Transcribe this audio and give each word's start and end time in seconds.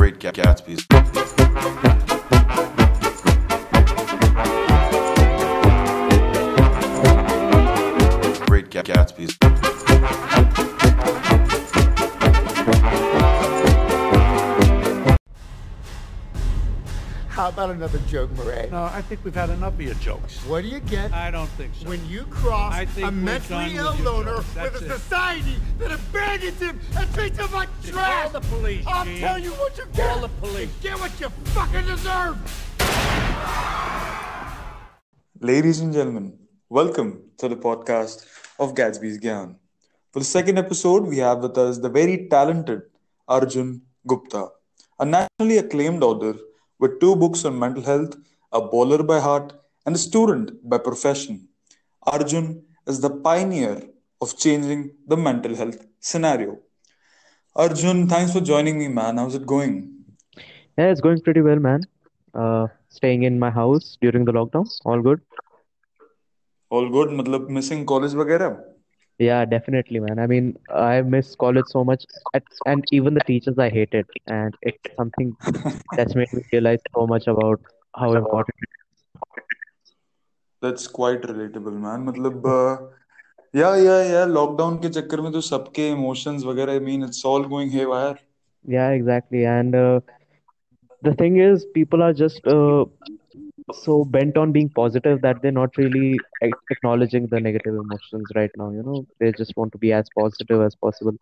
Great 0.00 0.18
Gatsby's. 0.18 0.86
Great 8.46 8.70
Gatsby's. 8.70 9.49
How 17.40 17.48
about 17.48 17.70
another 17.70 17.98
joke, 18.00 18.30
Murray? 18.32 18.68
No, 18.70 18.82
I 18.82 19.00
think 19.00 19.24
we've 19.24 19.34
had 19.34 19.48
enough 19.48 19.72
of 19.72 19.80
your 19.80 19.94
jokes. 19.94 20.36
What 20.44 20.60
do 20.60 20.68
you 20.68 20.80
get 20.80 21.10
I 21.14 21.30
don't 21.30 21.48
think 21.56 21.72
so. 21.74 21.88
when 21.88 22.06
you 22.06 22.24
cross 22.24 22.74
I 22.74 22.84
think 22.84 23.06
a 23.06 23.10
we're 23.10 23.16
mentally 23.16 23.76
ill 23.76 23.92
with 23.92 24.00
loner 24.04 24.34
jokes. 24.34 24.44
with 24.48 24.54
That's 24.56 24.82
a 24.82 24.84
it. 24.84 24.90
society 24.98 25.56
that 25.78 25.90
abandons 25.90 26.60
him 26.60 26.78
and 26.98 27.14
treats 27.14 27.38
him 27.38 27.50
like 27.50 27.70
trash? 27.82 28.24
Call 28.30 28.40
the 28.42 28.46
police, 28.46 28.84
I'll 28.86 29.06
Gene. 29.06 29.20
tell 29.20 29.38
you 29.38 29.52
what 29.52 29.78
you 29.78 29.86
get. 29.86 30.06
Call 30.10 30.20
the 30.20 30.28
police. 30.28 30.68
Get 30.82 30.98
what 31.00 31.18
you 31.18 31.30
fucking 31.56 31.86
deserve. 31.86 32.36
Ladies 35.40 35.80
and 35.80 35.94
gentlemen, 35.94 36.36
welcome 36.68 37.22
to 37.38 37.48
the 37.48 37.56
podcast 37.56 38.26
of 38.58 38.74
Gatsby's 38.74 39.18
Gyan. 39.18 39.56
For 40.12 40.18
the 40.18 40.26
second 40.26 40.58
episode, 40.58 41.04
we 41.06 41.16
have 41.16 41.38
with 41.38 41.56
us 41.56 41.78
the 41.78 41.88
very 41.88 42.28
talented 42.28 42.82
Arjun 43.26 43.80
Gupta, 44.06 44.48
a 44.98 45.06
nationally 45.06 45.56
acclaimed 45.56 46.02
author 46.02 46.34
with 46.79 46.99
two 46.99 47.15
books 47.15 47.45
on 47.45 47.59
mental 47.59 47.83
health, 47.83 48.15
a 48.51 48.61
bowler 48.61 49.03
by 49.03 49.19
heart, 49.19 49.53
and 49.85 49.95
a 49.95 49.99
student 49.99 50.51
by 50.69 50.77
profession. 50.77 51.47
Arjun 52.03 52.63
is 52.87 52.99
the 52.99 53.09
pioneer 53.09 53.81
of 54.21 54.37
changing 54.37 54.91
the 55.07 55.17
mental 55.17 55.55
health 55.55 55.85
scenario. 55.99 56.59
Arjun, 57.55 58.07
thanks 58.07 58.33
for 58.33 58.41
joining 58.41 58.77
me, 58.77 58.87
man. 58.87 59.17
How's 59.17 59.35
it 59.35 59.45
going? 59.45 59.75
Yeah, 60.77 60.89
it's 60.91 61.01
going 61.01 61.21
pretty 61.21 61.41
well, 61.41 61.59
man. 61.59 61.81
Uh, 62.33 62.67
staying 62.89 63.23
in 63.23 63.39
my 63.39 63.49
house 63.49 63.97
during 64.01 64.25
the 64.25 64.33
lockdown. 64.33 64.67
All 64.85 65.01
good. 65.01 65.21
All 66.69 66.89
good? 66.89 67.09
मतलब 67.09 67.49
missing 67.49 67.85
college 67.85 68.15
वगैरह? 68.15 68.49
Yeah, 69.19 69.45
definitely, 69.45 69.99
man. 69.99 70.19
I 70.19 70.27
mean, 70.27 70.57
I 70.73 71.01
miss 71.01 71.35
college 71.35 71.67
so 71.67 71.83
much, 71.83 72.05
at, 72.33 72.43
and 72.65 72.83
even 72.91 73.13
the 73.13 73.21
teachers 73.21 73.57
I 73.57 73.69
hated, 73.69 74.05
and 74.27 74.53
it's 74.61 74.79
something 74.97 75.35
that's 75.95 76.15
made 76.15 76.31
me 76.33 76.41
realize 76.51 76.79
so 76.95 77.07
much 77.07 77.27
about 77.27 77.61
how 77.95 78.13
important. 78.15 78.55
That's 80.61 80.87
quite 80.97 81.21
relatable, 81.29 81.77
man. 81.85 82.01
मतलब 82.05 82.45
या 83.55 83.75
या 83.75 83.97
या 84.03 84.25
lockdown 84.25 84.77
के 84.81 84.89
चक्कर 84.99 85.21
में 85.21 85.31
तो 85.31 85.41
सबके 85.49 85.89
emotions 85.91 86.43
वगैरह 86.45 86.73
I 86.73 86.79
mean 86.89 87.03
it's 87.03 87.25
all 87.25 87.45
going 87.55 87.71
haywire 87.71 88.17
Yeah, 88.65 88.89
exactly. 88.91 89.45
And 89.45 89.75
uh, 89.75 89.99
the 91.01 91.13
thing 91.13 91.37
is, 91.37 91.65
people 91.73 92.01
are 92.03 92.13
just 92.13 92.45
uh, 92.47 92.85
so 93.73 94.03
bent 94.05 94.37
on 94.37 94.51
being 94.51 94.69
positive 94.69 95.21
that 95.21 95.41
they're 95.41 95.51
not 95.51 95.77
really 95.77 96.19
ac- 96.41 96.53
acknowledging 96.69 97.27
the 97.27 97.39
negative 97.39 97.75
emotions 97.75 98.31
right 98.35 98.51
now. 98.57 98.71
You 98.71 98.83
know, 98.83 99.05
they 99.19 99.31
just 99.31 99.55
want 99.57 99.71
to 99.73 99.77
be 99.77 99.91
as 99.93 100.09
positive 100.09 100.61
as 100.61 100.75
possible, 100.75 101.15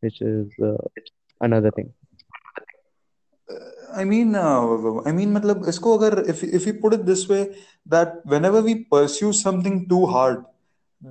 which 0.00 0.20
is 0.20 0.48
uh, 0.62 0.76
another 1.40 1.70
thing. 1.70 1.92
I 3.94 4.04
mean, 4.04 4.34
uh, 4.34 5.00
I 5.06 5.12
mean, 5.12 5.32
मतलब 5.32 5.68
इसको 5.68 5.96
अगर 5.98 6.18
if 6.28 6.42
if 6.44 6.66
we 6.66 6.72
put 6.72 6.94
it 6.94 7.06
this 7.06 7.28
way 7.28 7.42
that 7.94 8.20
whenever 8.24 8.62
we 8.62 8.74
pursue 8.94 9.32
something 9.32 9.88
too 9.88 10.06
hard, 10.06 10.44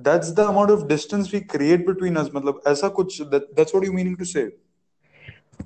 that's 0.08 0.32
the 0.32 0.46
amount 0.48 0.70
of 0.70 0.86
distance 0.88 1.32
we 1.32 1.40
create 1.54 1.86
between 1.86 2.16
us. 2.16 2.28
मतलब 2.34 2.60
ऐसा 2.66 2.88
कुछ 3.00 3.20
that 3.30 3.48
that's 3.56 3.74
what 3.74 3.84
you 3.88 3.92
meaning 3.92 4.16
to 4.22 4.24
say? 4.24 4.46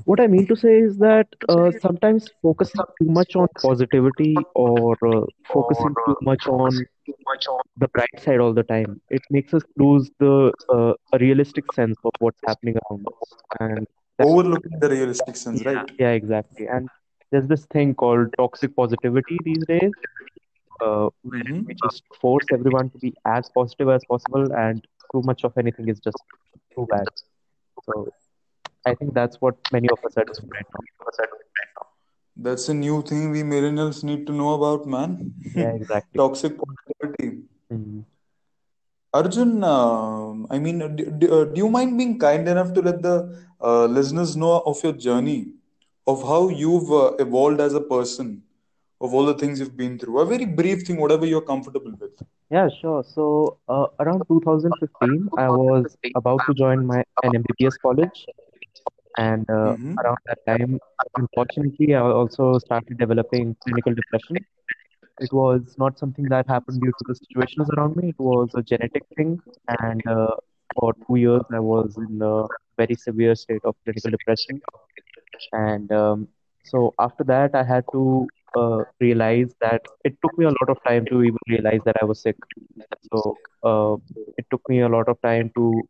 What 0.04 0.20
I 0.20 0.28
mean 0.28 0.46
to 0.48 0.56
say 0.56 0.78
is 0.80 0.98
that 0.98 1.28
uh, 1.48 1.72
sometimes 1.72 2.30
focusing 2.42 2.84
too 3.00 3.08
much 3.10 3.36
on 3.36 3.48
positivity 3.62 4.46
or 4.54 4.96
uh, 5.06 5.26
focusing 5.52 5.96
too 6.06 6.16
much 6.22 6.48
on 6.48 6.86
the 7.78 7.88
bright 7.88 8.20
side 8.20 8.40
all 8.40 8.54
the 8.54 8.64
time, 8.64 9.00
it 9.10 9.22
makes 9.30 9.54
us 9.54 9.64
lose 9.78 10.10
the 10.20 10.52
uh, 10.70 10.94
a 11.14 11.18
realistic 11.20 11.72
sense 11.72 11.98
of 12.04 12.12
what's 12.20 12.42
happening 12.46 12.76
around 12.90 13.06
us. 13.08 13.36
And 13.60 13.86
Overlooking 14.20 14.80
the 14.80 14.90
realistic 14.90 15.36
sense, 15.36 15.64
yeah, 15.64 15.66
right? 15.66 15.90
yeah, 16.00 16.10
exactly. 16.12 16.68
And 16.68 16.90
there's 17.32 17.48
this 17.48 17.66
thing 17.66 17.94
called 17.96 18.28
toxic 18.38 18.76
positivity 18.76 19.40
these 19.44 19.66
days, 19.66 19.94
uh, 20.84 21.10
Mhm. 21.26 21.66
we 21.66 21.76
just 21.84 22.04
force 22.22 22.48
everyone 22.52 22.90
to 22.92 22.98
be 23.00 23.14
as 23.26 23.50
positive 23.50 23.90
as 23.90 24.04
possible, 24.06 24.52
and 24.54 24.84
too 25.12 25.22
much 25.24 25.44
of 25.44 25.54
anything 25.58 25.88
is 25.90 26.00
just 26.00 26.24
too 26.76 26.88
bad. 26.90 27.08
So 27.86 28.12
I 28.86 28.94
think 28.94 29.14
that's 29.14 29.42
what 29.42 29.56
many 29.72 29.90
of 29.90 30.00
us 30.06 30.16
are 30.18 30.26
doing 30.26 30.50
right 30.54 30.66
now. 30.74 30.84
That's 32.38 32.68
a 32.70 32.74
new 32.74 33.02
thing 33.02 33.32
we 33.32 33.44
millennials 33.44 34.04
need 34.04 34.28
to 34.28 34.34
know 34.34 34.54
about, 34.54 34.86
man. 34.86 35.34
Yeah, 35.56 35.70
exactly. 35.70 36.18
Toxic 36.18 36.54
positivity. 36.58 37.44
Mm. 37.72 38.04
Arjun, 39.14 39.64
um 39.64 40.46
I 40.52 40.60
mean, 40.60 40.80
do, 40.96 41.06
do, 41.20 41.34
uh, 41.36 41.46
do 41.46 41.62
you 41.62 41.70
mind 41.70 41.98
being 41.98 42.20
kind 42.20 42.48
enough 42.48 42.74
to 42.74 42.82
let 42.82 43.02
the 43.02 43.16
uh, 43.62 43.86
listeners 43.86 44.36
know 44.36 44.62
of 44.66 44.84
your 44.84 44.94
journey, 44.94 45.54
of 46.06 46.22
how 46.24 46.50
you've 46.50 46.92
uh, 46.92 47.14
evolved 47.26 47.62
as 47.62 47.74
a 47.74 47.82
person, 47.82 48.44
of 49.00 49.14
all 49.14 49.26
the 49.26 49.34
things 49.34 49.60
you've 49.62 49.78
been 49.78 49.98
through? 49.98 50.20
A 50.20 50.26
very 50.26 50.46
brief 50.46 50.86
thing, 50.86 50.98
whatever 51.00 51.26
you're 51.26 51.48
comfortable 51.54 51.94
with. 52.00 52.22
Yeah, 52.52 52.68
sure. 52.82 53.04
So, 53.04 53.58
uh, 53.70 53.88
around 54.00 54.24
2015, 54.28 55.30
I 55.38 55.50
was 55.50 55.98
about 56.16 56.42
to 56.48 56.54
join 56.54 56.86
my 56.86 57.04
an 57.24 57.32
MBBS 57.44 57.80
college, 57.82 58.26
and 59.18 59.50
uh, 59.50 59.76
Mhm. 59.78 60.00
around 60.04 60.18
that 60.28 60.40
time, 60.48 60.80
unfortunately, 61.16 61.94
I 61.96 62.02
also 62.02 62.58
started 62.60 62.98
developing 62.98 63.56
clinical 63.64 63.94
depression. 63.94 64.46
It 65.20 65.32
was 65.34 65.76
not 65.78 65.98
something 66.00 66.28
that 66.30 66.48
happened 66.48 66.82
due 66.82 66.94
to 66.98 67.06
the 67.08 67.16
situations 67.16 67.70
around 67.72 67.96
me. 67.98 68.10
It 68.10 68.20
was 68.20 68.50
a 68.56 68.62
genetic 68.62 69.04
thing, 69.16 69.42
and 69.68 70.06
uh, 70.08 70.36
for 70.76 70.94
two 71.08 71.16
years, 71.16 71.44
I 71.54 71.60
was 71.60 71.98
in 71.98 72.22
a 72.22 72.48
very 72.78 72.96
severe 72.96 73.36
state 73.36 73.62
of 73.66 73.76
clinical 73.84 74.12
depression. 74.12 74.62
And 75.52 75.92
um, 75.92 76.28
so 76.64 76.94
after 77.00 77.24
that, 77.26 77.56
I 77.56 77.64
had 77.64 77.86
to 77.92 78.30
uh, 78.56 78.84
realize 79.00 79.54
that 79.62 79.82
it 80.04 80.16
took 80.24 80.38
me 80.38 80.46
a 80.46 80.50
lot 80.50 80.70
of 80.70 80.78
time 80.88 81.06
to 81.08 81.24
even 81.24 81.38
realize 81.50 81.82
that 81.86 81.96
I 82.02 82.06
was 82.06 82.22
sick. 82.22 82.38
So 83.14 83.38
uh, 83.64 83.96
it 84.38 84.46
took 84.52 84.62
me 84.70 84.82
a 84.82 84.90
lot 84.90 85.08
of 85.10 85.22
time 85.22 85.52
to 85.56 85.82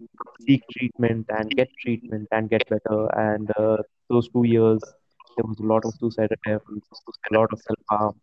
seek 0.46 0.64
treatment 0.78 1.26
and 1.30 1.50
get 1.56 1.70
treatment 1.82 2.28
and 2.32 2.50
get 2.50 2.64
better. 2.70 3.08
And 3.18 3.50
uh, 3.58 3.78
those 4.10 4.30
two 4.30 4.44
years, 4.46 4.82
there 5.38 5.46
was 5.46 5.60
a 5.60 5.66
lot 5.66 5.86
of 5.86 5.94
suicide 6.00 6.32
attempts, 6.32 6.90
a 7.32 7.34
lot 7.38 7.50
of 7.52 7.60
self-harm. 7.62 8.16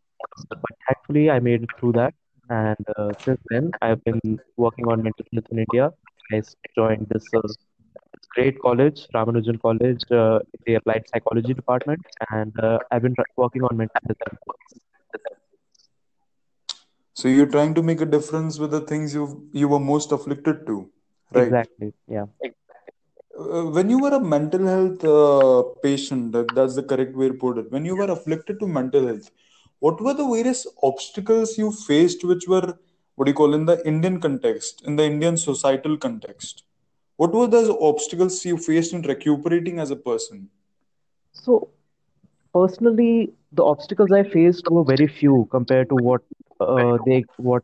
But 0.48 0.59
thankfully, 0.88 1.30
I 1.30 1.41
made 1.41 1.62
it 1.62 1.70
through 1.78 1.92
that. 1.92 2.14
And 2.48 2.84
uh, 2.97 3.10
since 3.19 3.41
then, 3.50 3.70
I've 3.82 4.03
been 4.04 4.38
working 4.56 4.86
on 4.88 5.03
mental 5.03 5.26
health 5.32 5.47
in 5.50 5.59
India. 5.59 5.91
I 6.32 6.42
joined 6.76 7.06
this 7.10 7.28
uh, 7.34 7.41
great 8.34 8.60
college, 8.60 9.06
Ramanujan 9.15 9.60
College, 9.60 10.03
uh, 10.10 10.41
the 10.66 10.75
applied 10.75 11.04
psychology 11.09 11.54
department, 11.54 12.00
and 12.31 12.59
uh, 12.60 12.78
I've 12.91 13.03
been 13.03 13.15
working 13.37 13.62
on 13.62 13.76
mental 13.76 14.00
health. 14.06 14.38
So 17.15 17.28
you're 17.28 17.47
trying 17.47 17.75
to 17.75 17.82
make 17.82 18.00
a 18.00 18.06
difference 18.06 18.59
with 18.59 18.71
the 18.71 18.81
things 18.81 19.15
you 19.15 19.48
you 19.53 19.69
were 19.69 19.78
most 19.78 20.12
afflicted 20.12 20.66
to, 20.66 20.91
right? 21.32 21.44
Exactly, 21.44 21.92
yeah. 22.09 22.26
Uh, 23.38 23.65
when 23.76 23.91
you 23.91 23.98
were 23.98 24.15
a 24.15 24.21
mental 24.21 24.66
health 24.66 25.04
uh, 25.04 25.62
patient, 25.82 26.32
that, 26.32 26.54
that's 26.54 26.75
the 26.75 26.82
correct 26.82 27.15
way 27.16 27.28
to 27.28 27.34
put 27.34 27.59
it. 27.59 27.71
When 27.71 27.84
you 27.84 27.97
were 27.97 28.10
afflicted 28.10 28.60
to 28.60 28.66
mental 28.66 29.06
health, 29.06 29.31
what 29.78 30.00
were 30.00 30.15
the 30.15 30.26
various 30.26 30.66
obstacles 30.82 31.56
you 31.59 31.72
faced, 31.72 32.25
which 32.25 32.47
were 32.48 32.78
what 33.15 33.26
do 33.26 33.31
you 33.31 33.34
call 33.34 33.54
in 33.54 33.66
the 33.66 33.87
Indian 33.87 34.21
context, 34.21 34.82
in 34.87 34.97
the 34.97 35.04
Indian 35.04 35.37
societal 35.37 35.97
context? 35.97 36.65
What 37.16 37.32
were 37.32 37.46
those 37.46 37.68
obstacles 37.70 38.44
you 38.44 38.56
faced 38.56 38.92
in 38.92 39.02
recuperating 39.02 39.78
as 39.78 39.90
a 39.90 39.96
person? 39.96 40.50
So 41.32 41.68
personally, 42.54 43.32
the 43.53 43.64
obstacles 43.64 44.12
I 44.12 44.22
faced 44.22 44.68
were 44.70 44.84
very 44.84 45.06
few 45.06 45.48
compared 45.50 45.88
to 45.91 45.97
what 45.97 46.22
uh, 46.60 46.98
they 47.04 47.24
what 47.36 47.62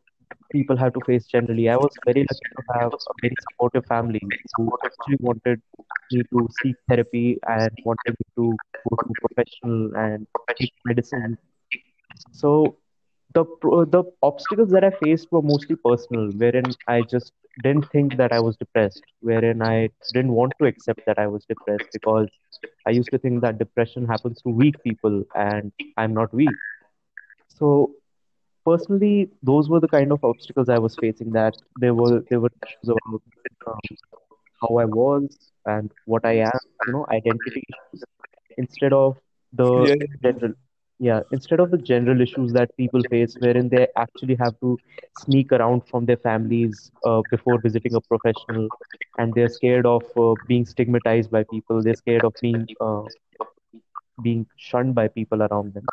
people 0.53 0.77
have 0.77 0.93
to 0.95 1.01
face 1.01 1.27
generally. 1.27 1.69
I 1.69 1.77
was 1.77 1.99
very 2.05 2.21
lucky 2.31 2.49
to 2.57 2.63
have 2.81 2.93
a 3.09 3.15
very 3.23 3.37
supportive 3.41 3.87
family 3.87 4.35
who 4.57 4.73
actually 4.85 5.19
wanted 5.21 5.61
me 6.11 6.25
to 6.33 6.49
seek 6.51 6.77
therapy 6.89 7.39
and 7.49 7.71
wanted 7.85 8.17
me 8.19 8.27
to 8.37 8.59
go 8.89 8.97
to 9.07 9.15
professional 9.21 9.91
and 9.97 10.27
take 10.59 10.73
medicine. 10.85 11.39
So 12.31 12.77
the 13.35 13.45
the 13.91 14.05
obstacles 14.23 14.71
that 14.71 14.85
I 14.85 14.91
faced 14.91 15.31
were 15.33 15.43
mostly 15.43 15.77
personal, 15.77 16.31
wherein 16.33 16.75
I 16.87 17.03
just 17.03 17.33
didn't 17.61 17.91
think 17.91 18.17
that 18.17 18.33
I 18.33 18.41
was 18.41 18.57
depressed, 18.57 19.05
wherein 19.21 19.63
I 19.63 19.91
didn't 20.13 20.33
want 20.33 20.55
to 20.59 20.67
accept 20.67 21.01
that 21.07 21.19
I 21.19 21.27
was 21.27 21.45
depressed 21.47 21.89
because 21.93 22.29
I 22.87 22.91
used 22.91 23.11
to 23.13 23.19
think 23.19 23.43
that 23.43 23.59
depression 23.59 24.07
happens 24.07 24.41
to 24.43 24.51
weak 24.51 24.83
people 24.83 25.25
and 25.35 25.73
I'm 25.97 26.15
not 26.15 26.33
weak. 26.35 26.59
So 27.49 27.93
personally, 28.65 29.31
those 29.43 29.69
were 29.69 29.81
the 29.81 29.89
kind 29.89 30.13
of 30.13 30.25
obstacles 30.25 30.69
I 30.69 30.79
was 30.79 30.97
facing. 30.97 31.33
That 31.33 31.55
there 31.77 31.95
were 31.95 32.23
there 32.31 32.41
were 32.41 32.51
issues 32.63 32.89
about 32.91 33.23
um, 33.67 33.97
how 34.61 34.77
I 34.79 34.85
was 34.85 35.53
and 35.67 35.91
what 36.05 36.25
I 36.25 36.35
am, 36.39 36.59
you 36.87 36.93
know, 36.93 37.07
identity 37.11 37.63
issues. 37.69 38.05
Instead 38.57 38.93
of 38.93 39.17
the 39.53 39.89
Yeah, 39.89 39.95
general 40.23 40.53
yeah 40.99 41.21
instead 41.31 41.61
of 41.61 41.71
the 41.71 41.79
general 41.79 42.21
issues 42.21 42.53
that 42.53 42.77
people 42.77 43.03
face 43.11 43.37
wherein 43.41 43.69
they 43.69 43.87
actually 43.97 44.35
have 44.35 44.59
to 44.61 44.77
sneak 45.17 45.53
around 45.53 45.83
from 45.89 46.07
their 46.07 46.17
families 46.17 46.91
uh, 47.05 47.23
before 47.31 47.59
visiting 47.59 47.95
a 47.95 48.01
professional 48.01 48.69
and 49.19 49.35
they're 49.35 49.49
scared 49.49 49.87
of 49.87 50.05
uh, 50.17 50.35
being 50.47 50.67
stigmatized 50.67 51.31
by 51.31 51.45
people 51.45 51.83
they're 51.83 51.95
scared 52.03 52.25
of 52.25 52.35
being 52.41 52.67
uh, 52.81 53.03
being 54.23 54.45
shunned 54.57 54.95
by 54.95 55.07
people 55.07 55.43
around 55.43 55.73
them 55.75 55.85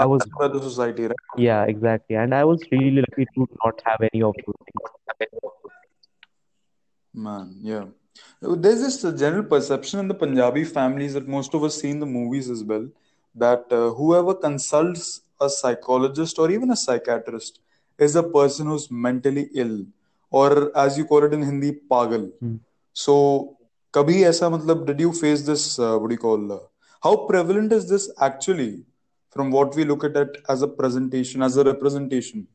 i 0.00 0.06
was 0.06 0.26
by 0.38 0.48
the 0.48 0.60
society, 0.60 1.04
right? 1.04 1.16
yeah 1.36 1.64
exactly 1.64 2.16
and 2.16 2.34
i 2.34 2.44
was 2.44 2.60
really 2.72 3.04
lucky 3.08 3.26
to 3.34 3.46
not 3.64 3.80
have 3.84 4.00
any 4.12 4.22
of 4.22 4.34
those 4.46 4.62
things 4.70 4.90
Man, 7.14 7.56
yeah. 7.62 7.86
There's 8.40 8.80
this 8.80 9.02
general 9.18 9.44
perception 9.44 10.00
in 10.00 10.08
the 10.08 10.14
Punjabi 10.14 10.64
families 10.64 11.14
that 11.14 11.28
most 11.28 11.54
of 11.54 11.64
us 11.64 11.80
see 11.80 11.90
in 11.90 12.00
the 12.00 12.06
movies 12.06 12.50
as 12.50 12.64
well 12.64 12.88
that 13.38 13.64
uh, 13.70 13.90
whoever 13.90 14.34
consults 14.34 15.22
a 15.40 15.48
psychologist 15.48 16.38
or 16.38 16.50
even 16.50 16.70
a 16.70 16.76
psychiatrist 16.76 17.60
is 17.98 18.16
a 18.16 18.22
person 18.22 18.66
who's 18.66 18.90
mentally 18.90 19.48
ill, 19.54 19.84
or 20.30 20.76
as 20.76 20.98
you 20.98 21.04
call 21.04 21.24
it 21.24 21.32
in 21.32 21.42
Hindi, 21.42 21.72
pagal. 21.90 22.30
Hmm. 22.40 22.56
So, 22.92 23.56
kabhi 23.92 24.18
aisa 24.30 24.50
matlab, 24.50 24.86
did 24.86 25.00
you 25.00 25.12
face 25.12 25.42
this? 25.42 25.78
Uh, 25.78 25.98
what 25.98 26.08
do 26.08 26.14
you 26.14 26.18
call? 26.18 26.52
Uh, 26.52 26.58
how 27.02 27.16
prevalent 27.16 27.72
is 27.72 27.88
this 27.88 28.10
actually 28.20 28.82
from 29.30 29.50
what 29.50 29.74
we 29.74 29.84
look 29.84 30.04
at 30.04 30.16
it 30.16 30.38
as 30.48 30.62
a 30.62 30.68
presentation, 30.68 31.42
as 31.42 31.56
a 31.56 31.64
representation? 31.64 32.46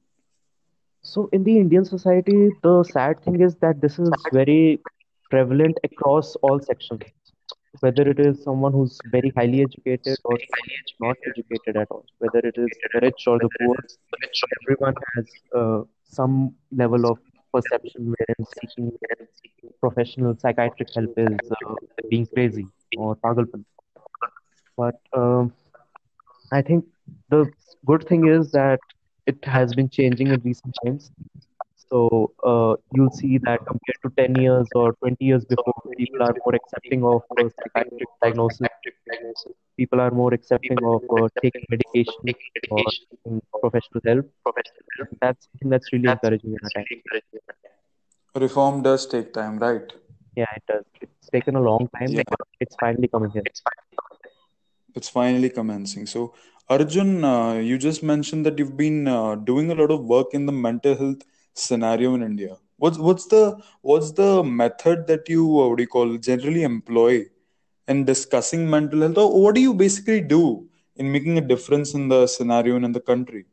So 1.01 1.29
in 1.33 1.43
the 1.43 1.57
Indian 1.57 1.85
society, 1.85 2.51
the 2.61 2.83
sad 2.83 3.21
thing 3.23 3.41
is 3.41 3.55
that 3.57 3.81
this 3.81 3.99
is 3.99 4.09
very 4.31 4.81
prevalent 5.29 5.77
across 5.83 6.35
all 6.37 6.59
sections, 6.59 7.03
whether 7.79 8.03
it 8.09 8.19
is 8.19 8.43
someone 8.43 8.73
who's 8.73 9.01
very 9.05 9.31
highly 9.35 9.61
educated 9.61 10.17
or 10.23 10.37
not 10.99 11.17
educated 11.27 11.75
at 11.77 11.87
all, 11.91 12.05
whether 12.19 12.39
it 12.39 12.55
is 12.57 12.77
the 12.93 12.99
rich 13.01 13.23
or 13.27 13.39
the 13.39 13.49
poor, 13.59 13.75
everyone 14.61 14.95
has 15.15 15.25
uh, 15.55 15.81
some 16.03 16.53
level 16.71 17.05
of 17.11 17.19
perception 17.53 18.13
wherein 18.15 18.45
seeking 18.59 18.91
professional 19.81 20.35
psychiatric 20.37 20.89
help 20.95 21.11
is 21.17 21.51
uh, 21.65 21.75
being 22.09 22.25
crazy 22.27 22.67
or 22.95 23.15
pagalpan. 23.15 23.63
But 24.77 24.95
um, 25.13 25.53
I 26.51 26.61
think 26.61 26.85
the 27.29 27.51
good 27.85 28.07
thing 28.07 28.27
is 28.27 28.51
that 28.51 28.79
it 29.25 29.43
has 29.45 29.73
been 29.73 29.89
changing 29.89 30.31
in 30.31 30.41
recent 30.41 30.75
times. 30.85 31.11
So 31.93 32.31
uh, 32.43 32.73
you'll 32.95 33.11
see 33.11 33.37
that 33.45 33.59
compared 33.67 33.99
to 34.03 34.09
10 34.19 34.35
years 34.43 34.67
or 34.73 34.93
20 34.93 35.23
years 35.23 35.45
before, 35.45 35.73
people 35.95 36.23
are 36.23 36.33
more 36.43 36.55
accepting 36.55 37.03
of 37.05 37.21
uh, 37.37 37.49
psychiatric 37.57 38.07
diagnosis. 38.23 38.67
People 39.77 40.01
are 40.01 40.09
more 40.09 40.33
accepting 40.33 40.79
of 40.83 41.03
uh, 41.17 41.27
taking 41.43 41.65
medication 41.69 42.15
or 42.71 42.83
taking 43.11 43.41
professional 43.61 44.01
help. 44.07 44.25
That's 45.21 45.45
something 45.45 45.69
that's 45.69 45.93
really 45.93 46.09
encouraging 46.09 46.55
in 46.55 46.59
our 46.63 46.71
time. 46.77 48.41
Reform 48.43 48.81
does 48.81 49.05
take 49.05 49.31
time, 49.31 49.59
right? 49.59 49.93
Yeah, 50.35 50.47
it 50.55 50.63
does. 50.67 50.85
It's 50.99 51.29
taken 51.29 51.55
a 51.55 51.61
long 51.61 51.89
time, 51.99 52.09
Yeah. 52.09 52.23
but 52.27 52.47
it's 52.59 52.75
finally 52.79 53.07
coming 53.07 53.29
here. 53.29 53.43
It's 54.95 55.09
finally 55.09 55.49
commencing. 55.49 56.07
So, 56.07 56.33
Arjun, 56.69 57.23
uh, 57.23 57.53
you 57.53 57.77
just 57.77 58.01
mentioned 58.01 58.47
that 58.47 58.57
you've 58.57 58.75
been 58.77 59.07
uh, 59.07 59.35
doing 59.35 59.69
a 59.69 59.75
lot 59.75 59.91
of 59.91 60.03
work 60.05 60.33
in 60.33 60.47
the 60.47 60.51
mental 60.51 60.95
health 60.95 61.23
scenario 61.53 62.13
in 62.15 62.23
India. 62.23 62.57
What's 62.77 62.97
what's 62.97 63.25
the 63.27 63.57
what's 63.81 64.11
the 64.11 64.43
method 64.43 65.07
that 65.07 65.29
you 65.29 65.43
uh, 65.61 65.67
what 65.69 65.77
do 65.77 65.83
you 65.83 65.87
call 65.87 66.17
generally 66.17 66.63
employ 66.63 67.25
in 67.87 68.05
discussing 68.05 68.69
mental 68.69 69.01
health, 69.01 69.17
or 69.17 69.41
what 69.43 69.55
do 69.55 69.61
you 69.61 69.73
basically 69.73 70.21
do 70.21 70.67
in 70.95 71.11
making 71.11 71.37
a 71.37 71.41
difference 71.41 71.93
in 71.93 72.07
the 72.09 72.27
scenario 72.27 72.75
and 72.75 72.85
in 72.85 72.91
the 72.93 72.99
country? 73.01 73.45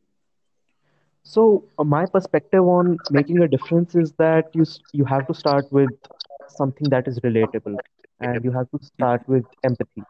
So, 1.22 1.64
uh, 1.78 1.84
my 1.84 2.06
perspective 2.06 2.62
on 2.66 3.00
making 3.08 3.42
a 3.42 3.48
difference 3.48 3.94
is 3.94 4.12
that 4.18 4.50
you 4.54 4.64
you 4.92 5.04
have 5.04 5.26
to 5.26 5.34
start 5.34 5.70
with 5.72 5.92
something 6.46 6.88
that 6.90 7.08
is 7.08 7.20
relatable, 7.20 7.78
and 8.20 8.44
you 8.44 8.52
have 8.52 8.70
to 8.70 8.78
start 8.84 9.26
with 9.28 9.46
empathy. 9.64 10.06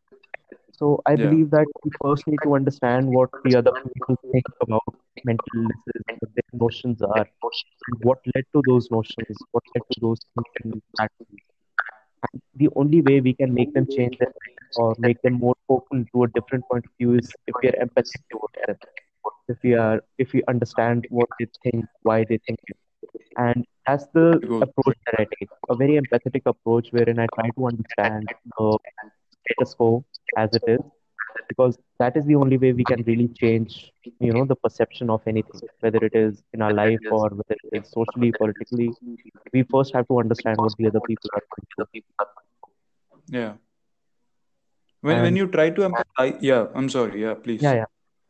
So, 0.80 1.02
I 1.06 1.16
Yeah. 1.16 1.26
believe 1.26 1.50
that 1.50 1.68
we 1.84 1.92
first 2.02 2.26
need 2.26 2.42
to 2.44 2.54
understand 2.56 3.08
what 3.12 3.30
the 3.44 3.56
other 3.56 3.72
people 3.94 4.16
think 4.32 4.46
about 4.62 4.82
mental 5.24 5.50
illnesses, 5.54 6.04
what 6.18 6.30
their 6.34 6.50
notions 6.60 7.02
are, 7.02 7.26
what 8.00 8.18
led 8.34 8.44
to 8.54 8.62
those 8.66 8.90
notions, 8.90 9.44
what 9.52 9.64
led 9.74 9.84
to 9.92 10.00
those 10.00 10.20
thinking 10.34 10.82
patterns. 10.98 11.40
And 12.32 12.42
the 12.54 12.68
only 12.76 13.02
way 13.02 13.20
we 13.20 13.34
can 13.34 13.54
make 13.54 13.72
them 13.74 13.86
change 13.88 14.16
them 14.18 14.32
or 14.74 14.94
make 14.98 15.20
them 15.22 15.34
more 15.34 15.56
open 15.68 16.06
to 16.14 16.24
a 16.24 16.28
different 16.28 16.66
point 16.68 16.84
of 16.86 16.92
view 16.98 17.14
is 17.18 17.34
if 17.46 17.56
we 17.62 17.68
are 17.68 17.78
empathetic 17.84 18.22
towards 18.30 18.54
them 18.66 18.76
if 19.48 19.58
we 19.62 19.74
are 19.74 20.00
if 20.18 20.32
we 20.32 20.42
understand 20.48 21.06
what 21.10 21.28
they 21.38 21.46
think, 21.64 21.86
why 22.02 22.24
they 22.28 22.38
think 22.46 22.58
it. 22.66 22.76
And 23.36 23.64
that's 23.86 24.06
the 24.14 24.40
approach 24.60 24.96
that 25.06 25.16
I 25.18 25.26
take. 25.38 25.50
A 25.68 25.76
very 25.76 26.00
empathetic 26.00 26.42
approach 26.46 26.88
wherein 26.92 27.18
I 27.18 27.28
try 27.28 27.50
to 27.50 27.66
understand 27.66 28.30
the 28.58 28.78
status 29.46 29.74
quo 29.74 30.04
as 30.36 30.50
it 30.54 30.62
is, 30.66 30.80
because 31.48 31.78
that 31.98 32.16
is 32.16 32.24
the 32.26 32.34
only 32.34 32.56
way 32.58 32.72
we 32.72 32.84
can 32.84 33.02
really 33.04 33.28
change, 33.28 33.92
you 34.18 34.32
know, 34.32 34.44
the 34.44 34.56
perception 34.56 35.10
of 35.10 35.22
anything, 35.26 35.60
whether 35.80 36.04
it 36.04 36.14
is 36.14 36.42
in 36.52 36.62
our 36.62 36.72
life 36.72 37.00
or 37.10 37.28
whether 37.28 37.56
it 37.72 37.82
is 37.82 37.90
socially, 37.90 38.32
politically. 38.32 38.90
We 39.52 39.62
first 39.64 39.94
have 39.94 40.06
to 40.08 40.18
understand 40.20 40.56
what 40.58 40.74
the 40.78 40.86
other 40.88 41.00
people 41.00 41.30
are 41.34 41.42
through. 41.76 42.02
Yeah. 43.28 43.54
When 45.02 45.22
when 45.22 45.36
you 45.36 45.46
try 45.46 45.70
to 45.70 45.82
empathize, 45.88 46.38
yeah, 46.40 46.66
I'm 46.74 46.88
sorry, 46.88 47.22
yeah, 47.22 47.34
please. 47.34 47.62
yeah, 47.62 47.74
yeah. 47.74 47.84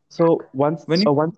So 0.09 0.41
once 0.53 0.85
When 0.87 1.01
you 1.01 1.09
uh, 1.09 1.13
once 1.13 1.37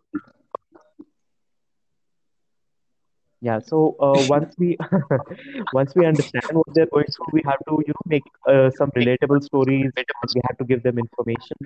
Yeah, 3.42 3.60
so 3.60 3.96
uh, 4.00 4.22
once 4.34 4.54
we 4.58 4.78
once 5.72 5.94
we 5.96 6.06
understand 6.06 6.44
what 6.52 6.68
they're 6.74 6.92
going 6.92 7.10
through, 7.16 7.30
we 7.32 7.42
have 7.46 7.60
to 7.68 7.82
you 7.86 7.94
know 7.96 8.06
make 8.06 8.26
uh, 8.48 8.70
some 8.70 8.90
relatable 8.96 9.42
stories. 9.44 9.92
We 10.34 10.42
have 10.48 10.58
to 10.58 10.64
give 10.64 10.82
them 10.84 10.98
information, 10.98 11.58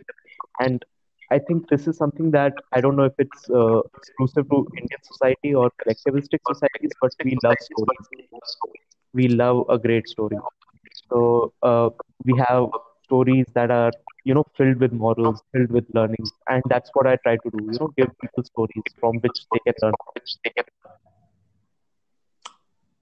and 0.61 0.85
I 1.31 1.39
think 1.39 1.69
this 1.69 1.89
is 1.89 1.97
something 1.99 2.31
that 2.33 2.55
I 2.73 2.81
don't 2.81 2.97
know 2.97 3.05
if 3.05 3.15
it's 3.19 3.49
uh, 3.51 3.81
exclusive 3.97 4.49
to 4.51 4.67
Indian 4.79 5.03
society 5.03 5.55
or 5.55 5.71
collectivistic 5.83 6.41
societies, 6.47 6.93
but 7.01 7.13
we 7.25 7.39
love 7.45 7.61
stories. 7.61 8.09
We 9.15 9.29
love 9.29 9.67
a 9.69 9.79
great 9.79 10.09
story. 10.09 10.41
So 11.11 11.53
uh, 11.63 11.91
we 12.25 12.37
have 12.49 12.69
stories 13.05 13.47
that 13.55 13.71
are 13.71 13.93
you 14.25 14.35
know 14.35 14.45
filled 14.57 14.79
with 14.81 14.93
morals, 14.93 15.43
filled 15.53 15.71
with 15.73 15.87
learnings 15.95 16.33
and 16.49 16.63
that's 16.69 16.91
what 16.95 17.07
I 17.07 17.17
try 17.17 17.37
to 17.37 17.51
do. 17.51 17.69
You 17.71 17.79
know, 17.81 17.93
give 17.97 18.09
people 18.21 18.45
stories 18.45 18.85
from 19.01 19.21
which 19.21 19.47
they 19.53 19.61
can 19.67 19.75
learn. 19.83 19.95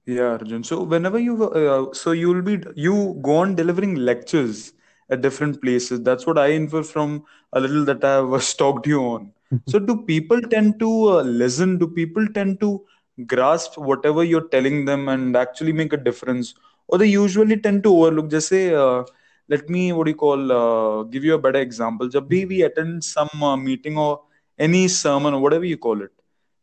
Yeah, 0.05 0.33
Arjun. 0.37 0.63
So 0.63 0.83
whenever 0.83 1.19
you 1.19 1.43
uh, 1.49 1.93
so 1.93 2.11
you'll 2.11 2.41
be 2.41 2.59
you 2.75 3.19
go 3.23 3.37
on 3.37 3.55
delivering 3.55 3.95
lectures 3.95 4.73
at 5.09 5.21
different 5.21 5.61
places. 5.61 6.01
That's 6.01 6.25
what 6.27 6.37
I 6.37 6.47
infer 6.47 6.83
from 6.83 7.23
a 7.53 7.59
little 7.59 7.85
that 7.85 8.03
I 8.03 8.13
have 8.21 8.55
talked 8.57 8.87
you 8.87 9.01
on. 9.01 9.31
so 9.65 9.79
do 9.79 9.97
people 10.03 10.41
tend 10.41 10.79
to 10.79 10.89
uh, 11.19 11.21
listen? 11.23 11.77
Do 11.77 11.87
people 11.87 12.27
tend 12.33 12.59
to 12.61 12.83
grasp 13.25 13.77
whatever 13.77 14.23
you're 14.23 14.47
telling 14.49 14.85
them 14.85 15.07
and 15.09 15.35
actually 15.35 15.73
make 15.73 15.93
a 15.93 15.97
difference, 15.97 16.53
or 16.87 16.97
they 16.99 17.07
usually 17.07 17.57
tend 17.57 17.83
to 17.83 17.95
overlook? 17.95 18.29
Just 18.29 18.49
say, 18.49 18.73
uh, 18.75 19.03
let 19.49 19.69
me 19.69 19.91
what 19.91 20.05
do 20.05 20.11
you 20.11 20.15
call? 20.15 20.51
Uh, 20.51 21.03
give 21.03 21.23
you 21.23 21.33
a 21.33 21.39
better 21.39 21.59
example. 21.59 22.07
Jab 22.09 22.29
we 22.29 22.61
attend 22.61 23.03
some 23.03 23.29
uh, 23.41 23.55
meeting 23.57 23.97
or 23.97 24.21
any 24.59 24.87
sermon 24.87 25.33
or 25.33 25.41
whatever 25.41 25.65
you 25.65 25.77
call 25.77 26.01
it 26.01 26.11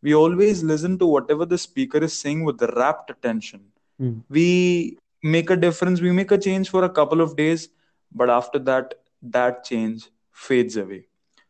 we 0.03 0.15
always 0.15 0.63
listen 0.63 0.99
to 0.99 1.07
whatever 1.07 1.45
the 1.47 1.59
speaker 1.59 1.99
is 1.99 2.13
saying 2.13 2.45
with 2.45 2.63
rapt 2.77 3.11
attention. 3.11 3.61
Hmm. 3.99 4.19
We 4.29 4.99
make 5.23 5.51
a 5.51 5.57
difference, 5.57 6.01
we 6.01 6.13
make 6.13 6.31
a 6.31 6.39
change 6.39 6.71
for 6.71 6.85
a 6.85 6.89
couple 6.91 7.21
of 7.21 7.37
days, 7.37 7.69
but 8.15 8.31
after 8.31 8.59
that, 8.61 8.95
that 9.23 9.65
change 9.65 10.09
fades 10.33 10.77
away. 10.77 11.07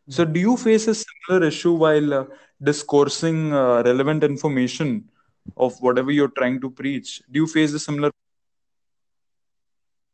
So, 0.09 0.25
do 0.25 0.41
you 0.41 0.57
face 0.57 0.87
a 0.89 0.95
similar 0.95 1.47
issue 1.47 1.73
while 1.73 2.15
uh, 2.15 2.25
discoursing 2.63 3.53
uh, 3.53 3.83
relevant 3.85 4.25
information 4.25 5.11
of 5.57 5.81
whatever 5.81 6.11
you're 6.11 6.29
trying 6.37 6.61
to 6.61 6.71
preach? 6.71 7.23
Do 7.31 7.41
you 7.41 7.47
face 7.47 7.73
a 7.73 7.79
similar? 7.79 8.11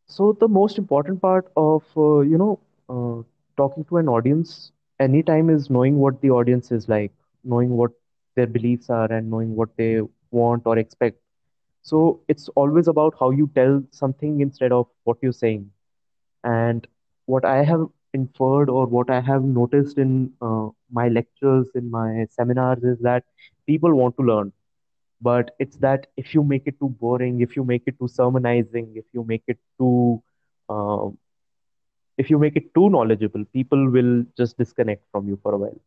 So 0.07 0.33
the 0.33 0.49
most 0.49 0.79
important 0.79 1.21
part 1.21 1.47
of 1.57 1.85
uh, 1.97 2.21
you 2.21 2.39
know 2.39 2.59
uh, 2.89 3.23
talking 3.57 3.85
to 3.85 3.99
an 3.99 4.09
audience 4.09 4.73
anytime 4.99 5.51
is 5.51 5.71
knowing 5.71 5.99
what 5.99 6.21
the 6.21 6.31
audience 6.31 6.73
is 6.73 6.89
like, 6.89 7.13
knowing 7.45 7.71
what 7.77 7.93
their 8.39 8.49
beliefs 8.49 8.91
are, 8.91 9.13
and 9.13 9.31
knowing 9.31 9.57
what 9.57 9.77
they 9.79 10.03
want 10.33 10.65
or 10.67 10.79
expect. 10.79 11.21
So 11.83 12.21
it's 12.29 12.49
always 12.51 12.89
about 12.89 13.15
how 13.21 13.31
you 13.31 13.51
tell 13.55 13.83
something 13.91 14.41
instead 14.41 14.73
of 14.73 14.89
what 15.05 15.19
you're 15.23 15.33
saying. 15.33 15.71
And 16.45 16.87
what 17.27 17.45
I 17.45 17.65
have 17.65 17.89
inferred 18.15 18.71
or 18.71 18.87
what 18.87 19.11
I 19.11 19.21
have 19.21 19.45
noticed 19.45 19.99
in 19.99 20.33
uh, 20.43 20.69
my 20.93 21.09
lectures, 21.09 21.69
in 21.75 21.91
my 21.91 22.27
seminars, 22.31 22.85
is 22.85 22.99
that 23.01 23.25
people 23.67 23.95
want 23.95 24.17
to 24.19 24.23
learn 24.25 24.53
but 25.23 25.55
it's 25.59 25.77
that 25.79 26.07
if 26.17 26.35
you 26.35 26.43
make 26.45 26.67
it 26.67 26.79
too 26.81 26.89
boring 27.01 27.41
if 27.41 27.57
you 27.57 27.65
make 27.65 27.83
it 27.87 27.99
too 27.99 28.09
sermonizing 28.09 28.89
if 28.97 29.05
you 29.13 29.25
make 29.25 29.43
it 29.49 29.59
too 29.79 30.23
uh, 30.69 31.09
if 32.19 32.31
you 32.31 32.39
make 32.39 32.57
it 32.57 32.75
too 32.75 32.91
knowledgeable, 32.91 33.45
people 33.53 33.91
will 33.91 34.25
just 34.37 34.59
disconnect 34.59 35.03
from 35.13 35.29
you 35.29 35.39
for 35.43 35.55
a 35.55 35.59
while. 35.59 35.81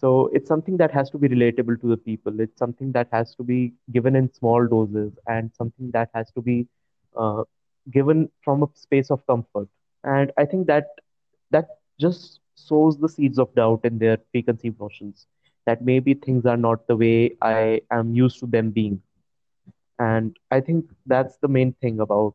So 0.00 0.28
it's 0.32 0.48
something 0.48 0.76
that 0.78 0.92
has 0.92 1.10
to 1.10 1.18
be 1.18 1.28
relatable 1.28 1.80
to 1.82 1.88
the 1.88 1.96
people. 1.96 2.40
It's 2.40 2.58
something 2.58 2.92
that 2.92 3.08
has 3.12 3.34
to 3.36 3.44
be 3.44 3.74
given 3.92 4.16
in 4.16 4.32
small 4.32 4.66
doses 4.66 5.12
and 5.26 5.50
something 5.54 5.90
that 5.92 6.10
has 6.14 6.30
to 6.32 6.42
be 6.42 6.66
uh, 7.16 7.44
given 7.90 8.30
from 8.42 8.62
a 8.62 8.68
space 8.74 9.10
of 9.10 9.26
comfort. 9.26 9.68
And 10.04 10.32
I 10.38 10.46
think 10.46 10.66
that 10.68 10.86
that 11.50 11.68
just 12.00 12.40
sows 12.54 12.98
the 12.98 13.08
seeds 13.08 13.38
of 13.38 13.54
doubt 13.54 13.80
in 13.84 13.98
their 13.98 14.18
preconceived 14.32 14.80
notions 14.80 15.26
that 15.66 15.82
maybe 15.84 16.14
things 16.14 16.46
are 16.46 16.56
not 16.56 16.86
the 16.88 16.96
way 16.96 17.36
I 17.42 17.82
am 17.90 18.14
used 18.14 18.40
to 18.40 18.46
them 18.46 18.70
being. 18.70 19.02
And 19.98 20.36
I 20.50 20.60
think 20.60 20.86
that's 21.06 21.36
the 21.38 21.48
main 21.48 21.72
thing 21.74 22.00
about 22.00 22.34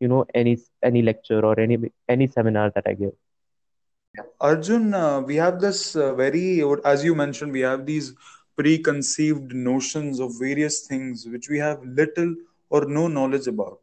you 0.00 0.08
know 0.08 0.26
any 0.34 0.58
any 0.82 1.02
lecture 1.02 1.44
or 1.44 1.58
any 1.60 1.78
any 2.08 2.26
seminar 2.28 2.70
that 2.74 2.84
I 2.86 2.94
give. 2.94 3.14
Arjun, 4.41 4.93
uh, 4.93 5.21
we 5.21 5.35
have 5.35 5.59
this 5.61 5.95
uh, 5.95 6.13
very, 6.13 6.63
as 6.85 7.03
you 7.03 7.15
mentioned, 7.15 7.51
we 7.51 7.61
have 7.61 7.85
these 7.85 8.13
preconceived 8.55 9.53
notions 9.53 10.19
of 10.19 10.31
various 10.39 10.87
things 10.87 11.25
which 11.27 11.49
we 11.49 11.57
have 11.59 11.83
little 11.83 12.35
or 12.69 12.85
no 12.85 13.07
knowledge 13.07 13.47
about. 13.47 13.79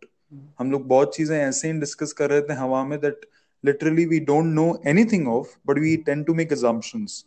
हम 0.58 0.70
लोग 0.70 0.86
बहुत 0.88 1.16
चीजें 1.16 1.38
ऐसे 1.38 1.72
ही 1.72 1.78
discuss 1.80 2.12
कर 2.12 2.30
रहे 2.30 2.40
थे 2.42 2.54
हवा 2.54 2.84
में 2.84 3.00
that 3.00 3.26
literally 3.62 4.06
we 4.06 4.20
don't 4.20 4.54
know 4.54 4.80
anything 4.84 5.26
of, 5.26 5.46
but 5.64 5.78
we 5.78 5.96
tend 6.08 6.26
to 6.26 6.34
make 6.34 6.52
assumptions. 6.52 7.24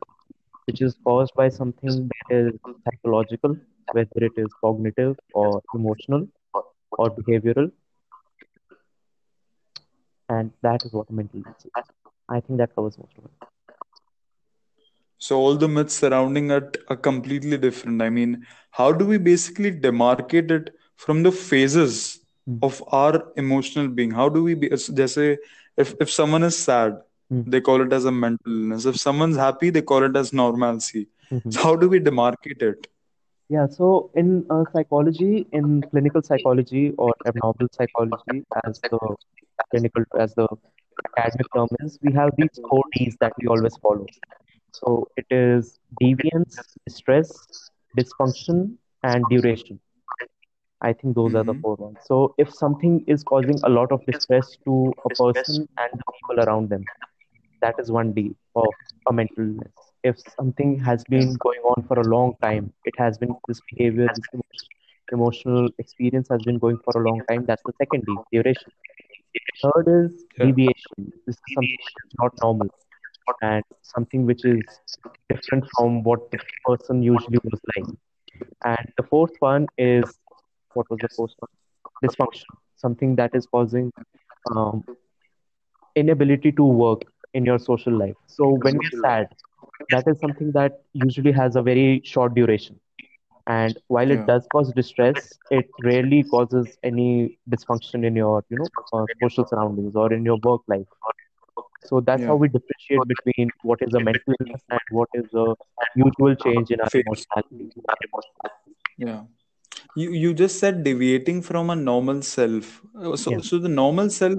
which 0.66 0.80
is 0.82 0.96
caused 1.04 1.34
by 1.34 1.48
something 1.48 2.08
that 2.12 2.36
is 2.36 2.52
psychological, 2.84 3.56
whether 3.92 4.20
it 4.28 4.32
is 4.36 4.52
cognitive 4.62 5.16
or 5.32 5.62
emotional 5.74 6.28
or 6.98 7.10
behavioral, 7.10 7.70
and 10.28 10.52
that 10.62 10.84
is 10.84 10.92
what 10.92 11.10
mental 11.10 11.40
illness 11.40 11.64
is. 11.64 11.72
I 12.28 12.40
think 12.40 12.58
that 12.58 12.74
covers 12.74 12.98
most 12.98 13.16
of 13.18 13.24
it. 13.24 13.30
So 15.18 15.36
all 15.38 15.56
the 15.56 15.68
myths 15.68 15.94
surrounding 15.94 16.50
it 16.50 16.76
are 16.88 16.96
completely 16.96 17.56
different. 17.58 18.02
I 18.02 18.10
mean, 18.10 18.46
how 18.70 18.92
do 18.92 19.06
we 19.06 19.18
basically 19.18 19.72
demarcate 19.72 20.50
it 20.50 20.70
from 20.96 21.22
the 21.22 21.32
phases 21.32 22.20
Hmm. 22.46 22.58
of 22.62 22.82
our 22.92 23.22
emotional 23.36 23.88
being? 23.88 24.10
How 24.12 24.28
do 24.28 24.42
we 24.42 24.54
be? 24.54 24.68
Just 24.70 25.14
say 25.14 25.38
if 25.76 25.94
if 26.06 26.10
someone 26.10 26.42
is 26.50 26.56
sad, 26.58 26.98
Hmm. 27.30 27.42
they 27.54 27.60
call 27.60 27.82
it 27.86 27.92
as 27.92 28.04
a 28.04 28.12
mental 28.12 28.52
illness. 28.60 28.86
If 28.86 28.98
someone's 28.98 29.36
happy, 29.36 29.70
they 29.70 29.82
call 29.92 30.02
it 30.10 30.16
as 30.22 30.32
normalcy. 30.42 31.06
Mhm. 31.30 31.52
So 31.56 31.62
how 31.68 31.74
do 31.76 31.88
we 31.88 32.00
demarcate 32.10 32.62
it? 32.70 32.88
Yeah, 33.48 33.66
so 33.66 34.10
in 34.14 34.44
uh, 34.50 34.64
psychology, 34.72 35.46
in 35.52 35.82
clinical 35.90 36.22
psychology 36.22 36.92
or 36.98 37.14
abnormal 37.26 37.68
psychology, 37.72 38.44
as 38.66 38.82
the 38.90 38.98
clinical, 39.70 40.04
as 40.18 40.34
the 40.34 40.46
academic 41.16 41.46
term 41.54 41.68
is, 41.80 41.98
we 42.02 42.12
have 42.12 42.30
these 42.36 42.60
four 42.68 42.82
Ds 42.94 43.16
that 43.20 43.32
we 43.40 43.46
always 43.48 43.76
follow. 43.76 44.10
So 44.72 45.08
it 45.16 45.26
is 45.30 45.78
deviance, 46.00 46.76
distress, 46.86 47.46
dysfunction, 47.98 48.76
and 49.02 49.28
duration. 49.28 49.80
I 50.82 50.92
think 50.92 51.14
those 51.14 51.34
are 51.34 51.44
the 51.44 51.54
Mhm. 51.54 51.62
four 51.62 51.76
ones. 51.76 51.98
So 52.04 52.34
if 52.38 52.52
something 52.52 53.04
is 53.06 53.22
causing 53.24 53.60
a 53.64 53.68
lot 53.70 53.92
of 53.92 54.04
distress 54.06 54.56
to 54.64 54.94
a 55.04 55.10
person 55.10 55.68
and 55.78 55.90
the 55.92 56.04
people 56.12 56.42
around 56.44 56.68
them, 56.70 56.88
that 57.60 57.74
is 57.78 57.90
one 57.90 58.12
D 58.12 58.34
of 58.54 58.74
a 59.08 59.12
mental 59.12 59.44
illness. 59.44 59.87
If 60.02 60.16
something 60.38 60.78
has 60.80 61.04
been 61.04 61.36
going 61.36 61.60
on 61.60 61.84
for 61.86 61.98
a 62.00 62.04
long 62.04 62.34
time, 62.42 62.72
it 62.84 62.94
has 62.98 63.18
been 63.18 63.34
this 63.46 63.60
behavior, 63.60 64.08
this 64.14 64.28
emotional 65.12 65.68
experience 65.78 66.28
has 66.30 66.42
been 66.42 66.58
going 66.58 66.78
for 66.84 66.92
a 67.00 67.04
long 67.08 67.22
time, 67.28 67.44
that's 67.46 67.62
the 67.66 67.72
second 67.78 68.04
D, 68.06 68.20
duration. 68.32 68.72
Third 69.62 69.86
is 69.88 70.24
deviation. 70.40 71.12
This 71.26 71.36
is 71.36 71.52
something 71.54 71.86
not 72.20 72.32
normal 72.42 72.68
and 73.42 73.62
something 73.82 74.24
which 74.26 74.44
is 74.44 74.80
different 75.28 75.64
from 75.76 76.02
what 76.02 76.30
the 76.30 76.38
person 76.66 77.02
usually 77.02 77.38
was 77.44 77.60
like. 77.76 77.86
And 78.64 78.92
the 78.96 79.02
fourth 79.04 79.34
one 79.40 79.68
is 79.78 80.18
what 80.74 80.88
was 80.90 81.00
the 81.00 81.08
fourth 81.16 81.34
one? 81.38 81.50
Dysfunction, 82.04 82.46
something 82.76 83.16
that 83.16 83.34
is 83.34 83.46
causing 83.46 83.92
um, 84.54 84.84
inability 85.96 86.52
to 86.52 86.64
work 86.64 87.02
in 87.34 87.44
your 87.44 87.58
social 87.58 87.92
life. 87.92 88.16
So 88.26 88.50
when 88.50 88.74
you're 88.80 88.90
sad, 89.02 89.28
that 89.90 90.04
is 90.08 90.18
something 90.20 90.52
that 90.52 90.72
usually 90.92 91.32
has 91.32 91.56
a 91.56 91.62
very 91.62 92.02
short 92.04 92.34
duration. 92.34 92.78
And 93.46 93.78
while 93.88 94.10
Yeah. 94.10 94.12
it 94.12 94.26
does 94.26 94.46
cause 94.50 94.72
distress, 94.72 95.38
it 95.50 95.66
rarely 95.82 96.24
causes 96.24 96.78
any 96.82 97.38
dysfunction 97.50 98.04
in 98.06 98.16
your, 98.16 98.44
you 98.50 98.56
know, 98.58 98.70
uh, 98.92 99.06
social 99.20 99.44
surroundings 99.46 99.94
or 99.96 100.12
in 100.12 100.24
your 100.24 100.38
work 100.38 100.62
life. 100.68 100.86
So 101.84 102.00
that's 102.00 102.24
how 102.26 102.36
we 102.36 102.48
differentiate 102.48 103.06
between 103.08 103.52
what 103.62 103.78
is 103.82 103.94
a 103.94 104.00
mental 104.00 104.34
illness 104.40 104.62
and 104.70 104.80
what 104.90 105.08
is 105.14 105.26
a 105.34 105.54
usual 105.94 106.34
change 106.36 106.70
in 106.70 106.80
our 106.80 106.90
emotionality. 106.94 107.70
Yeah. 108.98 109.22
You 109.94 110.10
you 110.12 110.32
just 110.34 110.58
said 110.60 110.82
deviating 110.84 111.42
from 111.42 111.70
a 111.70 111.76
normal 111.76 112.22
self. 112.22 112.82
Uh, 112.98 113.16
So 113.16 113.30
Yeah. 113.30 113.40
so 113.48 113.58
the 113.58 113.68
normal 113.68 114.10
self 114.10 114.38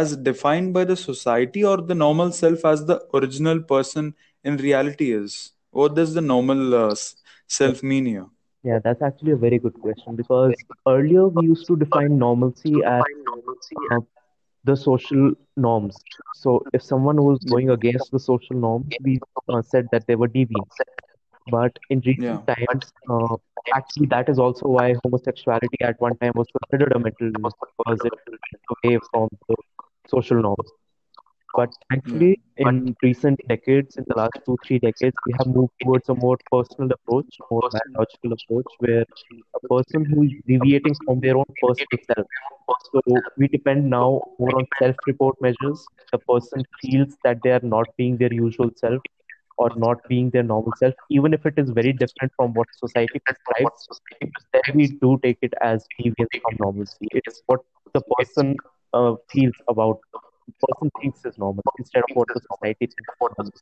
as 0.00 0.16
defined 0.28 0.72
by 0.74 0.84
the 0.90 0.96
society 0.96 1.64
or 1.64 1.76
the 1.90 1.94
normal 2.02 2.30
self 2.32 2.64
as 2.72 2.84
the 2.86 2.96
original 3.20 3.60
person 3.72 4.14
in 4.44 4.56
reality 4.56 5.12
is? 5.12 5.52
What 5.70 5.94
does 5.94 6.14
the 6.14 6.20
normal 6.20 6.74
uh, 6.74 6.94
self 7.46 7.82
mean 7.82 8.06
here? 8.06 8.26
Yeah, 8.62 8.78
that's 8.82 9.02
actually 9.02 9.32
a 9.32 9.36
very 9.36 9.58
good 9.58 9.78
question 9.80 10.16
because 10.16 10.64
earlier 10.86 11.28
we 11.28 11.42
used 11.42 11.66
to 11.68 11.76
define 11.76 12.18
normalcy 12.18 12.82
as 12.82 13.04
uh, 13.90 14.00
the 14.64 14.76
social 14.76 15.32
norms. 15.56 16.04
So 16.32 16.66
if 16.72 16.82
someone 16.82 17.22
was 17.22 17.38
going 17.48 17.70
against 17.70 18.10
the 18.12 18.18
social 18.18 18.56
norms, 18.56 18.96
we 19.02 19.20
uh, 19.48 19.62
said 19.62 19.88
that 19.92 20.06
they 20.06 20.16
were 20.16 20.28
deviants. 20.28 20.82
But 21.46 21.78
in 21.90 22.00
recent 22.06 22.40
Yeah. 22.40 22.46
times, 22.46 22.92
uh, 23.08 23.36
actually, 23.74 24.06
that 24.06 24.28
is 24.28 24.38
also 24.38 24.68
why 24.68 24.94
homosexuality 25.04 25.78
at 25.82 26.00
one 26.00 26.16
time 26.18 26.32
was 26.34 26.46
considered 26.60 26.92
a 26.94 26.98
mental 27.00 27.28
illness 27.34 27.54
because 27.76 28.04
it 28.04 28.14
went 28.30 28.62
away 28.84 28.98
from 29.12 29.28
the 29.48 29.56
social 30.08 30.40
norms. 30.42 30.70
But 31.54 31.70
thankfully, 31.90 32.40
in 32.56 32.94
recent 33.02 33.40
decades, 33.48 33.96
in 33.96 34.04
the 34.08 34.16
last 34.16 34.40
two, 34.46 34.58
three 34.66 34.78
decades, 34.78 35.16
we 35.26 35.34
have 35.38 35.46
moved 35.48 35.72
towards 35.82 36.08
a 36.08 36.14
more 36.14 36.38
personal 36.50 36.90
approach, 36.92 37.40
more 37.50 37.62
biological 37.70 38.32
approach, 38.32 38.72
where 38.78 39.04
a 39.54 39.60
person 39.74 40.04
who 40.04 40.22
is 40.24 40.32
deviating 40.46 40.96
from 41.04 41.20
their 41.20 41.36
own 41.36 41.50
personal 41.62 41.98
self. 42.14 42.26
So 42.92 43.24
we 43.36 43.48
depend 43.48 43.88
now 43.90 44.22
more 44.38 44.56
on 44.58 44.66
self-report 44.78 45.36
measures. 45.40 45.88
The 46.12 46.18
person 46.18 46.64
feels 46.80 47.16
that 47.24 47.42
they 47.42 47.50
are 47.52 47.60
not 47.62 47.88
being 47.96 48.16
their 48.18 48.32
usual 48.32 48.70
self 48.76 49.02
or 49.58 49.70
not 49.76 50.06
being 50.08 50.30
their 50.30 50.42
normal 50.42 50.72
self, 50.76 50.94
even 51.10 51.34
if 51.34 51.46
it 51.46 51.54
is 51.58 51.70
very 51.70 51.92
different 51.92 52.32
from 52.36 52.54
what 52.54 52.68
society 52.74 53.20
prescribes, 53.26 53.88
then 54.52 54.62
we 54.74 54.88
do 55.00 55.18
take 55.22 55.38
it 55.42 55.54
as 55.60 55.88
deviance 56.00 56.34
from 56.42 56.56
normalcy. 56.60 57.08
It's 57.12 57.42
what 57.46 57.60
the 57.94 58.00
person 58.18 58.56
uh, 58.92 59.14
feels 59.30 59.54
about 59.68 60.00
person 60.64 60.90
thinks 61.00 61.24
is 61.24 61.38
normal 61.38 61.62
instead 61.78 62.02
of 62.08 62.16
what 62.16 62.28
the 62.34 62.40
society 62.40 62.86
thinks 62.86 62.94
is 62.94 63.20
normal. 63.20 63.52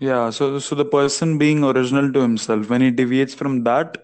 Yeah, 0.00 0.30
so 0.30 0.58
so 0.58 0.74
the 0.74 0.84
person 0.84 1.38
being 1.38 1.62
original 1.62 2.12
to 2.12 2.20
himself, 2.20 2.68
when 2.68 2.80
he 2.80 2.90
deviates 2.90 3.34
from 3.34 3.62
that, 3.64 3.98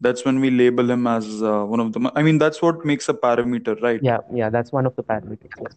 that's 0.00 0.24
when 0.24 0.40
we 0.40 0.50
label 0.50 0.90
him 0.90 1.06
as 1.06 1.42
uh, 1.42 1.64
one 1.64 1.80
of 1.80 1.92
the. 1.92 2.10
I 2.14 2.22
mean, 2.22 2.38
that's 2.38 2.62
what 2.62 2.84
makes 2.84 3.08
a 3.08 3.14
parameter, 3.14 3.80
right? 3.82 4.00
Yeah, 4.02 4.18
yeah, 4.32 4.50
that's 4.50 4.72
one 4.72 4.86
of 4.86 4.96
the 4.96 5.02
parameters. 5.02 5.50
Yes. 5.60 5.74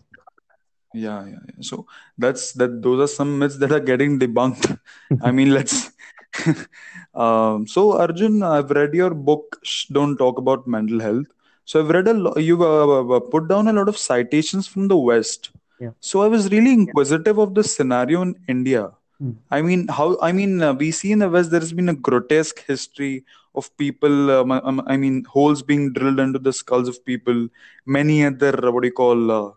Yeah, 0.93 1.25
yeah, 1.25 1.43
yeah. 1.47 1.61
So 1.61 1.85
that's 2.17 2.53
that. 2.53 2.81
Those 2.81 3.01
are 3.01 3.13
some 3.13 3.37
myths 3.39 3.57
that 3.57 3.71
are 3.71 3.79
getting 3.79 4.17
debunked. 4.19 4.79
I 5.21 5.31
mean, 5.31 5.51
let's. 5.53 5.91
um, 7.13 7.67
so 7.67 7.97
Arjun, 7.99 8.43
I've 8.43 8.71
read 8.71 8.93
your 8.93 9.13
book. 9.13 9.59
Shh, 9.63 9.87
Don't 9.87 10.17
talk 10.17 10.37
about 10.37 10.67
mental 10.67 10.99
health. 10.99 11.27
So 11.65 11.79
I've 11.79 11.89
read 11.89 12.07
a 12.07 12.13
lot. 12.13 12.37
You've 12.37 12.61
uh, 12.61 13.15
uh, 13.15 13.19
put 13.19 13.47
down 13.47 13.67
a 13.67 13.73
lot 13.73 13.89
of 13.89 13.97
citations 13.97 14.67
from 14.67 14.87
the 14.87 14.97
West. 14.97 15.49
Yeah. 15.79 15.89
So 15.99 16.21
I 16.21 16.27
was 16.27 16.51
really 16.51 16.71
inquisitive 16.71 17.37
of 17.37 17.55
the 17.55 17.63
scenario 17.63 18.21
in 18.21 18.35
India. 18.47 18.91
Hmm. 19.19 19.31
I 19.49 19.61
mean, 19.61 19.87
how? 19.87 20.17
I 20.21 20.31
mean, 20.31 20.61
uh, 20.61 20.73
we 20.73 20.91
see 20.91 21.11
in 21.11 21.19
the 21.19 21.29
West 21.29 21.51
there 21.51 21.59
has 21.59 21.73
been 21.73 21.89
a 21.89 21.95
grotesque 21.95 22.63
history 22.65 23.25
of 23.55 23.75
people. 23.77 24.31
Um, 24.31 24.51
um, 24.51 24.83
I 24.85 24.97
mean, 24.97 25.23
holes 25.25 25.63
being 25.63 25.91
drilled 25.93 26.19
into 26.19 26.39
the 26.39 26.53
skulls 26.53 26.87
of 26.87 27.03
people. 27.03 27.47
Many 27.85 28.25
other 28.25 28.67
uh, 28.67 28.71
what 28.71 28.81
do 28.81 28.87
you 28.87 28.93
call? 28.93 29.31
Uh, 29.31 29.51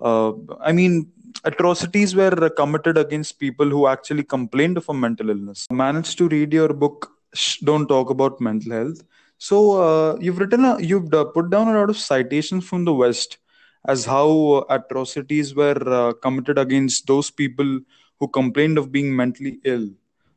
uh, 0.00 0.32
I 0.60 0.72
mean, 0.72 1.10
atrocities 1.44 2.14
were 2.14 2.44
uh, 2.44 2.50
committed 2.50 2.98
against 2.98 3.38
people 3.38 3.68
who 3.68 3.86
actually 3.86 4.22
complained 4.22 4.76
of 4.76 4.88
a 4.88 4.94
mental 4.94 5.30
illness. 5.30 5.66
I 5.70 5.74
managed 5.74 6.18
to 6.18 6.28
read 6.28 6.52
your 6.52 6.72
book. 6.72 7.10
Shh, 7.34 7.58
don't 7.58 7.88
talk 7.88 8.10
about 8.10 8.40
mental 8.40 8.72
health. 8.72 9.02
So 9.38 9.80
uh, 9.80 10.16
you've 10.20 10.38
written, 10.38 10.64
a, 10.64 10.80
you've 10.80 11.12
uh, 11.14 11.24
put 11.26 11.50
down 11.50 11.68
a 11.68 11.78
lot 11.78 11.90
of 11.90 11.96
citations 11.96 12.66
from 12.68 12.84
the 12.84 12.94
West 12.94 13.38
as 13.86 14.04
how 14.04 14.28
uh, 14.68 14.74
atrocities 14.74 15.54
were 15.54 15.80
uh, 15.86 16.12
committed 16.14 16.58
against 16.58 17.06
those 17.06 17.30
people 17.30 17.80
who 18.20 18.28
complained 18.28 18.78
of 18.78 18.92
being 18.92 19.14
mentally 19.14 19.58
ill. 19.64 19.88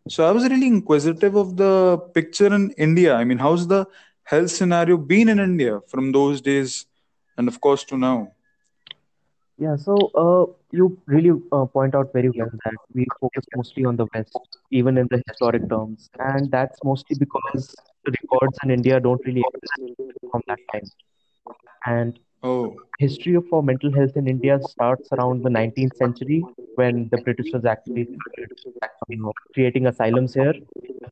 So 0.08 0.28
I 0.28 0.32
was 0.32 0.44
really 0.50 0.68
inquisitive 0.68 1.36
of 1.36 1.58
the 1.58 1.98
picture 2.14 2.54
in 2.54 2.72
India. 2.78 3.16
I 3.16 3.24
mean, 3.24 3.40
how's 3.40 3.68
the 3.68 3.86
health 4.24 4.52
scenario 4.52 4.98
been 4.98 5.30
in 5.30 5.40
India 5.40 5.80
from 5.88 6.12
those 6.12 6.42
days 6.42 6.86
and 7.38 7.48
of 7.48 7.60
course 7.60 7.84
to 7.86 7.98
now? 7.98 8.32
Yeah, 9.58 9.76
so 9.76 9.96
uh, 10.16 10.46
you 10.72 10.98
really 11.06 11.40
uh, 11.52 11.66
point 11.66 11.96
out 11.96 12.12
very 12.14 12.30
well 12.30 12.50
that 12.66 12.76
we 12.94 13.06
focus 13.20 13.46
mostly 13.56 13.86
on 13.86 13.96
the 13.96 14.08
West, 14.14 14.38
even 14.72 14.98
in 14.98 15.08
the 15.12 15.22
historic 15.28 15.70
terms, 15.70 16.10
and 16.20 16.50
that's 16.52 16.80
mostly 16.84 17.16
because 17.20 17.76
records 18.06 18.60
in 18.64 18.72
India 18.72 19.00
don't 19.00 19.22
really 19.26 19.42
exist 19.42 19.82
from 20.32 20.42
that 20.48 20.60
time. 20.74 20.92
And 21.86 22.20
Oh, 22.44 22.76
history 22.98 23.36
of 23.36 23.46
for 23.48 23.62
mental 23.64 23.92
health 23.94 24.16
in 24.16 24.28
India 24.28 24.60
starts 24.62 25.12
around 25.12 25.44
the 25.44 25.50
19th 25.50 25.96
century 25.96 26.48
when 26.76 27.10
the 27.12 27.18
Britishers 27.18 27.66
actually 27.66 28.06
started 28.06 28.50
you 29.08 29.18
know, 29.22 29.34
creating 29.54 29.88
asylums 29.88 30.34
here. 30.34 30.54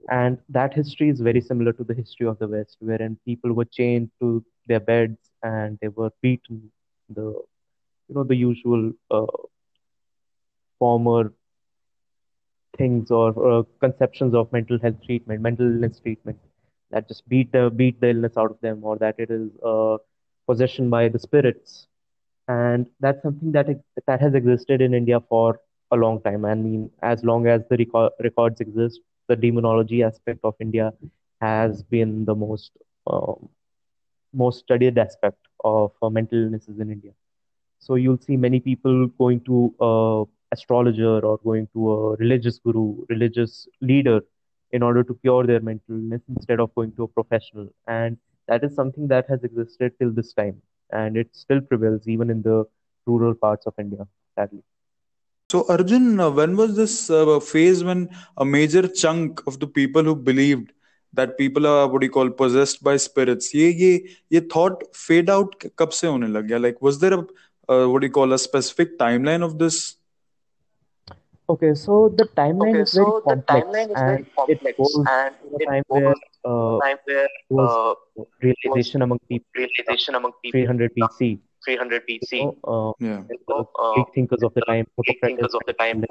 And 0.10 0.38
that 0.50 0.74
history 0.74 1.10
is 1.10 1.20
very 1.22 1.42
similar 1.42 1.74
to 1.74 1.84
the 1.84 1.94
history 1.94 2.28
of 2.28 2.40
the 2.40 2.48
West, 2.48 2.78
wherein 2.80 3.18
people 3.26 3.54
were 3.54 3.66
chained 3.66 4.10
to 4.20 4.44
their 4.68 4.80
beds 4.80 5.32
and 5.44 5.78
they 5.82 5.90
were 5.90 6.12
beaten. 6.22 6.72
The 7.10 7.34
you 8.10 8.16
know 8.16 8.24
the 8.24 8.36
usual 8.36 8.92
uh, 9.12 9.26
former 10.80 11.34
things 12.78 13.12
or 13.12 13.30
uh, 13.52 13.64
conceptions 13.80 14.34
of 14.34 14.52
mental 14.52 14.80
health 14.80 15.02
treatment, 15.06 15.42
mental 15.42 15.66
illness 15.66 16.00
treatment 16.00 16.38
that 16.92 17.08
just 17.08 17.28
beat 17.30 17.52
the 17.52 17.70
beat 17.70 18.00
the 18.02 18.10
illness 18.10 18.38
out 18.38 18.52
of 18.52 18.60
them, 18.62 18.80
or 18.84 18.98
that 18.98 19.16
it 19.20 19.30
is 19.30 19.50
uh, 19.66 19.98
possession 20.48 20.90
by 20.90 21.08
the 21.10 21.20
spirits, 21.20 21.88
and 22.48 22.88
that's 23.00 23.22
something 23.22 23.52
that 23.52 23.68
that 24.08 24.20
has 24.22 24.34
existed 24.34 24.82
in 24.82 24.94
India 24.94 25.20
for 25.30 25.60
a 25.92 25.96
long 25.96 26.22
time. 26.22 26.46
I 26.46 26.56
mean, 26.56 26.90
as 27.02 27.24
long 27.24 27.48
as 27.48 27.62
the 27.70 27.78
reco- 27.78 28.12
records 28.24 28.60
exist, 28.62 29.00
the 29.28 29.36
demonology 29.36 30.04
aspect 30.04 30.40
of 30.44 30.56
India 30.60 30.94
has 31.42 31.84
been 31.84 32.26
the 32.26 32.36
most 32.36 32.72
um, 33.08 33.50
most 34.34 34.60
studied 34.60 34.98
aspect 34.98 35.38
of 35.64 35.92
uh, 36.02 36.10
mental 36.10 36.40
illnesses 36.44 36.80
in 36.80 36.92
India. 36.92 37.12
So 37.80 37.96
you'll 37.96 38.18
see 38.18 38.38
many 38.38 38.60
people 38.60 39.08
going 39.18 39.42
to 39.42 39.74
a 39.80 40.24
astrologer 40.54 41.20
or 41.26 41.38
going 41.44 41.68
to 41.74 41.92
a 41.92 42.16
religious 42.16 42.60
guru, 42.60 43.06
religious 43.10 43.68
leader 43.82 44.22
in 44.73 44.83
order 44.83 45.03
to 45.05 45.15
cure 45.23 45.47
their 45.47 45.61
mental 45.61 45.97
illness 45.97 46.23
instead 46.29 46.61
of 46.61 46.75
going 46.75 46.93
to 46.97 47.05
a 47.05 47.09
professional. 47.09 47.69
And 47.87 48.19
that 48.49 48.65
is 48.65 48.75
something 48.75 49.09
that 49.09 49.29
has 49.29 49.45
existed 49.45 49.93
till 49.99 50.11
this 50.11 50.33
time. 50.33 50.61
And 50.91 51.17
it 51.17 51.29
still 51.33 51.61
prevails 51.61 52.09
even 52.09 52.31
in 52.31 52.43
the 52.43 52.65
rural 53.07 53.35
parts 53.35 53.67
of 53.67 53.75
India, 53.79 54.07
sadly. 54.35 54.63
so 55.51 55.65
Arjun, 55.69 56.19
uh, 56.19 56.31
when 56.31 56.57
was 56.57 56.77
this 56.77 57.11
uh, 57.11 57.39
phase 57.39 57.85
when 57.85 58.09
a 58.37 58.45
major 58.45 58.89
chunk 58.89 59.41
of 59.47 59.61
the 59.61 59.67
people 59.67 60.03
who 60.03 60.17
believed 60.17 60.73
that 61.13 61.39
people 61.39 61.67
are 61.67 61.87
what 61.87 62.01
do 62.01 62.07
you 62.07 62.11
call 62.11 62.31
possessed 62.31 62.83
by 62.83 62.97
spirits, 62.97 63.55
ये 63.55 63.71
ये 63.73 64.05
ये 64.33 64.41
thought 64.51 64.83
fade 64.95 65.31
out 65.31 65.55
कब 65.79 65.89
से 65.89 66.07
होने 66.07 66.29
लग 66.29 66.49
गया? 66.49 66.61
Like, 66.61 66.83
was 66.83 66.99
there 66.99 67.15
a 67.15 67.27
uh, 67.69 67.87
what 67.89 68.01
do 68.01 68.07
you 68.07 68.13
call 68.13 68.33
a 68.33 68.39
specific 68.39 68.99
timeline 68.99 69.45
of 69.45 69.59
this? 69.59 69.97
Okay, 71.50 71.74
so 71.74 72.10
the 72.16 72.26
timeline 72.38 72.76
Okay, 72.78 72.82
is 72.82 72.94
very 72.94 73.06
so 73.06 73.22
the 73.26 73.36
complex 73.36 73.66
timeline 73.66 73.90
is 73.90 74.02
and 74.02 74.10
very 74.10 74.26
complex 74.38 74.64
it 74.70 74.78
goes 74.78 74.96
and 75.10 75.36
to 75.42 75.48
a 75.50 75.60
it 75.60 75.66
time 75.70 75.84
goes 75.90 76.02
where 76.04 76.16
uh, 76.46 76.78
time 76.86 76.98
where 77.06 77.28
was 77.50 77.72
uh, 78.20 78.24
realization 78.48 79.02
among 79.02 79.20
people 79.28 79.50
realization 79.62 80.14
among 80.20 80.34
people 80.44 80.60
300 80.60 80.92
BC. 80.96 81.40
300 81.66 82.04
BC. 82.08 82.38
You 82.38 82.46
know, 82.46 82.56
uh, 82.74 82.92
Yeah. 83.06 83.24
You 83.32 83.40
the 83.48 83.58
uh, 83.84 83.94
Greek 83.96 84.08
thinkers 84.14 84.44
of 84.44 84.54
the 84.54 84.62
time, 84.62 84.86
Greek 85.02 85.18
Hippocrates, 85.18 85.40
thinkers 85.42 85.56
of 85.56 85.64
the 85.66 85.74
time, 85.74 86.06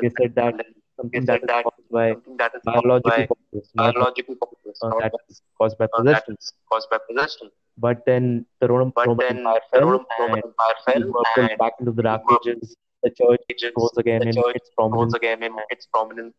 they 0.00 0.10
said 0.20 0.34
that 0.36 0.54
and 0.54 0.60
they 0.60 0.64
something 0.96 1.26
said 1.26 1.26
that 1.26 1.42
is 1.42 1.48
that 1.48 1.64
caused 1.64 1.90
by 1.90 2.06
something 2.12 2.36
that 2.36 2.52
is 2.54 2.62
biological 2.64 3.10
by 3.10 3.26
causes, 3.26 3.70
biological 3.74 4.36
causes, 4.36 4.78
uh, 4.82 4.88
not 4.88 5.00
that 5.02 5.12
by- 5.12 5.34
caused 5.58 5.78
by 5.78 5.84
uh, 5.86 5.96
possession. 5.98 6.36
is 6.38 6.52
caused 6.70 6.88
by 6.90 6.98
possession. 7.10 7.50
But 7.76 8.06
then 8.06 8.46
the 8.60 8.68
Roman, 8.68 8.92
But 8.94 9.08
Roman 9.08 9.26
then 9.26 9.38
Empire 9.38 9.60
the 9.72 9.78
fell, 9.78 9.88
Roman, 9.90 10.06
Roman 10.20 10.42
Empire 10.48 10.76
fell, 10.86 11.02
were 11.10 11.26
pulled 11.34 11.50
and 11.50 11.58
back 11.58 11.72
into 11.80 11.92
the 11.92 12.02
dark 12.02 12.22
ages. 12.38 12.76
The 13.04 13.10
church 13.10 13.40
ages, 13.50 13.72
rose 13.76 13.96
again 13.98 14.22
the 14.22 14.28
in 14.30 14.38
its 14.54 14.70
prominence. 14.76 15.14
again 15.14 15.42
in 15.42 15.52
its 15.70 15.86
prominence. 15.86 16.34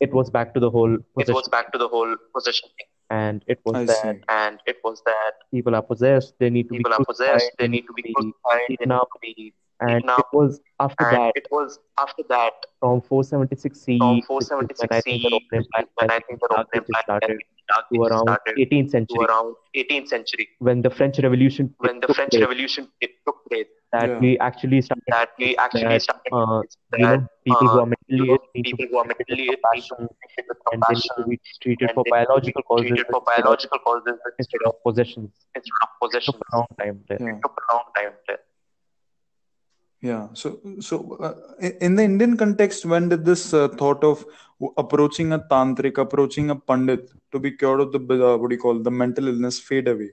It 0.00 0.12
was 0.12 0.30
back 0.30 0.54
to 0.54 0.60
the 0.60 0.70
whole 0.70 0.98
It 1.18 1.30
was 1.30 1.48
back 1.48 1.72
to 1.72 1.78
the 1.78 1.88
whole 1.88 2.14
possession 2.34 2.68
thing, 2.76 2.86
and 3.10 3.44
it 3.46 3.60
was 3.64 3.74
I 3.74 3.84
that 3.86 4.02
see. 4.02 4.22
and 4.28 4.60
it 4.66 4.76
was 4.84 5.02
that 5.06 5.32
people 5.50 5.74
are 5.74 5.82
possessed. 5.82 6.34
They 6.38 6.50
need 6.50 6.64
to 6.64 6.74
people 6.76 6.90
be 6.90 6.94
are 6.94 7.04
possessed, 7.04 7.50
they 7.58 7.68
need 7.68 7.86
to 7.86 7.94
be 7.94 8.02
crucified, 8.12 8.60
they 8.68 8.74
eaten 8.74 8.88
need 8.90 9.08
to 9.14 9.18
be 9.22 9.54
and 9.88 10.04
eaten 10.04 10.10
up. 10.10 10.26
it 10.32 10.36
was 10.36 10.60
after 10.80 11.04
And 11.04 11.16
that, 11.16 11.32
it 11.34 11.48
was 11.50 11.78
after 11.98 12.22
that, 12.28 12.52
from 12.80 13.00
476 13.00 13.78
CE, 13.80 13.98
from 13.98 14.16
which 14.16 14.24
476 14.26 14.80
when 14.80 14.92
I 14.92 15.00
think 15.00 15.22
the 15.22 15.28
CE, 15.28 15.32
Roman 15.32 15.64
Empire 15.64 15.86
when 15.96 16.10
I 16.10 16.20
think 16.20 16.40
the 16.40 16.48
Roman 16.50 16.66
Empire 16.74 17.02
started, 17.02 17.38
to 17.92 18.02
around 18.04 18.28
started 18.28 18.56
18th 18.58 18.90
to 18.90 18.90
century, 18.90 19.24
around 19.28 19.54
18th 19.74 20.08
century, 20.08 20.48
when 20.58 20.82
the 20.82 20.90
French 20.90 21.18
Revolution 21.18 21.74
when 21.78 22.00
the 22.00 22.08
took 22.08 22.16
French 22.16 22.32
place, 22.32 22.42
Revolution 22.42 22.88
it 23.00 23.10
took 23.26 23.36
place, 23.50 23.66
that 23.92 24.10
Yeah. 24.10 24.18
we 24.20 24.38
actually 24.38 24.82
started 24.82 25.04
that 25.08 25.30
we 25.38 25.56
actually 25.56 25.98
that, 25.98 26.02
started 26.02 26.32
uh, 26.32 26.62
that, 26.90 27.00
you 27.00 27.06
know 27.08 27.26
people 27.44 27.68
who 27.68 27.78
are 27.80 27.86
mentally 27.86 28.28
ill 28.30 28.38
need 28.54 28.66
to 28.70 28.76
people 28.76 28.84
be 28.84 28.88
who 28.90 28.98
are 28.98 29.04
treated 29.04 29.16
mentally 29.18 29.48
with 29.48 29.50
ill 29.50 29.56
need 29.76 29.84
to 29.84 29.94
compassion 29.94 29.96
be 30.02 30.08
treated 30.20 30.46
with 30.48 30.58
and 30.72 30.82
they 30.88 30.94
need 30.94 31.12
to 31.16 31.24
be 31.24 31.40
treated 31.62 31.90
for 31.94 32.04
they 32.04 32.12
need 32.12 32.28
to 32.28 32.28
biological 32.28 32.62
causes 32.62 32.88
treated 32.88 33.06
for 33.10 33.22
instead 33.24 33.44
of, 33.44 33.44
biological 33.44 33.78
causes 33.78 34.18
instead 34.38 34.38
instead 34.38 34.62
of 34.66 34.74
of 34.74 34.82
possessions. 34.84 35.30
instead 35.54 35.80
of 35.82 35.90
possession. 36.02 36.34
Took 36.34 36.48
a 36.52 36.56
long 36.56 36.66
time 36.78 37.04
there. 37.08 37.28
It 37.28 37.42
took 37.42 37.56
a 37.70 37.74
long 37.74 37.84
time 37.96 38.12
there. 38.28 38.38
Yeah. 40.04 40.28
So, 40.34 40.60
so 40.80 40.96
uh, 41.20 41.34
in 41.80 41.96
the 41.96 42.04
Indian 42.04 42.36
context, 42.36 42.84
when 42.84 43.08
did 43.08 43.24
this 43.24 43.54
uh, 43.54 43.68
thought 43.68 44.04
of 44.04 44.24
approaching 44.76 45.32
a 45.32 45.38
tantric, 45.38 45.98
approaching 45.98 46.50
a 46.50 46.56
pandit 46.56 47.10
to 47.32 47.38
be 47.40 47.52
cured 47.52 47.80
of 47.80 47.92
the 47.92 48.00
uh, 48.00 48.36
what 48.36 48.50
do 48.50 48.56
you 48.56 48.60
call 48.60 48.78
the 48.78 48.90
mental 48.90 49.28
illness 49.28 49.58
fade 49.60 49.88
away? 49.88 50.10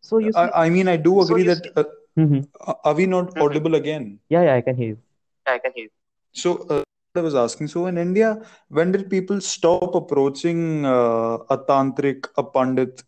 So 0.00 0.18
you 0.18 0.32
see, 0.32 0.38
I, 0.40 0.66
I 0.66 0.70
mean, 0.70 0.88
I 0.88 0.96
do 0.96 1.20
agree 1.22 1.44
you 1.44 1.50
that. 1.54 1.64
see- 1.64 1.72
Uh, 1.76 1.84
Mhm. 2.18 2.40
are 2.84 2.94
we 3.00 3.06
not 3.16 3.34
Mhm. 3.34 3.42
audible 3.46 3.74
again? 3.82 4.06
yeah, 4.28 4.42
yeah, 4.48 4.54
I 4.56 4.62
can 4.68 4.76
hear 4.80 4.88
you. 4.94 4.98
I 5.46 5.58
can 5.58 5.72
hear. 5.74 5.84
you. 5.84 5.90
So 6.42 6.56
uh, 6.76 6.82
I 7.16 7.20
was 7.20 7.34
asking. 7.34 7.68
So 7.68 7.86
in 7.86 7.98
India, 7.98 8.30
when 8.68 8.92
did 8.92 9.10
people 9.10 9.40
stop 9.40 9.94
approaching 10.02 10.84
uh, 10.86 11.38
a 11.56 11.58
tantric, 11.70 12.28
a 12.36 12.44
pandit, 12.56 13.02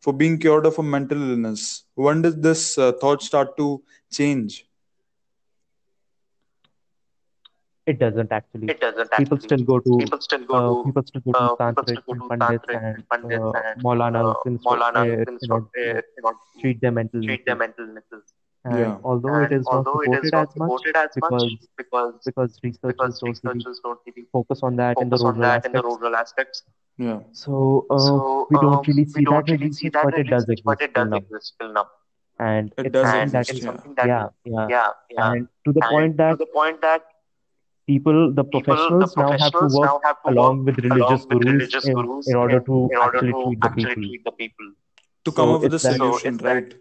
for 0.00 0.12
being 0.12 0.38
cured 0.38 0.66
of 0.66 0.78
a 0.78 0.82
mental 0.82 1.20
illness? 1.30 1.84
When 1.94 2.22
did 2.22 2.42
this 2.42 2.78
uh, 2.78 2.92
thought 3.00 3.22
start 3.22 3.56
to 3.58 3.82
change? 4.10 4.66
It 7.86 7.98
doesn't 7.98 8.32
actually. 8.32 8.68
It 8.68 8.80
doesn't 8.80 9.12
People 9.16 9.38
actually. 9.38 9.46
still 9.46 9.64
go 9.64 9.78
to 9.80 9.94
people 9.98 10.20
still 10.20 10.44
go 10.44 10.60
uh, 10.60 10.74
to 10.74 10.76
people 10.84 11.02
still 11.06 11.20
go 11.22 11.32
to 11.34 11.44
uh, 11.44 11.56
people 11.66 11.84
tantric 11.86 11.86
still 11.86 12.02
go 12.06 12.14
and 12.14 12.22
to 12.22 12.30
pandits 12.30 12.64
tantric 12.64 12.80
and 12.80 12.96
and 12.96 13.04
pandits 13.10 13.48
uh, 13.48 13.52
and 13.64 13.84
Maulanas 13.84 14.36
in 14.44 14.58
sort- 14.58 14.84
Maulana 14.84 15.02
uh, 15.02 15.24
you 15.40 15.48
know, 15.48 15.68
you 16.16 16.22
know, 16.22 16.34
treat 16.60 16.80
their 16.80 16.92
mental 16.92 17.22
treat 17.22 17.44
their 17.46 17.56
mental 17.56 17.86
illnesses. 17.88 18.34
And 18.64 18.96
Yeah. 18.96 18.98
although 19.04 19.38
And 19.38 19.42
it 19.42 19.52
is 19.52 19.70
not 19.70 19.86
although 19.86 20.00
it 20.00 20.14
is 20.14 20.30
supported 20.30 20.32
not 20.32 20.48
as 20.48 20.56
much 20.56 20.74
supported 20.74 20.96
as 20.96 21.10
much 21.20 21.44
because 21.76 22.18
because 22.24 22.24
because 22.24 22.58
researchers 22.62 23.18
because 23.20 23.20
don't 23.22 23.38
really 23.42 23.64
don't 23.82 24.00
really 24.06 24.26
focus 24.32 24.60
on 24.62 24.76
that 24.76 25.00
in 25.00 25.08
the 25.10 25.18
focus 25.18 25.24
on 25.24 25.38
rural 25.38 25.40
that 25.40 25.64
in 25.64 25.74
the 25.74 25.82
aspects. 25.82 25.82
rural 25.82 26.16
aspects. 26.16 26.62
Yeah. 26.98 27.20
So 27.32 27.86
uh, 27.90 27.96
So 27.96 28.48
we 28.48 28.58
don't 28.58 28.86
really 28.86 29.04
see 29.06 29.22
we 29.22 29.26
that 29.26 29.44
don't 29.44 29.48
in 29.48 29.56
really 29.56 29.70
see 29.70 29.88
research, 29.88 29.94
that 29.94 30.08
but 30.08 30.18
it 30.18 30.28
does 30.28 30.46
research, 30.48 30.60
but 30.64 30.78
exist 30.78 30.82
it 30.82 30.94
does 30.94 31.10
now. 31.10 31.20
exist 31.20 31.54
till 31.58 31.72
now. 31.72 31.86
And 32.38 32.72
It 32.76 32.92
it's 32.92 32.92
does 32.92 33.10
something 33.10 33.30
And 33.30 33.32
that 33.32 33.48
exist, 33.48 33.50
it's 33.50 33.60
is 33.60 33.64
yeah. 33.64 33.76
something 33.76 33.94
that 33.96 34.10
yeah, 34.10 34.28
yeah. 34.44 34.68
yeah, 34.68 34.90
yeah. 35.10 35.32
And 35.32 35.48
to 35.66 35.72
the 35.72 35.82
And 35.82 35.90
point 35.90 36.16
to 36.28 36.36
the 36.36 36.46
point 36.46 36.80
that 36.82 37.02
people, 37.86 38.32
the 38.34 38.44
people, 38.52 38.98
the 38.98 39.06
professionals 39.06 39.16
now 39.16 39.36
have 39.38 39.58
to 39.58 39.64
professionals 39.64 39.78
work 39.78 39.92
now 39.92 40.00
have 40.04 40.20
to 40.22 40.28
along 40.28 40.64
work 40.64 40.64
with 40.64 40.78
religious 40.78 41.24
along 41.24 41.28
with 41.28 41.42
gurus 41.42 41.50
religious 41.50 41.88
in, 41.92 41.96
gurus 41.96 42.26
in 42.26 42.36
order 42.36 42.60
to 42.60 42.90
in 42.90 42.98
order 42.98 43.22
actually 43.22 43.34
to 43.34 43.40
treat 43.42 43.62
the 43.62 43.68
actually 43.68 43.96
people. 43.96 44.04
treat 44.06 44.24
the 44.24 44.32
people. 44.32 44.72
To 45.24 45.32
come 45.32 45.50
So 45.50 45.52
up 45.52 45.62
with 45.62 45.74
a 45.74 45.78
it's 45.78 45.82
that, 45.82 45.98
So 45.98 46.18
solution, 46.18 46.38
that 46.42 46.58
right? 46.58 46.74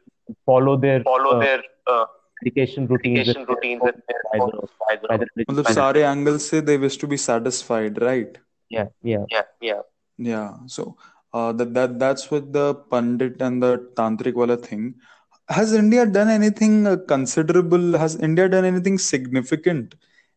follow 0.46 0.78
their 0.78 1.04
follow 1.04 1.36
uh, 1.38 1.40
their 1.40 1.62
uh, 1.88 2.06
medication 2.44 2.88
routines 2.88 3.28
with 3.28 3.38
medication 3.38 3.46
their 3.48 3.56
routines 3.56 3.82
own 3.82 3.92
with 3.92 3.96
their 4.08 4.24
by 4.32 4.40
own 4.40 4.52
the, 4.52 4.64
advisor. 4.64 5.08
by 5.08 5.18
the 5.18 5.28
religious 5.36 5.50
मतलब 5.50 5.66
guru. 5.66 5.74
सारे 5.74 6.04
angles 6.04 6.50
से 6.52 6.66
they 6.66 6.78
wish 6.78 6.98
to 6.98 7.08
be 7.08 7.18
satisfied, 7.18 8.02
right? 8.02 8.38
Yeah, 8.70 8.88
yeah. 9.04 9.26
Yeah, 9.32 9.44
yeah. 9.62 9.82
Yeah. 10.18 10.54
So 10.68 10.98
uh, 11.34 11.52
that 11.54 11.74
that 11.74 12.00
that's 12.00 12.32
with 12.32 12.54
the 12.54 12.76
Pandit 12.92 13.42
and 13.42 13.62
the 13.64 13.78
Tantric 13.96 14.34
wala 14.36 14.58
thing. 14.58 14.96
Has 15.51 15.73
India 15.75 16.07
done 16.07 16.29
anything 16.29 16.87
uh, 16.87 16.97
considerable? 16.97 17.99
Has 17.99 18.17
India 18.17 18.49
done 18.49 18.65
anything 18.65 18.99
significant 18.99 19.95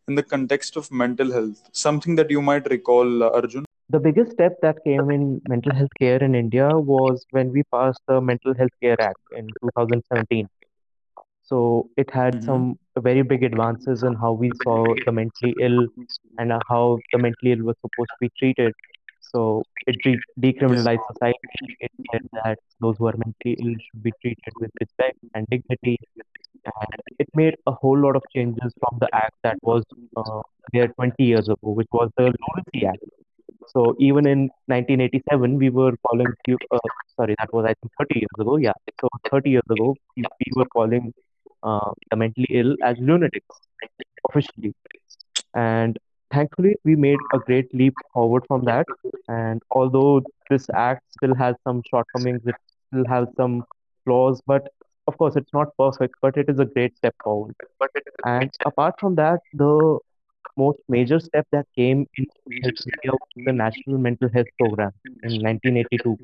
in 0.08 0.14
the 0.16 0.22
context 0.22 0.76
of 0.76 0.90
mental 0.92 1.32
health? 1.32 1.68
Something 1.72 2.16
that 2.16 2.30
you 2.30 2.42
might 2.42 2.68
recall, 2.70 3.22
uh, 3.24 3.30
Arjun? 3.30 3.64
The 3.88 4.00
biggest 4.00 4.32
step 4.32 4.60
that 4.62 4.82
came 4.84 5.10
in 5.10 5.40
mental 5.46 5.74
health 5.74 5.92
care 5.98 6.22
in 6.22 6.34
India 6.34 6.78
was 6.78 7.26
when 7.30 7.52
we 7.52 7.62
passed 7.64 8.00
the 8.06 8.20
Mental 8.20 8.54
Health 8.54 8.72
Care 8.82 9.00
Act 9.00 9.20
in 9.30 9.54
2017. 9.60 10.48
So 11.42 11.88
it 11.96 12.10
had 12.10 12.34
Mm-hmm. 12.34 12.42
some 12.42 12.78
very 12.96 13.22
big 13.22 13.42
advances 13.42 14.02
in 14.02 14.14
how 14.14 14.32
we 14.32 14.52
saw 14.52 14.94
the 15.04 15.12
mentally 15.12 15.54
ill 15.60 15.88
and 16.38 16.52
uh, 16.52 16.60
how 16.68 17.02
the 17.12 17.18
mentally 17.18 17.52
ill 17.52 17.64
was 17.64 17.76
supposed 17.80 18.10
to 18.12 18.18
be 18.20 18.30
treated. 18.38 18.74
So 19.34 19.64
it 19.86 19.96
de- 20.04 20.24
decriminalized 20.40 21.06
society. 21.12 21.76
It 21.80 21.92
said 22.12 22.22
that 22.44 22.58
those 22.80 22.96
who 22.98 23.08
are 23.08 23.14
mentally 23.16 23.56
ill 23.64 23.74
should 23.86 24.02
be 24.02 24.12
treated 24.22 24.54
with 24.60 24.70
respect 24.80 25.18
and 25.34 25.46
dignity. 25.50 25.98
And 26.64 27.02
it 27.18 27.28
made 27.34 27.56
a 27.66 27.72
whole 27.72 27.98
lot 27.98 28.16
of 28.16 28.22
changes 28.34 28.72
from 28.80 28.98
the 29.00 29.08
act 29.14 29.34
that 29.44 29.58
was 29.62 29.84
uh, 30.16 30.42
there 30.72 30.88
20 30.88 31.24
years 31.24 31.48
ago, 31.48 31.70
which 31.80 31.88
was 31.92 32.10
the 32.16 32.24
Lunacy 32.44 32.86
Act. 32.86 33.04
So 33.66 33.94
even 33.98 34.26
in 34.26 34.50
1987, 34.68 35.58
we 35.58 35.70
were 35.70 35.92
calling. 36.06 36.34
Uh, 36.72 36.78
sorry, 37.16 37.34
that 37.38 37.52
was 37.52 37.64
I 37.66 37.74
think 37.80 37.92
30 37.98 38.20
years 38.20 38.38
ago. 38.38 38.56
Yeah, 38.56 38.78
so 39.00 39.08
30 39.30 39.50
years 39.50 39.68
ago, 39.70 39.96
we, 40.16 40.24
we 40.40 40.52
were 40.56 40.66
calling 40.66 41.12
uh, 41.62 41.92
the 42.10 42.16
mentally 42.16 42.48
ill 42.50 42.76
as 42.84 42.96
lunatics 43.00 43.56
officially, 44.28 44.74
and 45.54 45.98
thankfully 46.34 46.74
we 46.84 46.96
made 46.96 47.18
a 47.32 47.38
great 47.38 47.74
leap 47.74 47.94
forward 48.12 48.44
from 48.48 48.64
that. 48.64 48.86
And 49.28 49.62
although 49.70 50.22
this 50.50 50.66
act 50.74 51.02
still 51.16 51.34
has 51.34 51.54
some 51.64 51.82
shortcomings, 51.90 52.42
it 52.46 52.54
still 52.88 53.04
has 53.08 53.28
some 53.36 53.64
flaws, 54.04 54.40
but 54.46 54.68
of 55.06 55.18
course 55.18 55.36
it's 55.36 55.52
not 55.52 55.76
perfect, 55.78 56.16
but 56.22 56.36
it 56.36 56.48
is 56.48 56.58
a 56.58 56.64
great 56.64 56.96
step 56.96 57.14
forward. 57.22 57.54
And 58.24 58.50
apart 58.64 58.94
from 58.98 59.14
that, 59.16 59.40
the 59.52 59.98
most 60.56 60.78
major 60.88 61.20
step 61.20 61.46
that 61.52 61.66
came 61.74 62.06
in 62.16 62.26
health 63.04 63.18
the 63.36 63.52
National 63.52 63.98
Mental 63.98 64.28
Health 64.28 64.46
Program 64.58 64.92
in 65.22 65.42
1982. 65.42 66.18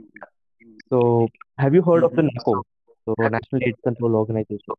So, 0.88 1.28
have 1.58 1.74
you 1.74 1.82
heard 1.82 2.04
of 2.04 2.14
the 2.14 2.22
NACO, 2.22 2.62
so 3.04 3.14
National 3.18 3.62
AIDS 3.66 3.78
Control 3.82 4.16
Organization? 4.16 4.74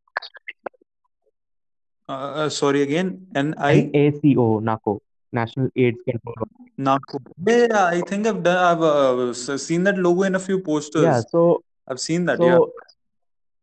Uh, 2.07 2.11
uh, 2.11 2.49
sorry 2.49 2.81
again. 2.81 3.27
N 3.35 3.53
I 3.57 3.89
NACO, 3.93 4.59
NACO, 4.59 5.01
National 5.33 5.69
AIDS 5.75 5.97
Control. 6.09 6.35
NACO. 6.77 7.19
Yeah, 7.47 7.67
yeah, 7.69 7.85
I 7.85 8.01
think 8.01 8.27
I've 8.27 8.43
done. 8.43 8.57
I've 8.57 8.81
uh, 8.81 9.33
seen 9.33 9.83
that 9.83 9.97
logo 9.97 10.23
in 10.23 10.35
a 10.35 10.39
few 10.39 10.59
posters. 10.59 11.03
Yeah, 11.03 11.21
so 11.29 11.63
I've 11.87 11.99
seen 11.99 12.25
that. 12.25 12.41
Yeah. 12.41 12.59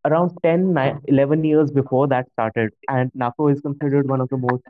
around 0.04 0.30
10, 0.42 0.72
9, 0.72 1.00
11 1.08 1.44
years 1.44 1.70
before 1.70 2.06
that 2.08 2.30
started, 2.32 2.72
and 2.88 3.10
NACO 3.14 3.48
is 3.48 3.60
considered 3.60 4.08
one 4.08 4.20
of 4.20 4.28
the 4.30 4.38
most 4.38 4.62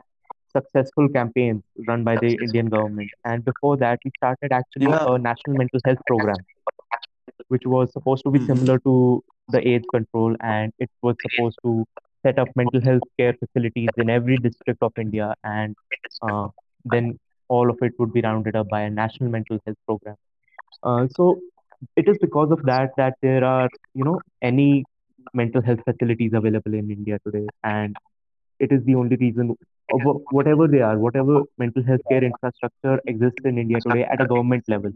successful 0.51 1.07
campaigns 1.07 1.61
run 1.87 2.03
by 2.03 2.15
the 2.17 2.31
Indian 2.45 2.65
government. 2.67 3.09
And 3.23 3.45
before 3.45 3.77
that, 3.77 3.99
we 4.03 4.11
started 4.17 4.51
actually 4.51 4.87
Yeah. 4.87 5.05
a 5.13 5.17
national 5.19 5.57
mental 5.57 5.79
health 5.85 5.99
program, 6.07 6.37
which 7.47 7.65
was 7.65 7.93
supposed 7.93 8.23
to 8.25 8.31
be 8.31 8.39
Mhm. 8.39 8.47
similar 8.47 8.79
to 8.79 9.23
the 9.55 9.61
AIDS 9.73 9.85
control, 9.93 10.35
and 10.41 10.73
it 10.79 10.89
was 11.01 11.15
supposed 11.27 11.59
to 11.63 11.85
set 12.23 12.39
up 12.39 12.49
mental 12.55 12.81
health 12.81 13.07
care 13.17 13.33
facilities 13.43 13.89
in 13.97 14.09
every 14.09 14.37
district 14.47 14.81
of 14.89 14.91
India, 14.97 15.33
and 15.43 15.75
uh, 16.23 16.47
then 16.91 17.17
all 17.47 17.69
of 17.69 17.77
it 17.81 17.93
would 17.99 18.13
be 18.13 18.21
rounded 18.21 18.55
up 18.55 18.69
by 18.69 18.81
a 18.81 18.89
national 18.89 19.29
mental 19.29 19.59
health 19.65 19.77
program. 19.85 20.15
Uh, 20.83 21.07
so 21.15 21.39
it 21.95 22.07
is 22.07 22.17
because 22.21 22.51
of 22.51 22.61
that 22.63 22.91
that 22.97 23.15
there 23.21 23.43
are, 23.43 23.69
you 23.93 24.03
know, 24.03 24.19
any 24.41 24.83
mental 25.33 25.61
health 25.61 25.79
facilities 25.85 26.31
available 26.33 26.73
in 26.73 26.91
India 26.91 27.19
today, 27.25 27.47
and 27.63 27.95
it 28.59 28.71
is 28.71 28.83
the 28.85 28.95
only 28.95 29.15
reason, 29.15 29.55
whatever 30.31 30.67
they 30.67 30.81
are, 30.81 30.97
whatever 30.97 31.41
mental 31.57 31.83
health 31.83 32.01
care 32.09 32.23
infrastructure 32.23 32.99
exists 33.07 33.41
in 33.45 33.57
India 33.57 33.77
today 33.87 34.03
at 34.03 34.21
a 34.21 34.25
government 34.25 34.63
level, 34.67 34.91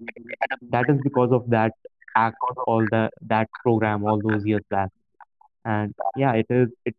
that 0.70 0.90
is 0.90 1.00
because 1.04 1.32
of 1.32 1.50
that 1.50 1.72
act, 2.16 2.38
all 2.68 2.86
the 2.92 3.10
that 3.22 3.50
program, 3.62 4.06
all 4.06 4.22
those 4.22 4.46
years 4.46 4.62
back. 4.70 4.90
And 5.66 5.94
yeah, 6.16 6.34
it 6.34 6.46
is. 6.50 6.70
It 6.86 6.96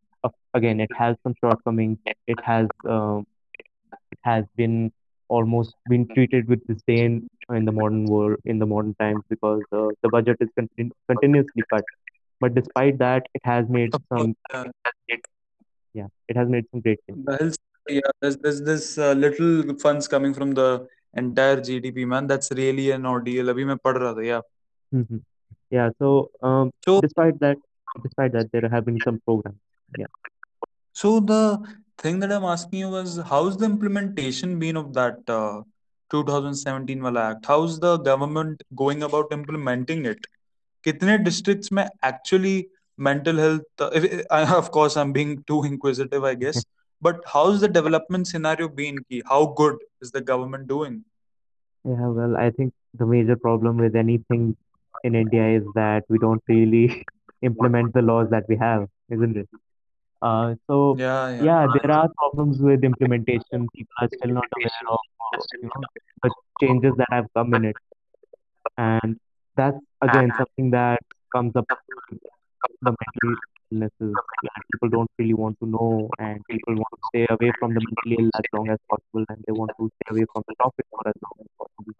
again, 0.54 0.80
it 0.80 0.90
has 0.96 1.16
some 1.22 1.34
shortcomings. 1.40 1.98
It 2.26 2.38
has 2.42 2.66
um, 2.88 3.26
has 4.22 4.44
been 4.56 4.92
almost 5.28 5.74
been 5.88 6.06
treated 6.08 6.48
with 6.48 6.66
disdain 6.66 7.28
in 7.50 7.64
the 7.64 7.72
modern 7.72 8.04
world 8.06 8.36
in 8.44 8.58
the 8.58 8.66
modern 8.66 8.94
times 8.94 9.22
because 9.28 9.62
uh, 9.72 9.88
the 10.02 10.08
budget 10.08 10.36
is 10.40 10.48
continu- 10.58 10.92
continuously 11.08 11.62
cut. 11.72 11.84
But 12.40 12.54
despite 12.54 12.98
that 12.98 13.26
it 13.34 13.42
has 13.44 13.68
made 13.68 13.92
some 14.08 14.34
yeah 15.92 16.08
it 16.28 16.36
has 16.36 16.48
made 16.48 16.66
some 16.70 16.80
great 16.80 17.00
things. 17.06 17.56
Yeah 17.88 18.00
there's, 18.20 18.36
there's 18.38 18.62
this 18.62 18.96
uh, 18.96 19.12
little 19.12 19.78
funds 19.78 20.08
coming 20.08 20.32
from 20.32 20.52
the 20.52 20.86
entire 21.14 21.56
gdp 21.56 22.06
man. 22.06 22.26
That's 22.26 22.50
really 22.50 22.90
an 22.90 23.06
ordeal. 23.06 23.46
abhi 23.46 23.66
main 23.66 23.78
pad 23.78 23.96
raha 23.96 24.16
tha, 24.16 24.26
yeah. 24.26 24.40
Mm-hmm. 24.94 25.18
yeah 25.70 25.90
so 25.98 26.30
um 26.42 26.70
so, 26.84 27.00
despite 27.00 27.38
that 27.40 27.56
despite 28.02 28.32
that 28.32 28.50
there 28.52 28.68
have 28.68 28.84
been 28.84 29.00
some 29.04 29.20
programs. 29.24 29.58
Yeah. 29.98 30.06
So 30.92 31.20
the 31.20 31.42
thing 31.97 32.19
that 32.19 32.31
I'm 32.31 32.43
asking 32.43 32.79
you 32.79 32.89
was, 32.89 33.17
how's 33.17 33.57
the 33.57 33.65
implementation 33.65 34.59
been 34.59 34.77
of 34.77 34.93
that 34.93 35.17
uh, 35.27 35.61
2017 36.11 37.01
वाला 37.01 37.29
act? 37.31 37.45
How's 37.45 37.79
the 37.79 37.97
government 37.97 38.63
going 38.75 39.03
about 39.03 39.31
implementing 39.31 40.05
it? 40.05 40.27
कितने 40.83 41.23
districts 41.23 41.71
में 41.71 41.87
actually 42.03 42.69
mental 42.97 43.37
health? 43.37 43.61
Uh, 43.79 43.89
if, 43.93 44.25
I, 44.31 44.43
of 44.55 44.71
course, 44.71 44.97
I'm 44.97 45.11
being 45.11 45.43
too 45.43 45.63
inquisitive, 45.63 46.23
I 46.23 46.35
guess. 46.35 46.63
But 47.01 47.21
how's 47.25 47.61
the 47.61 47.67
development 47.67 48.27
scenario 48.27 48.67
been? 48.67 48.97
Ki 49.09 49.21
how 49.25 49.45
good 49.45 49.77
is 50.01 50.11
the 50.11 50.21
government 50.21 50.67
doing? 50.67 51.03
Yeah, 51.85 52.07
well, 52.07 52.35
I 52.37 52.49
think 52.51 52.73
the 52.93 53.05
major 53.05 53.35
problem 53.35 53.77
with 53.77 53.95
anything 53.95 54.57
in 55.03 55.15
India 55.15 55.47
is 55.57 55.63
that 55.75 56.03
we 56.09 56.17
don't 56.17 56.43
really 56.47 57.05
implement 57.41 57.93
the 57.93 58.01
laws 58.01 58.29
that 58.31 58.49
we 58.49 58.57
have, 58.57 58.87
isn't 59.09 59.37
it? 59.37 59.49
Uh, 60.24 60.54
so 60.68 60.76
Yeah, 60.96 61.30
yeah. 61.30 61.48
yeah, 61.48 61.66
there 61.74 61.92
are 61.92 62.08
problems 62.22 62.58
with 62.60 62.84
implementation. 62.84 63.68
People 63.76 63.96
are 64.02 64.08
still 64.16 64.34
not 64.34 64.48
aware 64.58 64.86
of, 64.96 65.00
uh, 65.34 65.42
you 65.62 65.68
know, 65.74 65.84
the 66.24 66.30
changes 66.62 66.94
that 66.98 67.08
have 67.18 67.26
come 67.36 67.54
in 67.54 67.64
it, 67.66 67.76
and 68.78 69.18
that's 69.56 69.78
again 70.02 70.30
something 70.38 70.70
that 70.70 71.00
comes 71.34 71.54
up 71.56 71.66
with 72.10 72.20
the 72.82 72.92
mental 73.02 73.36
illnesses. 73.72 74.14
Yeah, 74.44 74.58
people 74.72 74.88
don't 74.96 75.10
really 75.18 75.34
want 75.34 75.58
to 75.60 75.66
know, 75.66 76.10
and 76.18 76.40
people 76.50 76.74
want 76.74 76.94
to 76.96 77.02
stay 77.10 77.26
away 77.30 77.52
from 77.60 77.74
the 77.74 77.80
mentally 77.86 78.16
ill 78.24 78.30
as 78.40 78.46
long 78.54 78.68
as 78.70 78.78
possible, 78.90 79.24
and 79.28 79.44
they 79.46 79.52
want 79.52 79.72
to 79.78 79.90
stay 79.96 80.16
away 80.16 80.26
from 80.32 80.42
the 80.48 80.54
topic 80.62 80.86
for 80.90 81.08
as 81.08 81.14
long 81.24 81.36
as 81.46 81.48
possible. 81.58 81.94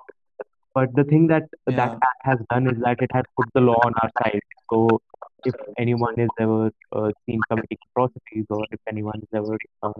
But 0.75 0.95
the 0.95 1.05
thing 1.05 1.29
that 1.29 1.45
that 1.67 1.93
act 2.11 2.23
has 2.25 2.39
done 2.51 2.67
is 2.69 2.79
that 2.85 2.99
it 3.01 3.11
has 3.15 3.25
put 3.37 3.49
the 3.55 3.61
law 3.61 3.79
on 3.87 3.95
our 4.03 4.11
side. 4.23 4.41
So 4.73 5.01
if 5.44 5.54
anyone 5.78 6.14
has 6.16 6.28
ever 6.40 6.70
uh, 6.92 7.11
seen 7.26 7.40
committing 7.50 7.78
atrocities, 7.90 8.46
or 8.50 8.64
if 8.70 8.80
anyone 8.88 9.20
has 9.20 9.42
ever 9.42 9.57
uh, 9.83 9.92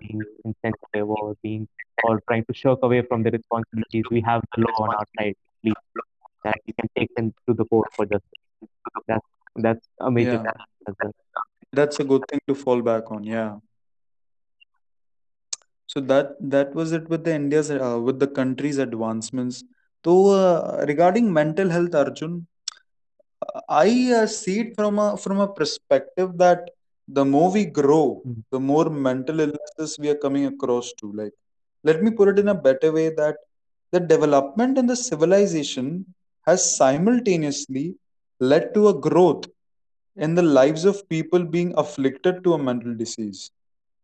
being 0.00 0.22
insensitive 0.44 1.08
or 1.08 1.34
being 1.42 1.68
or 2.04 2.20
trying 2.28 2.44
to 2.46 2.54
shirk 2.54 2.78
away 2.82 3.02
from 3.02 3.22
the 3.22 3.30
responsibilities, 3.30 4.04
we 4.10 4.20
have 4.20 4.42
the 4.56 4.62
law 4.62 4.84
on 4.84 4.94
our 4.94 5.06
side, 5.18 5.34
please, 5.62 5.74
that 6.44 6.56
we 6.66 6.72
can 6.72 6.88
take 6.96 7.14
them 7.16 7.34
to 7.48 7.54
the 7.54 7.64
court 7.64 7.92
for 7.92 8.06
justice. 8.06 8.42
That's 9.08 9.26
that's 9.56 9.86
a 10.00 10.10
major 10.10 10.32
Yeah. 10.32 10.52
well. 11.02 11.12
That's 11.72 11.98
a 12.00 12.04
good 12.04 12.22
thing 12.30 12.40
to 12.48 12.54
fall 12.54 12.82
back 12.82 13.10
on. 13.10 13.24
Yeah. 13.24 13.58
So 15.86 16.00
that 16.00 16.36
that 16.40 16.74
was 16.74 16.92
it 16.92 17.08
with 17.08 17.24
the 17.24 17.34
India's 17.34 17.70
uh, 17.70 18.00
with 18.02 18.18
the 18.18 18.26
country's 18.26 18.78
advancements. 18.78 19.64
So 20.04 20.30
uh, 20.30 20.84
regarding 20.88 21.32
mental 21.32 21.70
health, 21.70 21.94
Arjun, 21.94 22.46
I 23.67 24.13
uh, 24.13 24.27
see 24.27 24.59
it 24.61 24.75
from 24.75 24.99
a 24.99 25.17
from 25.17 25.39
a 25.39 25.47
perspective 25.47 26.37
that 26.37 26.69
the 27.07 27.25
more 27.25 27.51
we 27.51 27.65
grow, 27.65 28.21
Mm. 28.27 28.43
the 28.51 28.59
more 28.59 28.89
mental 28.89 29.39
illnesses 29.39 29.97
we 29.99 30.09
are 30.09 30.19
coming 30.25 30.45
across 30.45 30.93
to. 30.99 31.11
Like, 31.13 31.33
let 31.83 32.03
me 32.03 32.11
put 32.11 32.29
it 32.29 32.39
in 32.39 32.49
a 32.49 32.53
better 32.67 32.91
way 32.91 33.09
that 33.21 33.37
the 33.91 33.99
development 33.99 34.77
in 34.77 34.85
the 34.87 34.95
civilization 34.95 36.05
has 36.45 36.75
simultaneously 36.77 37.95
led 38.39 38.73
to 38.73 38.87
a 38.89 38.93
growth 38.93 39.45
in 40.15 40.35
the 40.35 40.41
lives 40.43 40.85
of 40.85 41.07
people 41.09 41.43
being 41.43 41.73
afflicted 41.77 42.43
to 42.43 42.53
a 42.53 42.57
mental 42.57 42.93
disease. 42.95 43.51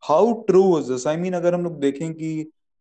How 0.08 0.44
true 0.50 0.78
is 0.78 0.88
this? 0.88 1.06
I 1.06 1.16
mean, 1.18 1.34
अगर 1.34 1.54
हम 1.54 1.64
लोग 1.64 1.80
देखें 1.80 2.14
कि 2.14 2.32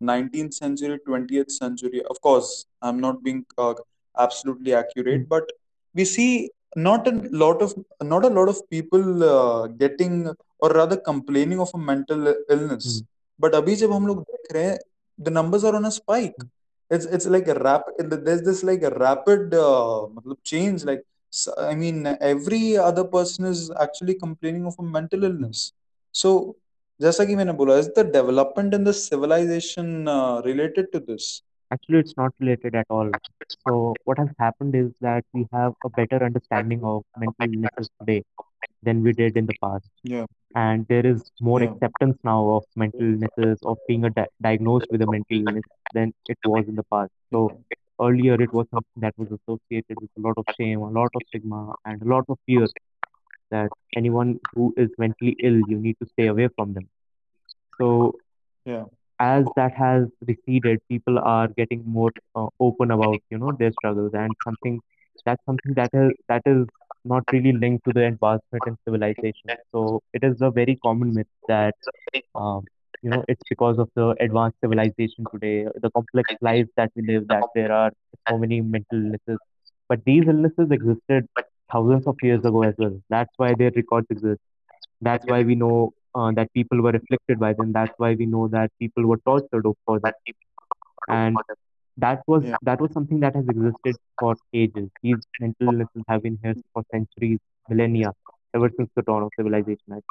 19th 0.00 0.54
century, 0.54 0.98
20th 1.08 1.50
century, 1.50 2.02
of 2.10 2.20
course, 2.20 2.66
I'm 2.82 3.00
not 3.00 3.22
being 3.22 3.44
uh, 3.58 3.74
absolutely 4.18 4.74
accurate, 4.74 5.22
Mm. 5.22 5.28
but 5.28 5.52
we 5.98 6.04
see 6.04 6.50
not 6.76 7.06
a 7.06 7.12
lot 7.42 7.62
of 7.62 7.74
not 8.02 8.24
a 8.24 8.28
lot 8.38 8.48
of 8.48 8.58
people 8.70 9.22
uh, 9.24 9.66
getting 9.82 10.14
or 10.60 10.70
rather 10.70 10.96
complaining 10.96 11.60
of 11.60 11.70
a 11.74 11.78
mental 11.78 12.26
illness. 12.50 12.86
Mm. 13.02 13.06
But 13.40 13.54
अभी 13.54 13.76
जब 13.76 13.92
हम 13.92 14.06
लोग 14.06 14.20
देख 14.22 14.52
रहे 14.54 14.64
हैं, 14.64 14.78
the 15.18 15.30
numbers 15.30 15.64
are 15.64 15.74
on 15.76 15.84
a 15.84 15.90
spike. 16.00 16.42
it's 16.94 17.06
it's 17.16 17.26
like 17.34 17.46
a 17.52 17.54
rap 17.64 17.84
there's 18.24 18.42
this 18.46 18.58
like 18.68 18.82
a 18.88 18.90
rapid 19.02 19.54
uh, 19.60 20.00
matlab 20.16 20.38
change 20.50 20.82
like 20.88 21.00
s- 21.38 21.54
i 21.70 21.74
mean 21.82 21.96
every 22.32 22.60
other 22.88 23.04
person 23.14 23.46
is 23.52 23.62
actually 23.84 24.14
complaining 24.24 24.66
of 24.70 24.74
a 24.82 24.86
mental 24.96 25.24
illness 25.28 25.62
so 26.14 26.32
जैसा 27.00 27.24
कि 27.30 27.36
मैंने 27.36 27.52
बोला 27.60 27.76
is 27.82 27.88
the 27.96 28.04
development 28.16 28.74
in 28.78 28.84
the 28.88 28.92
civilization 28.98 29.88
uh, 30.16 30.40
related 30.48 30.92
to 30.92 31.00
this 31.08 31.24
Actually, 31.71 31.99
it's 31.99 32.15
not 32.17 32.33
related 32.39 32.75
at 32.75 32.85
all. 32.89 33.11
So, 33.67 33.97
what 34.03 34.17
has 34.19 34.29
happened 34.39 34.75
is 34.75 34.91
that 35.01 35.23
we 35.33 35.47
have 35.53 35.73
a 35.83 35.89
better 35.89 36.23
understanding 36.23 36.83
of 36.83 37.03
mental 37.17 37.45
illnesses 37.53 37.89
today 37.99 38.23
than 38.83 39.03
we 39.03 39.13
did 39.13 39.37
in 39.37 39.45
the 39.45 39.55
past. 39.61 39.89
yeah 40.03 40.25
And 40.55 40.85
there 40.87 41.05
is 41.05 41.31
more 41.39 41.61
yeah 41.61 41.63
acceptance 41.63 42.17
now 42.23 42.47
of 42.49 42.63
mental 42.75 43.05
illnesses, 43.13 43.59
of 43.63 43.77
being 43.87 44.05
a 44.05 44.09
di- 44.09 44.27
diagnosed 44.41 44.87
with 44.91 45.01
a 45.01 45.07
mental 45.07 45.37
illness 45.41 45.65
than 45.93 46.13
it 46.27 46.37
was 46.43 46.67
in 46.67 46.75
the 46.75 46.83
past. 46.83 47.11
So, 47.31 47.51
earlier 48.01 48.41
it 48.41 48.53
was 48.53 48.67
something 48.69 49.01
that 49.01 49.17
was 49.17 49.29
associated 49.31 49.99
with 50.01 50.09
a 50.17 50.21
lot 50.21 50.35
of 50.37 50.45
shame, 50.59 50.79
a 50.81 50.89
lot 50.89 51.11
of 51.15 51.23
stigma, 51.29 51.75
and 51.85 52.01
a 52.01 52.05
lot 52.05 52.25
of 52.29 52.37
fear 52.45 52.69
that 53.51 53.71
anyone 53.95 54.39
who 54.55 54.73
is 54.77 54.89
mentally 54.97 55.35
ill, 55.43 55.59
you 55.67 55.77
need 55.79 55.97
to 56.01 56.07
stay 56.07 56.27
away 56.27 56.47
from 56.55 56.73
them. 56.73 56.89
So, 57.79 58.15
yeah 58.65 58.85
as 59.19 59.45
that 59.55 59.73
has 59.75 60.07
receded, 60.27 60.79
people 60.89 61.19
are 61.19 61.47
getting 61.47 61.83
more 61.85 62.11
uh, 62.35 62.47
open 62.59 62.91
about 62.91 63.21
you 63.29 63.37
know 63.37 63.51
their 63.59 63.71
struggles, 63.73 64.11
and 64.13 64.35
something 64.43 64.79
that's 65.25 65.43
something 65.45 65.73
that 65.75 65.89
is 65.93 66.11
that 66.27 66.41
is 66.45 66.65
not 67.05 67.23
really 67.31 67.53
linked 67.53 67.85
to 67.85 67.93
the 67.93 68.05
advancement 68.05 68.63
in 68.67 68.77
civilization. 68.85 69.51
So 69.71 70.01
it 70.13 70.23
is 70.23 70.41
a 70.41 70.51
very 70.51 70.77
common 70.83 71.13
myth 71.13 71.27
that 71.47 71.75
um, 72.35 72.67
you 73.01 73.09
know 73.09 73.23
it's 73.27 73.43
because 73.49 73.77
of 73.79 73.89
the 73.95 74.15
advanced 74.19 74.57
civilization 74.61 75.27
today, 75.31 75.65
the 75.81 75.89
complex 75.91 76.33
lives 76.41 76.69
that 76.77 76.91
we 76.95 77.03
live, 77.07 77.27
that 77.29 77.45
there 77.55 77.71
are 77.71 77.91
so 78.29 78.37
many 78.37 78.61
mental 78.61 78.99
illnesses. 79.05 79.39
But 79.87 80.03
these 80.05 80.23
illnesses 80.27 80.71
existed 80.71 81.27
thousands 81.71 82.07
of 82.07 82.15
years 82.21 82.39
ago 82.45 82.63
as 82.63 82.75
well. 82.77 82.99
That's 83.09 83.31
why 83.37 83.53
their 83.55 83.71
records 83.75 84.07
exist. 84.09 84.39
That's 85.01 85.23
why 85.27 85.43
we 85.43 85.55
know 85.55 85.91
uh, 86.15 86.31
that 86.31 86.51
people 86.53 86.81
were 86.81 86.91
afflicted 86.91 87.39
by 87.39 87.53
them. 87.53 87.71
That's 87.73 87.93
why 87.97 88.13
we 88.15 88.25
know 88.25 88.47
that 88.49 88.71
people 88.79 89.05
were 89.05 89.17
tortured 89.25 89.65
for 89.85 89.99
that. 89.99 90.15
And 91.07 91.41
that 91.97 92.21
was 92.27 92.43
yeah 92.43 92.57
that 92.61 92.79
was 92.81 92.91
something 92.93 93.19
that 93.21 93.35
has 93.35 93.47
existed 93.47 93.97
for 94.19 94.35
ages. 94.53 94.89
These 95.01 95.19
mental 95.39 95.67
illnesses 95.69 96.03
have 96.07 96.23
been 96.23 96.39
here 96.43 96.55
for 96.73 96.83
centuries, 96.91 97.39
millennia, 97.69 98.13
ever 98.53 98.69
since 98.77 98.89
the 98.95 99.01
dawn 99.03 99.23
of 99.23 99.31
civilization. 99.37 100.01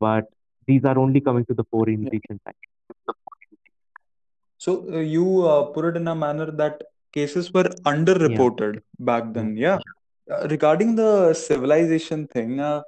But 0.00 0.24
these 0.66 0.84
are 0.84 0.98
only 0.98 1.20
coming 1.20 1.44
to 1.46 1.54
the 1.54 1.64
fore 1.70 1.88
in 1.88 2.06
yeah 2.06 2.10
recent 2.12 2.40
times. 2.44 2.56
So 4.58 4.86
uh, 4.92 4.98
you 4.98 5.46
uh, 5.46 5.64
put 5.64 5.84
it 5.86 5.96
in 5.96 6.08
a 6.08 6.14
manner 6.14 6.50
that 6.50 6.82
cases 7.12 7.52
were 7.52 7.70
Yeah, 8.24 8.44
underreported 8.44 8.82
back 8.98 9.32
then. 9.32 9.56
Yeah. 9.56 9.78
Uh, 10.30 10.46
regarding 10.50 10.96
the 10.96 11.34
civilization 11.34 12.26
thing, 12.26 12.60
uh, 12.60 12.82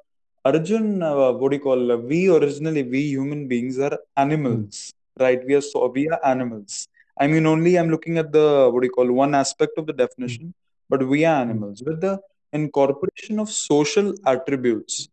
Arjun, 0.47 1.03
uh, 1.03 1.33
what 1.33 1.51
do 1.51 1.57
you 1.57 1.63
call? 1.63 1.93
Uh, 1.93 1.97
we 1.97 2.19
originally, 2.37 2.83
we 2.83 3.01
human 3.15 3.47
beings 3.49 3.79
are 3.79 3.99
Mm, 4.47 4.65
animals, 4.65 4.93
right? 5.19 5.41
We 5.47 5.55
are 5.55 5.61
so 5.71 5.89
we 5.97 6.09
are 6.09 6.21
animals. 6.33 6.89
I 7.19 7.27
mean, 7.27 7.47
only 7.47 7.77
I'm 7.79 7.91
looking 7.91 8.19
at 8.19 8.33
the 8.33 8.47
what 8.73 8.81
do 8.83 8.87
you 8.87 8.93
call 8.99 9.11
one 9.13 9.35
aspect 9.35 9.73
of 9.79 9.87
the 9.87 9.93
mm, 10.27 10.35
definition, 10.35 10.55
but 10.89 11.07
we 11.15 11.25
are 11.25 11.37
mm. 11.45 11.45
animals 11.45 11.83
with 11.87 12.01
the 12.01 12.15
incorporation 12.53 13.39
of 13.41 13.51
social 13.51 14.13
attributes. 14.27 15.09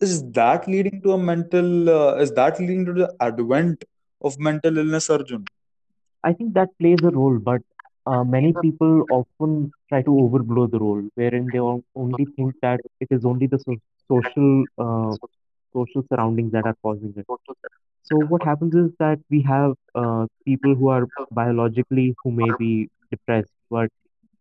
Is 0.00 0.22
that 0.40 0.66
leading 0.68 1.00
to 1.02 1.12
a 1.12 1.18
mental? 1.18 1.70
Uh, 1.98 2.14
is 2.26 2.32
that 2.40 2.58
leading 2.60 2.84
to 2.86 2.92
the 2.94 3.08
advent 3.20 3.84
of 4.22 4.38
mental 4.38 4.78
illness, 4.78 5.10
Arjun? 5.10 5.48
I 6.24 6.32
think 6.32 6.54
that 6.54 6.76
plays 6.78 7.02
a 7.04 7.10
role, 7.10 7.38
but 7.38 7.62
uh, 8.06 8.24
many 8.24 8.52
people 8.52 9.04
often 9.08 9.72
try 9.88 10.02
to 10.02 10.10
overblow 10.10 10.70
the 10.70 10.78
role, 10.78 11.02
wherein 11.14 11.50
they 11.50 11.58
only 11.58 12.26
think 12.36 12.54
that 12.62 12.80
it 13.00 13.08
is 13.10 13.24
only 13.24 13.46
the 13.46 13.58
so- 13.58 13.76
social 14.08 14.66
uh, 14.78 15.16
social 15.72 16.02
surroundings 16.10 16.52
that 16.52 16.66
are 16.66 16.76
causing 16.82 17.12
it. 17.16 17.26
So 18.02 18.18
what 18.18 18.42
happens 18.44 18.74
is 18.74 18.90
that 18.98 19.18
we 19.30 19.42
have 19.42 19.74
uh, 19.94 20.26
people 20.44 20.74
who 20.74 20.88
are 20.88 21.08
biologically 21.30 22.14
who 22.22 22.30
may 22.32 22.52
be 22.52 22.88
depressed, 23.10 23.52
but 23.70 23.88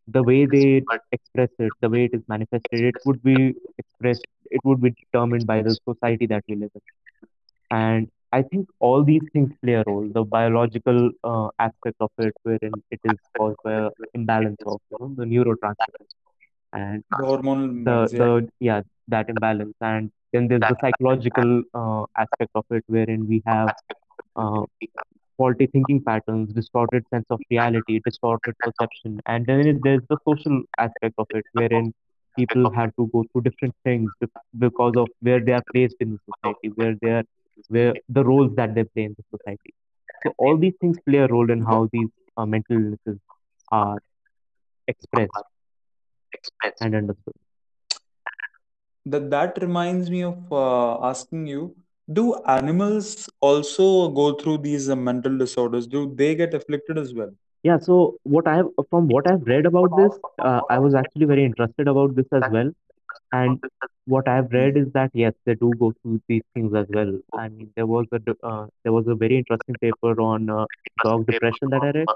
the 0.08 0.24
way 0.24 0.46
they 0.46 0.86
express 1.12 1.50
it, 1.60 1.74
the 1.82 1.90
way 1.90 2.06
it 2.06 2.14
is 2.14 2.22
manifested, 2.28 2.84
it 2.84 2.96
would 3.06 3.22
be 3.24 3.56
expressed, 3.78 4.22
it 4.52 4.62
would 4.64 4.82
be 4.82 4.92
determined 4.92 5.48
by 5.48 5.62
the 5.62 5.78
society 5.88 6.26
that 6.28 6.44
we 6.48 6.56
live 6.56 6.72
in. 6.76 6.82
And 7.72 8.10
I 8.32 8.42
think 8.44 8.68
all 8.80 9.04
these 9.04 9.24
things 9.34 9.52
play 9.64 9.74
a 9.74 9.84
role. 9.86 10.10
The 10.14 10.24
biological 10.24 11.12
uh, 11.24 11.50
aspect 11.60 11.96
of 12.00 12.12
it, 12.18 12.34
wherein 12.44 12.84
it 12.92 13.00
is 13.04 13.18
caused 13.38 13.58
by 13.64 13.74
a 13.74 13.90
imbalance 14.14 14.60
of 14.66 14.80
you 14.90 14.98
know 15.00 15.14
the 15.16 15.26
neurotransmitters, 15.26 16.08
and 16.74 17.04
The 17.18 17.24
hormonal 17.24 17.72
the 17.84 18.10
the 18.16 18.50
yeah 18.60 18.82
that 19.08 19.30
imbalance, 19.30 19.76
and 19.82 20.12
then 20.34 20.48
there's 20.48 20.66
the 20.68 20.76
psychological 20.82 21.64
uh, 21.74 22.06
aspect 22.18 22.52
of 22.56 22.66
it, 22.72 22.84
wherein 22.88 23.28
we 23.28 23.42
have 23.46 23.72
uh, 24.36 24.64
faulty 25.38 25.68
thinking 25.68 26.02
patterns, 26.04 26.54
distorted 26.54 27.04
sense 27.14 27.26
of 27.30 27.40
reality, 27.50 28.00
distorted 28.06 28.56
perception, 28.64 29.20
and 29.26 29.46
then 29.46 29.80
there's 29.84 30.02
the 30.10 30.18
social 30.28 30.62
aspect 30.78 31.16
of 31.18 31.28
it, 31.34 31.46
wherein 31.54 31.94
people 32.38 32.70
have 32.72 32.92
to 32.96 33.08
go 33.14 33.24
through 33.32 33.42
different 33.42 33.76
things 33.84 34.12
because 34.58 34.94
of 34.98 35.08
where 35.22 35.40
they 35.44 35.52
are 35.54 35.64
placed 35.74 35.96
in 36.00 36.12
the 36.12 36.20
society, 36.34 36.70
where 36.76 36.96
they 37.02 37.10
are, 37.10 37.24
where 37.70 37.94
the 38.10 38.24
roles 38.24 38.56
that 38.56 38.74
they 38.76 38.84
play 38.84 39.04
in 39.06 39.16
the 39.18 39.24
society. 39.38 39.74
So 40.24 40.34
all 40.38 40.58
these 40.58 40.74
things 40.82 40.98
play 41.08 41.20
a 41.20 41.28
role 41.28 41.50
in 41.52 41.62
how 41.62 41.90
these 41.92 42.10
uh, 42.38 42.46
mental 42.46 42.78
illnesses 42.78 43.20
are 43.72 43.98
expressed. 44.88 45.44
and 46.82 46.96
understood. 46.96 47.34
That 49.12 49.30
that 49.32 49.58
reminds 49.62 50.10
me 50.10 50.24
of 50.24 50.52
uh, 50.52 51.00
asking 51.08 51.48
you, 51.48 51.76
do 52.12 52.36
animals 52.46 53.30
also 53.42 54.10
go 54.10 54.34
through 54.36 54.60
these 54.60 54.90
uh, 54.90 54.96
mental 54.96 55.38
disorders? 55.38 55.88
Do 55.88 56.14
they 56.16 56.36
get 56.36 56.54
afflicted 56.54 56.98
as 56.98 57.14
well? 57.14 57.32
Yeah. 57.64 57.78
So 57.80 58.16
what 58.24 58.48
I 58.48 58.58
have 58.58 58.68
from 58.90 59.08
what 59.08 59.30
I've 59.30 59.44
read 59.46 59.66
about 59.66 59.96
this, 59.96 60.12
uh, 60.40 60.62
I 60.70 60.80
was 60.80 60.96
actually 60.96 61.26
very 61.26 61.46
interested 61.46 61.88
about 61.88 62.16
this 62.16 62.26
as 62.32 62.44
well 62.50 62.72
And 63.32 63.60
what 64.06 64.28
I've 64.28 64.52
read 64.52 64.78
is 64.78 64.88
that 64.94 65.12
yes, 65.14 65.34
they 65.46 65.56
do 65.56 65.76
go 65.80 65.94
through 66.02 66.22
these 66.28 66.44
things 66.54 66.74
as 66.76 66.88
well. 66.90 67.14
I 67.34 67.50
mean, 67.50 67.72
there 67.76 67.88
was 67.88 68.06
a 68.14 68.20
uh, 68.48 68.68
there 68.84 68.94
was 68.94 69.08
a 69.08 69.16
very 69.16 69.38
interesting 69.38 69.78
paper 69.82 70.20
on 70.22 70.50
uh, 70.50 70.66
dog 71.04 71.26
depression 71.28 71.70
that 71.72 71.84
I 71.84 71.92
read 72.00 72.10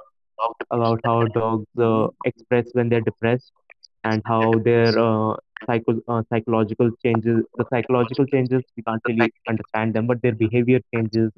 about 0.72 1.00
how 1.06 1.28
dogs 1.28 1.68
uh, 1.80 2.08
express 2.26 2.68
when 2.74 2.90
they're 2.90 3.02
depressed 3.10 3.52
and 4.04 4.22
how 4.26 4.60
their 4.64 4.98
uh, 4.98 5.36
psycho 5.66 6.00
uh, 6.08 6.24
psychological 6.30 6.92
changes, 7.04 7.44
the 7.56 7.66
psychological 7.72 8.26
changes 8.26 8.64
we 8.76 8.84
can't 8.84 9.02
really 9.08 9.32
understand 9.48 9.94
them, 9.94 10.08
but 10.08 10.22
their 10.22 10.34
behavior 10.34 10.80
changes 10.94 11.32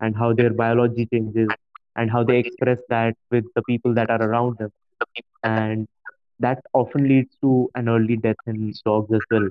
and 0.00 0.16
how 0.16 0.32
their 0.32 0.50
biology 0.50 1.06
changes 1.12 1.48
and 1.96 2.10
how 2.10 2.22
they 2.24 2.38
express 2.38 2.78
that 2.88 3.16
with 3.30 3.44
the 3.54 3.62
people 3.62 3.94
that 3.94 4.10
are 4.10 4.22
around 4.22 4.58
them, 4.58 4.70
and 5.42 5.88
that 6.38 6.62
often 6.72 7.08
leads 7.08 7.30
to 7.42 7.70
an 7.74 7.88
early 7.88 8.16
death 8.16 8.36
in 8.46 8.72
dogs 8.84 9.12
as 9.12 9.20
well. 9.30 9.48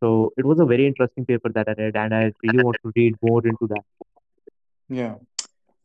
So 0.00 0.32
it 0.36 0.44
was 0.44 0.58
a 0.60 0.64
very 0.64 0.86
interesting 0.86 1.26
paper 1.26 1.50
that 1.50 1.68
I 1.68 1.72
read, 1.72 1.96
and 1.96 2.14
I 2.14 2.32
really 2.42 2.64
want 2.64 2.76
to 2.84 2.92
read 2.96 3.16
more 3.22 3.46
into 3.46 3.66
that. 3.68 3.84
Yeah. 4.88 5.16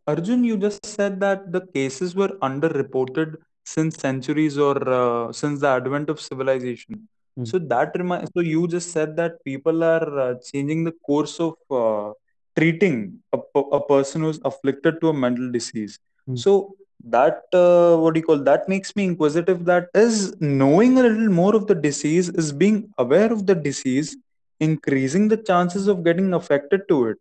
Arjun, 0.07 0.43
you 0.43 0.57
just 0.57 0.85
said 0.85 1.19
that 1.19 1.51
the 1.51 1.61
cases 1.67 2.15
were 2.15 2.37
underreported 2.41 3.37
since 3.65 3.97
centuries 3.97 4.57
or 4.57 4.77
uh, 4.87 5.33
since 5.33 5.59
the 5.61 5.67
advent 5.67 6.09
of 6.09 6.21
civilization. 6.21 7.07
Mm, 7.37 7.47
So 7.47 7.59
that 7.59 7.91
reminds. 7.95 8.31
So 8.33 8.41
you 8.41 8.67
just 8.67 8.91
said 8.91 9.15
that 9.17 9.43
people 9.43 9.83
are 9.83 10.19
uh, 10.19 10.35
changing 10.51 10.83
the 10.83 10.91
course 10.91 11.39
of 11.39 11.55
uh, 11.69 12.13
treating 12.57 13.19
a 13.33 13.79
person 13.81 14.21
who's 14.21 14.39
afflicted 14.45 15.01
to 15.01 15.09
a 15.09 15.13
mental 15.13 15.51
disease. 15.51 15.99
mm, 16.29 16.37
So 16.39 16.75
that 17.03 17.43
uh, 17.53 17.97
what 17.97 18.13
do 18.13 18.19
you 18.21 18.25
call 18.25 18.39
that 18.39 18.67
makes 18.69 18.95
me 18.95 19.05
inquisitive. 19.05 19.65
That 19.65 19.89
is 19.93 20.35
knowing 20.39 20.97
a 20.97 21.03
little 21.03 21.29
more 21.29 21.55
of 21.55 21.67
the 21.67 21.75
disease, 21.75 22.29
is 22.29 22.51
being 22.51 22.89
aware 22.97 23.31
of 23.31 23.45
the 23.45 23.55
disease, 23.55 24.17
increasing 24.59 25.27
the 25.27 25.37
chances 25.37 25.87
of 25.87 26.03
getting 26.03 26.33
affected 26.33 26.87
to 26.89 27.07
it. 27.07 27.17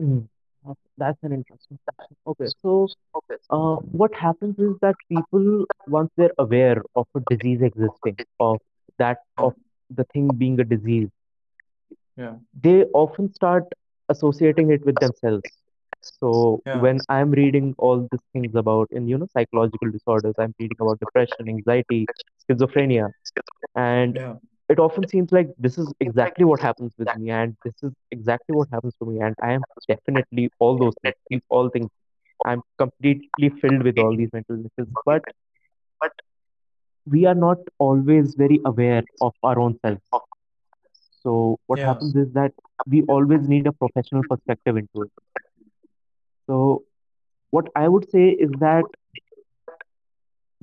mm. 0.00 0.26
That's 0.98 1.18
an 1.22 1.32
interesting 1.32 1.78
question. 1.84 2.16
Okay, 2.26 2.46
so 2.62 2.88
okay. 3.14 3.36
uh, 3.50 3.76
what 4.00 4.14
happens 4.14 4.58
is 4.58 4.74
that 4.80 4.94
people, 5.08 5.64
once 5.86 6.10
they're 6.16 6.32
aware 6.38 6.82
of 6.94 7.06
a 7.14 7.20
disease 7.30 7.60
existing, 7.62 8.16
of 8.40 8.58
that 8.98 9.18
of 9.38 9.54
the 9.90 10.04
thing 10.12 10.28
being 10.36 10.60
a 10.60 10.64
disease, 10.64 11.10
Yeah. 12.16 12.34
they 12.62 12.84
often 12.94 13.32
start 13.34 13.64
associating 14.08 14.70
it 14.70 14.84
with 14.84 14.98
themselves. 14.98 15.44
So 16.00 16.62
Yeah. 16.66 16.72
when 16.72 17.02
I'm 17.08 17.30
reading 17.30 17.74
all 17.78 18.06
these 18.10 18.20
things 18.32 18.54
about, 18.54 18.88
in 18.90 19.08
you 19.08 19.18
know, 19.18 19.26
psychological 19.32 19.90
disorders, 19.90 20.34
I'm 20.38 20.54
reading 20.58 20.76
about 20.80 21.00
depression, 21.00 21.48
anxiety, 21.48 22.08
schizophrenia, 22.48 23.10
and 23.74 24.18
Yeah. 24.18 24.36
it 24.68 24.78
often 24.78 25.06
seems 25.06 25.32
like 25.32 25.48
this 25.58 25.78
is 25.78 25.92
exactly 26.00 26.44
what 26.44 26.60
happens 26.60 26.92
with 26.98 27.12
me 27.14 27.30
and 27.30 27.56
this 27.64 27.74
is 27.82 27.92
exactly 28.10 28.54
what 28.54 28.68
happens 28.72 28.94
to 29.00 29.06
me 29.06 29.20
and 29.20 29.34
i 29.42 29.52
am 29.52 29.64
definitely 29.88 30.50
all 30.58 30.78
those 30.78 30.94
things 31.02 31.42
all 31.48 31.68
things 31.70 31.88
I'm 32.44 32.62
completely 32.78 33.48
filled 33.60 33.82
with 33.82 33.98
all 33.98 34.16
these 34.16 34.30
mental 34.32 34.56
illnesses. 34.56 34.92
But 35.04 35.22
we 37.06 37.24
are 37.26 37.34
not 37.34 37.58
always 37.78 38.34
very 38.36 38.60
aware 38.64 39.02
of 39.20 39.34
our 39.42 39.58
own 39.60 39.78
self. 39.80 39.98
So 41.22 41.58
what 41.66 41.80
Yeah. 41.80 41.84
happens 41.84 42.14
is 42.16 42.32
that 42.32 42.52
we 42.86 43.02
always 43.04 43.48
need 43.48 43.66
a 43.66 43.72
professional 43.72 44.24
perspective 44.24 44.76
into 44.76 45.02
it. 45.02 45.10
So 46.46 46.84
what 47.50 47.68
I 47.76 47.88
would 47.88 48.08
say 48.10 48.30
is 48.30 48.58
that 48.58 48.86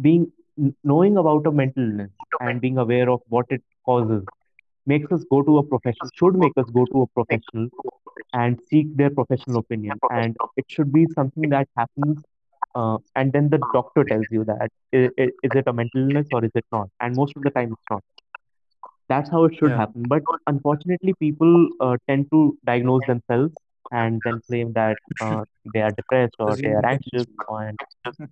being 0.01 0.31
knowing 0.83 1.17
about 1.17 1.45
a 1.47 1.51
mental 1.51 1.83
illness 1.83 2.11
and 2.39 2.61
being 2.61 2.77
aware 2.77 3.09
of 3.09 3.21
what 3.29 3.45
it 3.49 3.61
causes 3.85 4.23
makes 4.85 5.11
us 5.11 5.23
go 5.29 5.41
to 5.43 5.57
a 5.57 5.63
professional 5.63 6.09
should 6.13 6.35
make 6.35 6.57
us 6.57 6.69
go 6.71 6.85
to 6.85 7.01
a 7.03 7.07
professional 7.07 7.69
and 8.33 8.59
seek 8.69 8.95
their 8.97 9.09
professional 9.09 9.57
opinion 9.57 10.01
and 10.09 10.37
it 10.57 10.65
should 10.69 10.91
be 10.91 11.05
something 11.07 11.49
that 11.49 11.67
happens 11.77 12.23
uh, 12.75 12.97
and 13.15 13.31
then 13.33 13.49
the 13.49 13.59
doctor 13.73 14.03
tells 14.03 14.25
you 14.31 14.43
that 14.45 14.69
is, 14.91 15.09
is 15.17 15.51
it 15.55 15.63
a 15.67 15.73
mental 15.73 16.01
illness 16.01 16.27
or 16.33 16.43
is 16.43 16.51
it 16.55 16.65
not? 16.71 16.89
And 16.99 17.15
most 17.15 17.35
of 17.35 17.43
the 17.43 17.49
time 17.49 17.73
it's 17.73 17.89
not. 17.89 18.03
That's 19.09 19.29
how 19.29 19.43
it 19.45 19.55
should 19.55 19.71
yeah. 19.71 19.77
happen. 19.77 20.03
But 20.07 20.23
unfortunately 20.47 21.13
people 21.19 21.69
uh, 21.79 21.97
tend 22.07 22.31
to 22.31 22.57
diagnose 22.65 23.05
themselves 23.05 23.53
and 23.91 24.21
then 24.25 24.39
claim 24.47 24.73
that 24.73 24.97
uh, 25.21 25.43
they 25.73 25.81
are 25.81 25.91
depressed 25.91 26.35
or 26.39 26.55
they 26.55 26.71
are 26.71 26.85
anxious 26.85 27.25
and 27.49 27.79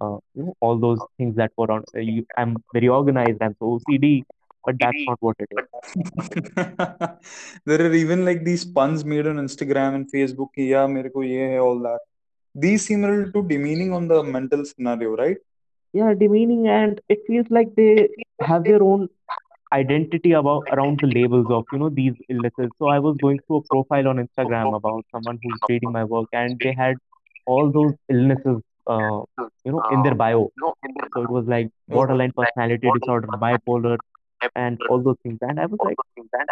uh, 0.02 0.18
you 0.34 0.44
know, 0.44 0.54
all 0.60 0.78
those 0.78 1.00
things 1.18 1.36
that 1.36 1.52
were 1.58 1.72
on 1.72 1.84
uh, 1.96 2.00
you, 2.00 2.26
i'm 2.38 2.56
very 2.74 2.88
organized 2.88 3.42
i'm 3.42 3.56
so 3.60 3.80
ocd 3.80 4.24
but 4.66 4.76
that's 4.80 5.04
not 5.08 5.18
what 5.22 5.36
it 5.40 5.50
is. 5.58 5.98
There 7.66 7.82
are 7.82 7.94
even 7.94 8.24
like 8.26 8.44
these 8.44 8.64
puns 8.64 9.04
made 9.04 9.26
on 9.26 9.38
instagram 9.38 9.96
and 9.96 10.12
facebook 10.12 10.50
yeah, 10.56 10.86
mere 10.86 11.10
ko 11.10 11.22
all 11.66 11.80
that. 11.80 12.02
These 12.56 12.86
seem 12.86 13.04
a 13.04 13.08
little 13.10 13.32
too 13.32 13.48
demeaning 13.48 13.92
on 13.94 14.08
the 14.08 14.24
mental 14.24 14.64
scenario, 14.66 15.16
right? 15.16 15.38
yeah 15.94 16.14
demeaning 16.22 16.68
and 16.68 17.00
it 17.10 17.20
feels 17.28 17.46
like 17.50 17.70
they 17.76 18.10
have 18.42 18.66
their 18.66 18.82
own 18.84 19.08
identity 19.74 20.32
about 20.34 20.66
around 20.72 21.00
the 21.02 21.08
labels 21.08 21.48
of 21.50 21.66
you 21.72 21.80
know 21.80 21.90
these 21.90 22.14
illnesses. 22.30 22.72
So 22.80 22.88
i 22.88 23.00
was 23.00 23.18
going 23.22 23.40
through 23.48 23.58
a 23.58 23.64
profile 23.74 24.08
on 24.08 24.18
instagram 24.26 24.76
about 24.76 25.06
someone 25.12 25.40
who's 25.44 25.60
reading 25.70 25.92
my 25.92 26.04
work 26.04 26.28
and 26.34 26.60
they 26.64 26.74
had 26.74 26.98
all 27.46 27.72
those 27.72 27.94
illnesses 28.10 28.62
uh, 28.88 29.22
you 29.66 29.72
know 29.72 29.84
in 29.90 30.02
their 30.04 30.16
bio. 30.16 30.50
So 31.14 31.22
it 31.24 31.30
was 31.30 31.46
like 31.48 31.70
borderline 31.88 32.32
personality 32.36 32.92
disorder 32.92 33.28
bipolar 33.28 33.98
and 34.56 34.80
all 34.88 35.02
those 35.02 35.18
things. 35.24 35.38
And 35.42 35.60
i 35.60 35.66
was 35.66 35.80
like 35.84 36.00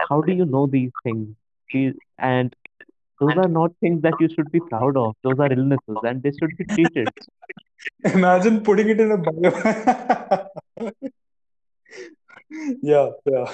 how 0.09 0.21
do 0.21 0.33
you 0.33 0.45
know 0.45 0.67
these 0.67 0.91
things? 1.03 1.35
And 2.17 2.55
those 3.19 3.37
are 3.43 3.47
not 3.47 3.71
things 3.81 4.01
that 4.01 4.13
you 4.19 4.29
should 4.33 4.51
be 4.51 4.59
proud 4.71 4.97
of 4.97 5.15
those 5.23 5.39
are 5.39 5.51
illnesses 5.57 5.97
and 6.11 6.23
they 6.23 6.31
should 6.39 6.55
be 6.57 6.65
treated 6.75 7.09
Imagine 8.13 8.61
putting 8.61 8.89
it 8.89 8.99
in 8.99 9.11
a 9.11 9.17
bio. 9.17 9.51
yeah, 12.81 13.09
yeah. 13.25 13.45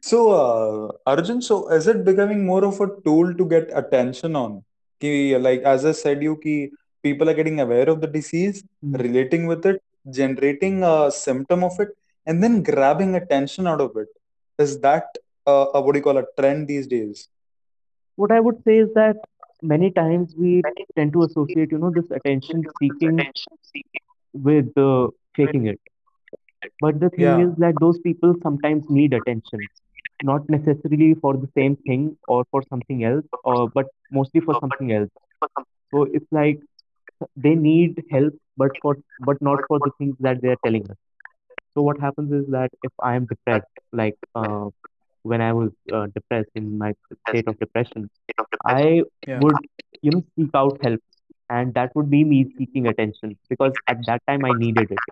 so, 0.00 0.18
uh, 0.32 0.92
Arjun, 1.10 1.40
so 1.42 1.68
is 1.70 1.86
it 1.86 2.04
becoming 2.04 2.44
more 2.46 2.64
of 2.64 2.80
a 2.80 2.88
tool 3.04 3.34
to 3.34 3.44
get 3.44 3.68
attention 3.74 4.36
on? 4.36 4.62
Ki, 5.00 5.36
like 5.36 5.62
as 5.62 5.84
I 5.84 5.92
said, 5.92 6.22
you 6.22 6.36
ki 6.36 6.70
people 7.02 7.28
are 7.30 7.34
getting 7.34 7.60
aware 7.60 7.88
of 7.88 8.00
the 8.00 8.06
disease, 8.06 8.64
Mm. 8.84 8.98
relating 9.02 9.46
with 9.46 9.64
it, 9.66 9.82
generating 10.10 10.82
a 10.82 11.10
symptom 11.10 11.64
of 11.64 11.78
it, 11.80 11.90
and 12.26 12.42
then 12.42 12.62
grabbing 12.62 13.14
attention 13.14 13.66
out 13.66 13.80
of 13.80 13.96
it. 13.96 14.08
Is 14.58 14.80
that 14.80 15.06
uh, 15.48 15.66
a, 15.74 15.80
what 15.82 15.94
do 15.94 15.98
you 15.98 16.04
call 16.04 16.18
a 16.18 16.26
trend 16.38 16.68
these 16.68 16.86
days? 16.88 17.28
what 18.20 18.32
i 18.36 18.40
would 18.46 18.58
say 18.64 18.76
is 18.84 18.88
that 18.94 19.16
many 19.72 19.90
times 19.98 20.34
we 20.38 20.52
tend 20.96 21.12
to 21.12 21.22
associate 21.28 21.72
you 21.72 21.78
know 21.78 21.90
this 21.98 22.10
attention 22.20 22.66
seeking 22.78 23.26
with 24.34 24.76
uh, 24.78 25.08
faking 25.36 25.66
it 25.66 25.80
but 26.80 26.98
the 27.00 27.10
thing 27.10 27.36
Yeah. 27.36 27.44
is 27.44 27.50
that 27.56 27.78
those 27.80 27.98
people 28.06 28.34
sometimes 28.42 28.84
need 28.98 29.12
attention 29.18 29.68
not 30.30 30.48
necessarily 30.54 31.14
for 31.22 31.34
the 31.36 31.48
same 31.58 31.76
thing 31.88 32.04
or 32.26 32.44
for 32.50 32.62
something 32.70 33.04
else 33.10 33.24
or 33.44 33.68
but 33.78 33.86
mostly 34.18 34.40
for 34.40 34.54
something 34.62 34.92
else 34.92 35.10
so 35.92 36.04
it's 36.18 36.30
like 36.40 36.60
they 37.46 37.54
need 37.54 38.02
help 38.10 38.34
but 38.56 38.72
for 38.82 38.96
but 39.30 39.40
not 39.48 39.60
for 39.68 39.78
the 39.86 39.92
things 39.98 40.16
that 40.26 40.40
they 40.42 40.48
are 40.56 40.62
telling 40.66 40.84
us 40.90 40.98
so 41.74 41.82
what 41.88 41.98
happens 42.06 42.32
is 42.40 42.46
that 42.56 42.70
if 42.88 42.92
i 43.10 43.14
am 43.20 43.26
depressed 43.32 43.80
like 44.02 44.18
uh, 44.42 44.66
when 45.22 45.40
i 45.40 45.52
was 45.52 45.70
uh, 45.92 46.06
depressed 46.14 46.50
in 46.54 46.78
my 46.78 46.92
state 47.28 47.48
of 47.48 47.58
depression 47.58 48.08
i 48.74 49.02
Yeah. 49.26 49.44
would 49.44 49.60
you 50.02 50.12
know 50.12 50.22
seek 50.36 50.50
out 50.62 50.78
help 50.82 51.00
and 51.50 51.74
that 51.74 51.94
would 51.94 52.10
be 52.10 52.22
me 52.24 52.40
seeking 52.58 52.86
attention 52.86 53.36
because 53.48 53.72
at 53.88 54.04
that 54.06 54.22
time 54.28 54.44
i 54.44 54.52
needed 54.52 54.90
it. 54.90 55.02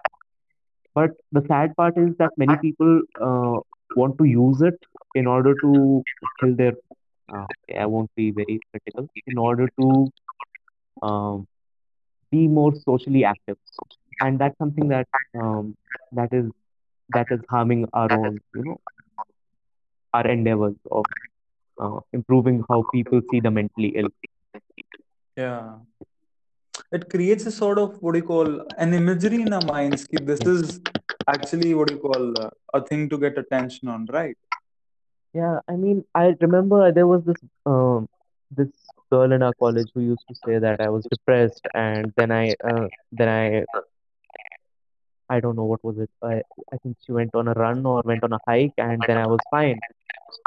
But 0.95 1.11
the 1.33 1.43
sad 1.47 1.77
part 1.77 1.97
is 1.97 2.17
that 2.19 2.33
many 2.37 2.57
people 2.57 3.01
uh, 3.21 3.61
want 3.95 4.19
to 4.19 4.25
use 4.25 4.61
it 4.63 4.75
in 5.15 5.27
order 5.27 5.55
to 5.61 6.05
fill 6.41 6.55
their 6.57 6.73
uh, 7.33 7.47
okay, 7.65 7.79
i 7.79 7.87
won't 7.87 8.11
be 8.17 8.31
very 8.31 8.61
critical 8.71 9.09
in 9.27 9.39
order 9.39 9.69
to 9.81 10.11
um, 11.03 11.47
be 12.31 12.47
more 12.49 12.75
socially 12.75 13.25
active. 13.25 13.57
And 14.21 14.39
that's 14.39 14.57
something 14.59 14.89
that 14.89 15.07
um, 15.39 15.75
that 16.13 16.33
is 16.33 16.51
that 17.11 17.27
is 17.31 17.41
harming 17.51 17.87
our 17.93 18.13
own 18.13 18.41
you 18.55 18.65
know 18.65 18.79
our 20.17 20.27
endeavors 20.37 20.77
of 21.01 21.05
uh, 21.83 21.99
improving 22.13 22.63
how 22.71 22.85
people 22.95 23.21
see 23.31 23.41
the 23.49 23.53
mentally 23.61 23.93
ill 24.03 24.11
Yeah. 25.37 25.75
It 26.93 27.09
creates 27.11 27.47
a 27.47 27.51
sort 27.51 27.79
of 27.79 27.97
what 28.03 28.13
do 28.13 28.19
you 28.19 28.25
call 28.25 28.61
an 28.79 28.95
imagery 28.95 29.43
in 29.43 29.53
our 29.53 29.65
minds. 29.65 30.07
This 30.31 30.41
is 30.41 30.81
actually 31.29 31.75
what 31.75 31.89
do 31.89 31.95
you 31.95 32.01
call 32.01 32.33
uh, 32.45 32.51
a 32.75 32.81
thing 32.91 33.09
to 33.11 33.19
get 33.19 33.39
attention 33.39 33.89
on, 33.89 34.07
right? 34.19 34.37
Yeah, 35.35 35.61
I 35.69 35.77
mean, 35.77 36.05
I 36.15 36.35
remember 36.41 36.93
there 36.93 37.07
was 37.07 37.25
this 37.25 37.43
um 37.67 38.09
this 38.51 38.69
girl 39.11 39.33
in 39.33 39.43
our 39.43 39.53
college 39.65 39.89
who 39.95 40.01
used 40.01 40.25
to 40.29 40.35
say 40.47 40.59
that 40.59 40.81
I 40.81 40.89
was 40.89 41.05
depressed, 41.11 41.67
and 41.75 42.13
then 42.17 42.33
I 42.33 42.55
uh, 42.73 42.87
then 43.13 43.29
I 43.29 43.65
I 45.29 45.41
don't 45.41 45.57
know 45.57 45.65
what 45.65 45.83
was 45.85 45.99
it. 45.99 46.11
I 46.23 46.43
I 46.73 46.77
think 46.83 46.97
she 47.05 47.13
went 47.13 47.35
on 47.35 47.49
a 47.49 47.53
run 47.55 47.85
or 47.87 48.03
went 48.05 48.25
on 48.25 48.33
a 48.33 48.39
hike, 48.47 48.75
and 48.79 49.05
then 49.07 49.17
I 49.19 49.27
was 49.27 49.41
fine. 49.51 49.81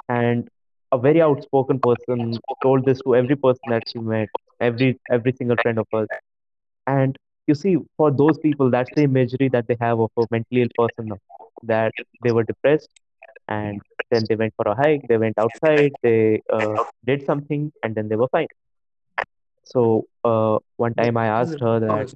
And 0.09 0.47
a 0.91 0.97
very 0.97 1.21
outspoken 1.21 1.79
person 1.79 2.41
told 2.61 2.85
this 2.85 3.01
to 3.03 3.15
every 3.15 3.35
person 3.35 3.69
that 3.69 3.83
she 3.87 3.99
met, 3.99 4.29
every 4.59 4.99
every 5.09 5.33
single 5.33 5.57
friend 5.57 5.79
of 5.79 5.87
hers. 5.93 6.09
And 6.87 7.17
you 7.47 7.55
see, 7.55 7.77
for 7.97 8.11
those 8.11 8.37
people, 8.39 8.69
that's 8.69 8.91
the 8.95 9.03
imagery 9.03 9.49
that 9.49 9.67
they 9.67 9.77
have 9.79 9.99
of 9.99 10.11
a 10.17 10.25
mentally 10.31 10.61
ill 10.63 10.69
person 10.77 11.19
that 11.63 11.93
they 12.21 12.31
were 12.31 12.43
depressed 12.43 12.89
and 13.47 13.81
then 14.11 14.25
they 14.27 14.35
went 14.35 14.53
for 14.55 14.67
a 14.67 14.75
hike, 14.75 15.01
they 15.07 15.17
went 15.17 15.37
outside, 15.37 15.93
they 16.03 16.41
uh, 16.51 16.77
did 17.05 17.23
something, 17.25 17.71
and 17.83 17.95
then 17.95 18.07
they 18.09 18.15
were 18.15 18.27
fine. 18.29 18.47
So 19.63 20.05
uh, 20.23 20.59
one 20.77 20.93
time 20.95 21.17
I 21.17 21.27
asked 21.27 21.59
her 21.59 21.79
that, 21.79 22.07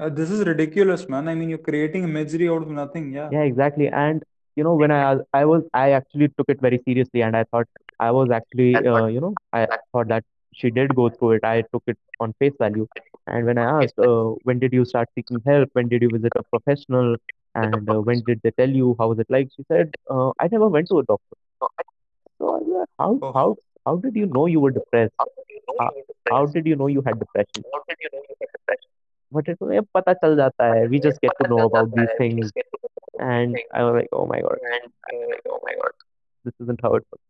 Uh, 0.00 0.08
this 0.10 0.30
is 0.30 0.44
ridiculous, 0.46 1.08
man. 1.08 1.28
I 1.28 1.34
mean, 1.34 1.48
you're 1.48 1.58
creating 1.70 2.04
imagery 2.04 2.48
out 2.48 2.62
of 2.62 2.68
nothing. 2.70 3.12
Yeah. 3.12 3.28
yeah, 3.32 3.42
exactly. 3.42 3.88
And 3.88 4.22
you 4.56 4.64
know, 4.64 4.74
when 4.74 4.90
I 4.90 5.16
I 5.32 5.44
was, 5.44 5.62
I 5.74 5.90
actually 5.92 6.28
took 6.36 6.48
it 6.48 6.60
very 6.60 6.80
seriously, 6.84 7.22
and 7.22 7.36
I 7.36 7.44
thought 7.44 7.66
I 7.98 8.10
was 8.10 8.30
actually, 8.30 8.74
uh, 8.76 9.06
you 9.06 9.20
know, 9.20 9.34
I 9.52 9.66
thought 9.92 10.08
that 10.08 10.24
she 10.52 10.70
did 10.70 10.94
go 10.94 11.08
through 11.10 11.32
it. 11.32 11.44
I 11.44 11.62
took 11.72 11.82
it 11.86 11.98
on 12.20 12.34
face 12.38 12.54
value. 12.58 12.86
And 13.26 13.44
when 13.46 13.58
I 13.58 13.82
asked, 13.82 13.98
uh, 13.98 14.34
when 14.44 14.58
did 14.58 14.72
you 14.72 14.84
start 14.84 15.08
seeking 15.14 15.40
help? 15.46 15.70
When 15.72 15.88
did 15.88 16.02
you 16.02 16.10
visit 16.12 16.32
a 16.36 16.42
professional? 16.44 17.16
And 17.54 17.88
uh, 17.90 18.00
when 18.00 18.22
did 18.26 18.40
they 18.42 18.50
tell 18.52 18.68
you? 18.68 18.96
How 18.98 19.08
was 19.08 19.18
it 19.18 19.26
like? 19.28 19.48
She 19.56 19.64
said, 19.68 19.94
uh, 20.10 20.30
I 20.38 20.48
never 20.52 20.68
went 20.68 20.88
to 20.88 20.98
a 21.00 21.04
doctor. 21.04 21.36
So 22.38 22.48
I 22.48 22.58
was 22.58 22.68
like, 22.68 22.88
how, 22.98 23.18
Oh. 23.22 23.32
how, 23.32 23.56
how 23.86 23.96
did 23.96 24.14
you 24.14 24.26
know 24.26 24.46
you 24.46 24.60
were 24.60 24.70
depressed? 24.70 25.12
How, 25.78 25.90
how 26.30 26.46
did 26.46 26.66
you 26.66 26.76
know 26.76 26.86
you 26.86 27.02
had 27.04 27.18
depression? 27.18 27.64
But 29.32 29.48
it 29.48 29.60
was, 29.60 29.84
pata 29.92 30.16
chal 30.20 30.36
jata 30.36 30.52
hai. 30.58 30.86
We 30.86 31.00
just 31.00 31.20
get 31.20 31.32
to 31.42 31.48
know 31.48 31.66
about 31.66 31.92
these 31.94 32.08
things. 32.18 32.52
And 33.18 33.56
I 33.74 33.82
was 33.82 33.94
like, 33.94 34.08
oh 34.12 34.26
my 34.26 34.40
God, 34.40 34.58
oh 35.48 35.60
my 35.64 35.74
god, 35.82 35.92
this 36.44 36.54
isn't 36.60 36.80
how 36.82 36.94
it 36.94 37.04
works. 37.10 37.22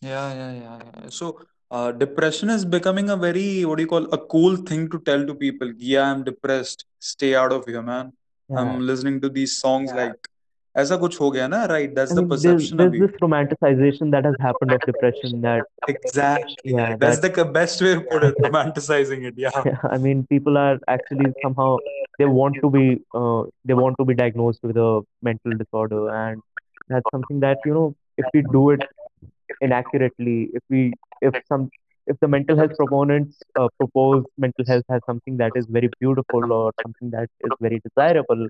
Yeah, 0.00 0.32
yeah, 0.32 0.52
yeah, 0.52 0.78
yeah. 1.02 1.08
So, 1.10 1.40
uh, 1.70 1.92
depression 1.92 2.48
is 2.48 2.64
becoming 2.64 3.10
a 3.10 3.16
very, 3.16 3.64
what 3.64 3.76
do 3.76 3.82
you 3.82 3.88
call, 3.88 4.04
a 4.14 4.18
cool 4.18 4.56
thing 4.56 4.88
to 4.90 5.00
tell 5.00 5.26
to 5.26 5.34
people. 5.34 5.72
Yeah, 5.76 6.10
I'm 6.10 6.24
depressed. 6.24 6.84
Stay 7.00 7.34
out 7.34 7.52
of 7.52 7.66
here, 7.66 7.82
man. 7.82 8.12
Yeah. 8.48 8.60
I'm 8.60 8.86
listening 8.86 9.20
to 9.22 9.28
these 9.28 9.58
songs 9.58 9.92
like, 9.92 10.28
ऐसा 10.77 10.95
कुछ 10.97 11.19
हो 11.21 11.29
गया 11.31 11.47
ना, 11.47 11.59
right? 11.71 11.93
That's 11.95 12.11
I 12.11 12.15
the 12.15 12.21
mean, 12.21 12.29
there's, 12.29 12.43
perception 12.43 12.77
there's 12.77 12.91
अभी. 12.91 12.99
this 12.99 13.19
romanticization 13.23 14.11
that 14.15 14.25
has 14.25 14.35
happened 14.39 14.73
of 14.73 14.81
depression 14.81 15.41
that, 15.41 15.63
Exactly. 15.87 16.73
yeah, 16.73 16.97
That's 16.97 17.19
that, 17.19 17.35
the 17.35 17.45
best 17.45 17.81
way 17.81 17.93
to 17.95 18.01
put 18.01 18.23
it. 18.23 18.35
Romanticizing 18.47 19.23
it. 19.29 19.35
Yeah. 19.37 19.77
I 19.89 19.97
mean, 19.97 20.25
people 20.27 20.57
are 20.57 20.79
actually 20.87 21.31
somehow, 21.43 21.77
they 22.19 22.25
want 22.25 22.57
to 22.61 22.69
be, 22.69 23.01
uh, 23.13 23.43
they 23.63 23.73
want 23.73 23.95
to 23.99 24.05
be 24.05 24.13
diagnosed 24.15 24.59
with 24.63 24.75
a 24.77 25.01
mental 25.21 25.57
disorder. 25.63 26.09
And 26.09 26.41
that's 26.89 27.09
something 27.11 27.39
that, 27.39 27.57
you 27.65 27.73
know, 27.73 27.95
if 28.17 28.25
we 28.33 28.43
do 28.51 28.69
it 28.71 28.83
inaccurately, 29.61 30.49
if 30.53 30.63
we 30.69 30.93
if 31.21 31.33
some 31.47 31.69
if 32.07 32.19
the 32.19 32.27
mental 32.27 32.57
health 32.57 32.75
proponents 32.77 33.37
uh, 33.59 33.67
propose 33.77 34.23
mental 34.37 34.65
health 34.67 34.83
as 34.89 35.01
something 35.05 35.37
that 35.37 35.51
is 35.55 35.65
very 35.67 35.89
beautiful 35.99 36.53
or 36.53 36.71
something 36.83 37.09
that 37.11 37.29
is 37.41 37.51
very 37.59 37.81
desirable, 37.87 38.47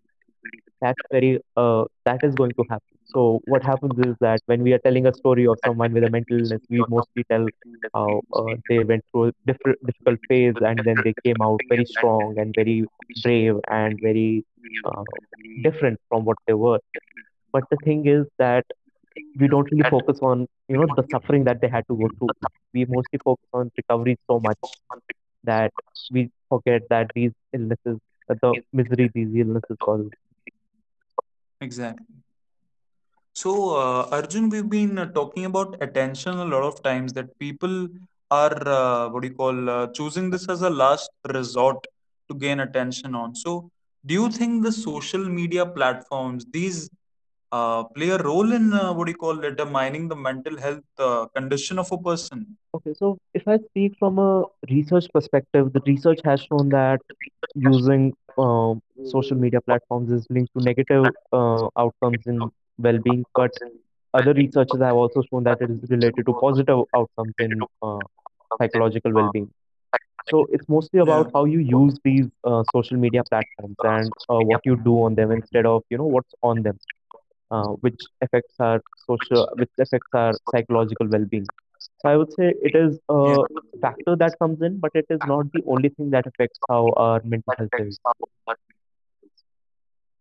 that's 0.80 1.00
very 1.10 1.40
uh, 1.56 1.84
that 2.04 2.22
is 2.22 2.34
going 2.34 2.52
to 2.56 2.64
happen. 2.70 2.96
So 3.06 3.40
what 3.46 3.62
happens 3.62 3.98
is 3.98 4.14
that 4.20 4.40
when 4.46 4.62
we 4.62 4.72
are 4.72 4.78
telling 4.78 5.06
a 5.06 5.14
story 5.14 5.46
of 5.46 5.58
someone 5.64 5.92
with 5.92 6.04
a 6.04 6.08
mental 6.08 6.38
illness, 6.38 6.60
we 6.70 6.84
mostly 6.88 7.24
tell 7.30 7.48
how 7.94 8.20
uh, 8.34 8.54
they 8.68 8.84
went 8.84 9.04
through 9.10 9.28
a 9.28 9.32
different 9.46 9.78
difficult 9.86 10.18
phase 10.28 10.54
and 10.60 10.84
then 10.84 11.00
they 11.04 11.14
came 11.24 11.40
out 11.42 11.60
very 11.68 11.84
strong 11.84 12.34
and 12.38 12.54
very 12.54 12.84
brave 13.22 13.56
and 13.68 13.98
very 14.02 14.44
uh, 14.84 15.04
different 15.62 15.98
from 16.08 16.24
what 16.24 16.38
they 16.46 16.54
were. 16.54 16.78
But 17.52 17.64
the 17.70 17.76
thing 17.84 18.06
is 18.06 18.26
that 18.38 18.64
we 19.38 19.48
don't 19.48 19.70
really 19.70 19.84
focus 19.88 20.18
on 20.22 20.46
you 20.68 20.76
know 20.78 20.88
the 20.96 21.04
suffering 21.10 21.44
that 21.44 21.60
they 21.60 21.68
had 21.68 21.86
to 21.88 21.96
go 21.96 22.08
through. 22.18 22.32
We 22.72 22.84
mostly 22.86 23.18
focus 23.24 23.48
on 23.52 23.70
recovery 23.76 24.18
so 24.28 24.40
much 24.40 24.58
that 25.44 25.72
we 26.10 26.30
forget 26.48 26.82
that 26.90 27.10
these 27.14 27.32
illnesses, 27.52 27.98
that 28.28 28.40
the 28.40 28.56
misery 28.72 29.10
these 29.14 29.34
illnesses 29.34 29.76
cause. 29.82 30.08
Exactly. 31.60 32.06
So, 33.34 33.76
uh, 33.76 34.08
Arjun, 34.10 34.48
we've 34.50 34.68
been 34.68 34.98
uh, 34.98 35.06
talking 35.12 35.44
about 35.44 35.76
attention 35.80 36.34
a 36.34 36.44
lot 36.44 36.62
of 36.62 36.82
times 36.82 37.12
that 37.14 37.38
people 37.38 37.88
are, 38.30 38.68
uh, 38.68 39.08
what 39.08 39.22
do 39.22 39.28
you 39.28 39.34
call, 39.34 39.70
uh, 39.70 39.86
choosing 39.88 40.30
this 40.30 40.48
as 40.48 40.62
a 40.62 40.70
last 40.70 41.10
resort 41.32 41.86
to 42.28 42.34
gain 42.34 42.60
attention 42.60 43.14
on. 43.14 43.34
So, 43.34 43.70
do 44.06 44.14
you 44.14 44.30
think 44.30 44.62
the 44.62 44.72
social 44.72 45.24
media 45.24 45.66
platforms, 45.66 46.44
these 46.52 46.90
uh, 47.52 47.84
play 47.84 48.10
a 48.10 48.18
role 48.18 48.52
in, 48.52 48.72
uh, 48.72 48.92
what 48.92 49.06
do 49.06 49.12
you 49.12 49.16
call, 49.18 49.36
determining 49.36 50.08
the 50.08 50.16
mental 50.16 50.56
health 50.58 50.84
uh, 50.98 51.26
condition 51.34 51.78
of 51.78 51.90
a 51.92 51.98
person? 51.98 52.56
Okay, 52.74 52.94
so 52.94 53.18
if 53.34 53.46
I 53.48 53.58
speak 53.58 53.94
from 53.98 54.18
a 54.18 54.44
research 54.70 55.06
perspective, 55.12 55.72
the 55.72 55.80
research 55.86 56.20
has 56.24 56.40
shown 56.42 56.68
that 56.70 57.00
using 57.54 58.14
um, 58.38 58.80
social 59.04 59.36
media 59.36 59.60
platforms 59.60 60.10
is 60.10 60.26
linked 60.30 60.52
to 60.56 60.62
negative 60.62 61.12
uh, 61.32 61.68
outcomes 61.78 62.26
in 62.26 62.50
well-being, 62.78 63.24
but 63.36 63.50
other 64.14 64.32
researchers 64.34 64.80
have 64.80 64.94
also 64.96 65.22
shown 65.30 65.44
that 65.44 65.60
it 65.60 65.70
is 65.70 65.90
related 65.90 66.26
to 66.26 66.34
positive 66.34 66.78
outcomes 66.94 67.34
in 67.38 67.66
uh, 67.82 68.00
psychological 68.60 69.12
well-being. 69.12 69.50
So 70.30 70.46
it's 70.50 70.68
mostly 70.68 71.00
about 71.00 71.28
how 71.34 71.44
you 71.44 71.60
use 71.60 71.98
these 72.04 72.26
uh, 72.44 72.62
social 72.72 72.96
media 72.96 73.22
platforms 73.24 73.76
and 73.82 74.12
uh, 74.28 74.40
what 74.40 74.60
you 74.64 74.76
do 74.76 75.02
on 75.02 75.14
them 75.14 75.30
instead 75.32 75.66
of 75.66 75.82
you 75.90 75.98
know 75.98 76.06
what's 76.06 76.34
on 76.42 76.62
them, 76.62 76.78
uh, 77.50 77.68
which 77.84 78.00
affects 78.22 78.54
our 78.60 78.80
social, 79.06 79.48
which 79.56 79.70
affects 79.80 80.08
our 80.14 80.36
psychological 80.50 81.06
well-being. 81.08 81.48
So 81.98 82.08
I 82.08 82.16
would 82.16 82.32
say 82.32 82.54
it 82.62 82.74
is 82.74 82.98
a 83.08 83.42
factor 83.80 84.16
that 84.16 84.38
comes 84.38 84.60
in, 84.62 84.78
but 84.80 84.90
it 84.94 85.06
is 85.10 85.20
not 85.24 85.52
the 85.52 85.62
only 85.66 85.90
thing 85.90 86.10
that 86.10 86.26
affects 86.26 86.58
how 86.68 86.92
our 86.96 87.20
mental 87.24 87.54
health 87.58 87.70
is. 87.78 87.98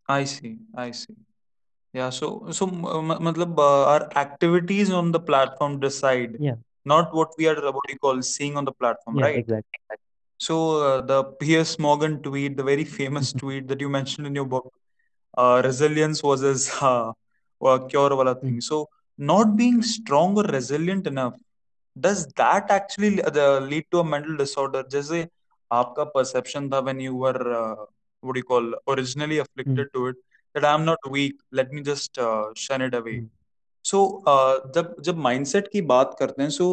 I 0.07 0.23
see. 0.25 0.57
I 0.75 0.91
see. 0.91 1.15
Yeah, 1.93 2.09
so 2.09 2.27
so 2.51 2.67
m- 2.67 3.19
matlab, 3.27 3.57
uh, 3.59 3.83
our 3.93 4.03
activities 4.23 4.91
on 4.91 5.11
the 5.11 5.19
platform 5.19 5.79
decide, 5.79 6.39
Yeah, 6.39 6.55
not 6.85 7.13
what 7.13 7.29
we 7.37 7.47
are 7.47 7.57
uh, 7.65 7.71
what 7.71 7.89
you 7.89 7.97
call 7.97 8.21
seeing 8.21 8.57
on 8.57 8.65
the 8.65 8.71
platform, 8.71 9.17
yeah, 9.17 9.25
right? 9.25 9.41
exactly. 9.41 9.79
So 10.37 10.55
uh, 10.87 11.01
the 11.01 11.23
Piers 11.41 11.77
Morgan 11.79 12.21
tweet, 12.21 12.57
the 12.57 12.63
very 12.63 12.85
famous 12.85 13.33
tweet 13.41 13.67
that 13.69 13.79
you 13.81 13.89
mentioned 13.89 14.27
in 14.27 14.35
your 14.35 14.45
book, 14.45 14.71
uh, 15.37 15.61
resilience 15.63 16.23
was 16.23 16.41
his 16.41 16.69
uh, 16.81 17.11
uh, 17.63 17.79
cure 17.89 18.15
wala 18.15 18.35
Mm, 18.41 18.41
thing. 18.43 18.61
So 18.61 18.87
not 19.17 19.55
being 19.57 19.81
strong 19.81 20.37
or 20.37 20.43
resilient 20.43 21.07
enough, 21.07 21.35
does 21.98 22.26
that 22.36 22.70
actually 22.70 23.16
le- 23.16 23.30
the 23.30 23.60
lead 23.60 23.84
to 23.90 24.00
a 24.00 24.04
mental 24.04 24.36
disorder? 24.36 24.82
जैसे 24.92 25.26
आपका 25.72 26.04
perception 26.16 26.70
था 26.70 26.82
when 26.88 27.00
you 27.00 27.14
were 27.14 27.38
uh, 27.62 27.84
what 28.20 28.34
do 28.34 28.40
you 28.40 28.48
call 28.52 28.72
originally 28.94 29.38
mm, 29.66 29.78
afflicted 29.78 29.92
to 29.94 30.06
it 30.08 30.16
that 30.54 30.64
I'm 30.64 30.84
not 30.84 30.98
weak, 31.10 31.34
let 31.52 31.72
me 31.72 31.82
just 31.82 32.18
uh, 32.18 32.44
shun 32.54 32.82
it 32.82 32.94
away. 32.94 33.22
mm, 33.22 33.30
So 33.84 34.22
uh, 34.26 34.58
जब 34.74 34.94
जब 35.06 35.22
mindset 35.26 35.68
की 35.72 35.80
बात 35.92 36.14
करते 36.18 36.42
हैं, 36.42 36.50
so 36.50 36.66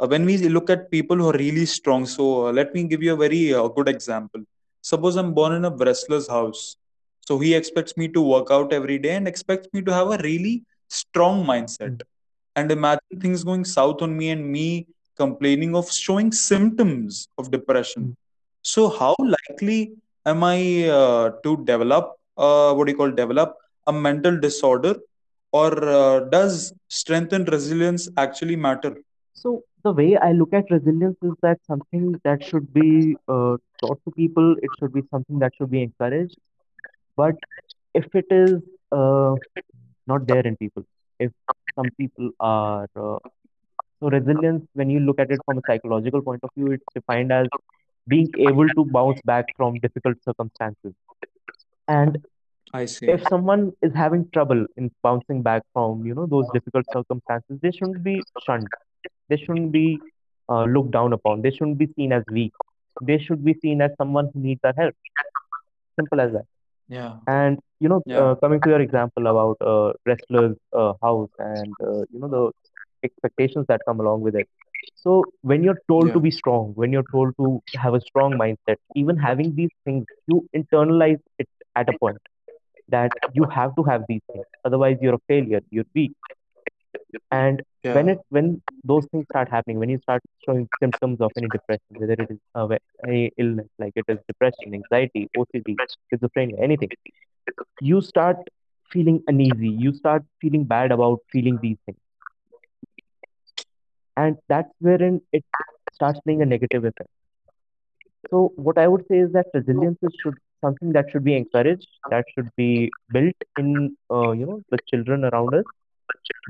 uh, 0.00 0.06
when 0.12 0.24
we 0.30 0.36
look 0.56 0.70
at 0.74 0.90
people 0.90 1.16
who 1.16 1.28
are 1.30 1.38
really 1.42 1.64
strong, 1.66 2.06
so 2.06 2.26
uh, 2.46 2.52
let 2.52 2.74
me 2.74 2.84
give 2.92 3.02
you 3.02 3.12
a 3.14 3.16
very 3.24 3.42
uh, 3.54 3.66
good 3.78 3.88
example. 3.88 4.42
Suppose 4.82 5.16
I'm 5.16 5.32
born 5.34 5.54
in 5.58 5.64
a 5.64 5.70
wrestler's 5.84 6.28
house, 6.28 6.76
so 7.28 7.38
he 7.38 7.54
expects 7.54 7.96
me 7.96 8.08
to 8.16 8.20
work 8.20 8.50
out 8.50 8.72
every 8.72 8.98
day 8.98 9.14
and 9.16 9.26
expects 9.28 9.68
me 9.72 9.82
to 9.82 9.92
have 9.92 10.10
a 10.10 10.18
really 10.28 10.62
strong 10.88 11.44
mindset. 11.44 11.92
mm, 11.92 12.02
And 12.55 12.71
imagine 12.71 13.19
things 13.19 13.43
going 13.43 13.65
south 13.65 14.01
on 14.01 14.17
me 14.17 14.29
and 14.29 14.51
me 14.51 14.87
complaining 15.17 15.75
of 15.75 15.91
showing 15.91 16.31
symptoms 16.31 17.27
of 17.37 17.51
depression. 17.51 18.11
mm. 18.11 18.15
So 18.63 18.89
how 18.89 19.15
likely 19.19 19.91
am 20.25 20.43
I 20.43 20.87
uh, 20.87 21.31
to 21.43 21.63
develop 21.65 22.17
uh, 22.37 22.73
what 22.73 22.85
do 22.85 22.91
you 22.91 22.97
call 22.97 23.11
develop 23.11 23.55
a 23.87 23.93
mental 23.93 24.39
disorder, 24.39 24.95
or 25.51 25.71
uh, 25.89 26.19
does 26.21 26.73
strength 26.89 27.33
and 27.33 27.47
resilience 27.51 28.09
actually 28.17 28.55
matter? 28.55 28.95
So 29.33 29.63
the 29.83 29.91
way 29.91 30.17
I 30.17 30.31
look 30.31 30.53
at 30.53 30.69
resilience 30.69 31.17
is 31.21 31.33
that 31.41 31.59
something 31.65 32.19
that 32.23 32.43
should 32.43 32.73
be 32.73 33.17
uh, 33.27 33.57
taught 33.81 33.99
to 34.05 34.11
people. 34.15 34.55
It 34.61 34.71
should 34.79 34.93
be 34.93 35.01
something 35.11 35.39
that 35.39 35.53
should 35.57 35.71
be 35.71 35.81
encouraged. 35.83 36.37
But 37.15 37.35
if 37.93 38.05
it 38.15 38.25
is 38.31 38.61
uh, 38.91 39.35
not 40.07 40.27
there 40.27 40.45
in 40.45 40.55
people, 40.57 40.83
if 41.19 41.31
some 41.75 41.89
people 41.97 42.31
are 42.39 42.87
uh, 42.95 43.17
so 44.01 44.09
resilience, 44.09 44.65
when 44.73 44.89
you 44.89 44.99
look 44.99 45.19
at 45.19 45.29
it 45.29 45.39
from 45.45 45.59
a 45.59 45.61
psychological 45.67 46.21
point 46.21 46.43
of 46.43 46.49
view, 46.57 46.71
it's 46.71 46.83
defined 46.93 47.31
as 47.31 47.47
being 48.07 48.27
able 48.39 48.67
to 48.67 48.85
bounce 48.85 49.21
back 49.25 49.45
from 49.55 49.75
difficult 49.75 50.17
circumstances. 50.25 50.93
And 51.87 52.17
I 52.73 52.85
see. 52.85 53.07
if 53.07 53.27
someone 53.27 53.73
is 53.83 53.93
having 53.93 54.27
trouble 54.33 54.65
in 54.75 54.89
bouncing 55.03 55.43
back 55.43 55.61
from, 55.73 56.03
you 56.03 56.15
know, 56.15 56.25
those 56.25 56.47
difficult 56.51 56.85
circumstances, 56.91 57.59
they 57.61 57.71
shouldn't 57.71 58.03
be 58.03 58.23
shunned. 58.43 58.67
They 59.29 59.37
shouldn't 59.37 59.71
be 59.71 59.99
uh, 60.49 60.63
looked 60.63 60.91
down 60.91 61.13
upon. 61.13 61.43
They 61.43 61.51
shouldn't 61.51 61.77
be 61.77 61.87
seen 61.95 62.11
as 62.11 62.23
weak. 62.31 62.53
They 63.01 63.19
should 63.19 63.45
be 63.45 63.55
seen 63.61 63.81
as 63.81 63.91
someone 63.97 64.29
who 64.33 64.39
needs 64.39 64.61
our 64.63 64.73
help. 64.75 64.95
Simple 65.95 66.21
as 66.21 66.31
that. 66.33 66.45
Yeah. 66.91 67.21
And 67.27 67.59
you 67.79 67.89
know, 67.89 68.01
Yeah. 68.05 68.17
uh, 68.17 68.35
coming 68.35 68.61
to 68.63 68.69
your 68.69 68.81
example 68.81 69.27
about 69.27 69.57
uh, 69.61 69.93
wrestler's 70.05 70.57
uh, 70.77 70.93
house 71.01 71.29
and 71.39 71.75
uh, 71.81 72.01
you 72.11 72.19
know 72.19 72.29
the 72.29 72.51
expectations 73.03 73.65
that 73.69 73.81
come 73.87 73.99
along 73.99 74.21
with 74.21 74.35
it. 74.35 74.47
So 74.95 75.31
when 75.41 75.63
you're 75.63 75.79
told 75.89 76.13
to 76.13 76.19
Yeah. 76.19 76.21
be 76.21 76.31
strong, 76.31 76.73
when 76.75 76.91
you're 76.91 77.09
told 77.11 77.33
to 77.37 77.61
have 77.75 77.93
a 77.93 78.01
strong 78.01 78.37
mindset, 78.37 78.77
even 78.95 79.17
having 79.17 79.55
these 79.55 79.71
things, 79.85 80.05
you 80.27 80.47
internalize 80.55 81.19
it 81.39 81.47
at 81.75 81.89
a 81.89 81.93
point 81.93 82.19
that 82.89 83.11
you 83.33 83.45
have 83.53 83.75
to 83.75 83.83
have 83.83 84.03
these 84.07 84.21
things. 84.31 84.45
Otherwise, 84.65 84.97
you're 85.01 85.15
a 85.15 85.25
failure. 85.27 85.61
You're 85.69 85.85
weak. 85.95 86.13
And 87.31 87.61
when 87.91 88.09
it 88.09 88.19
when 88.29 88.61
those 88.83 89.05
things 89.11 89.25
start 89.29 89.49
happening, 89.49 89.79
when 89.79 89.89
you 89.89 89.97
start 89.99 90.21
showing 90.45 90.67
symptoms 90.79 91.19
of 91.21 91.31
any 91.37 91.47
depression, 91.49 91.95
whether 91.97 92.13
it 92.13 92.29
is 92.29 92.37
uh, 92.55 92.67
any 93.07 93.31
illness 93.37 93.67
like 93.79 93.93
it 93.95 94.05
is 94.07 94.17
depression, 94.27 94.73
anxiety, 94.73 95.29
OCD, 95.35 95.79
schizophrenia, 96.11 96.61
anything, 96.61 96.89
you 97.79 98.01
start 98.01 98.37
feeling 98.91 99.21
uneasy. 99.27 99.69
You 99.69 99.93
start 99.93 100.23
feeling 100.41 100.65
bad 100.65 100.91
about 100.91 101.19
feeling 101.31 101.59
these 101.61 101.77
things, 101.85 101.97
and 104.15 104.37
that's 104.47 104.71
wherein 104.79 105.21
it 105.31 105.43
starts 105.91 106.19
being 106.25 106.41
a 106.41 106.45
negative 106.45 106.83
effect. 106.85 107.09
So 108.29 108.51
what 108.55 108.77
I 108.77 108.87
would 108.87 109.05
say 109.07 109.19
is 109.19 109.31
that 109.33 109.47
resilience 109.53 109.97
is 110.01 110.13
should 110.21 110.37
something 110.61 110.91
that 110.93 111.09
should 111.11 111.23
be 111.23 111.35
encouraged, 111.35 111.87
that 112.09 112.25
should 112.33 112.49
be 112.55 112.93
built 113.11 113.35
in 113.57 113.95
uh, 114.11 114.31
you 114.31 114.45
know 114.45 114.61
the 114.69 114.79
children 114.89 115.23
around 115.25 115.53
us, 115.53 115.65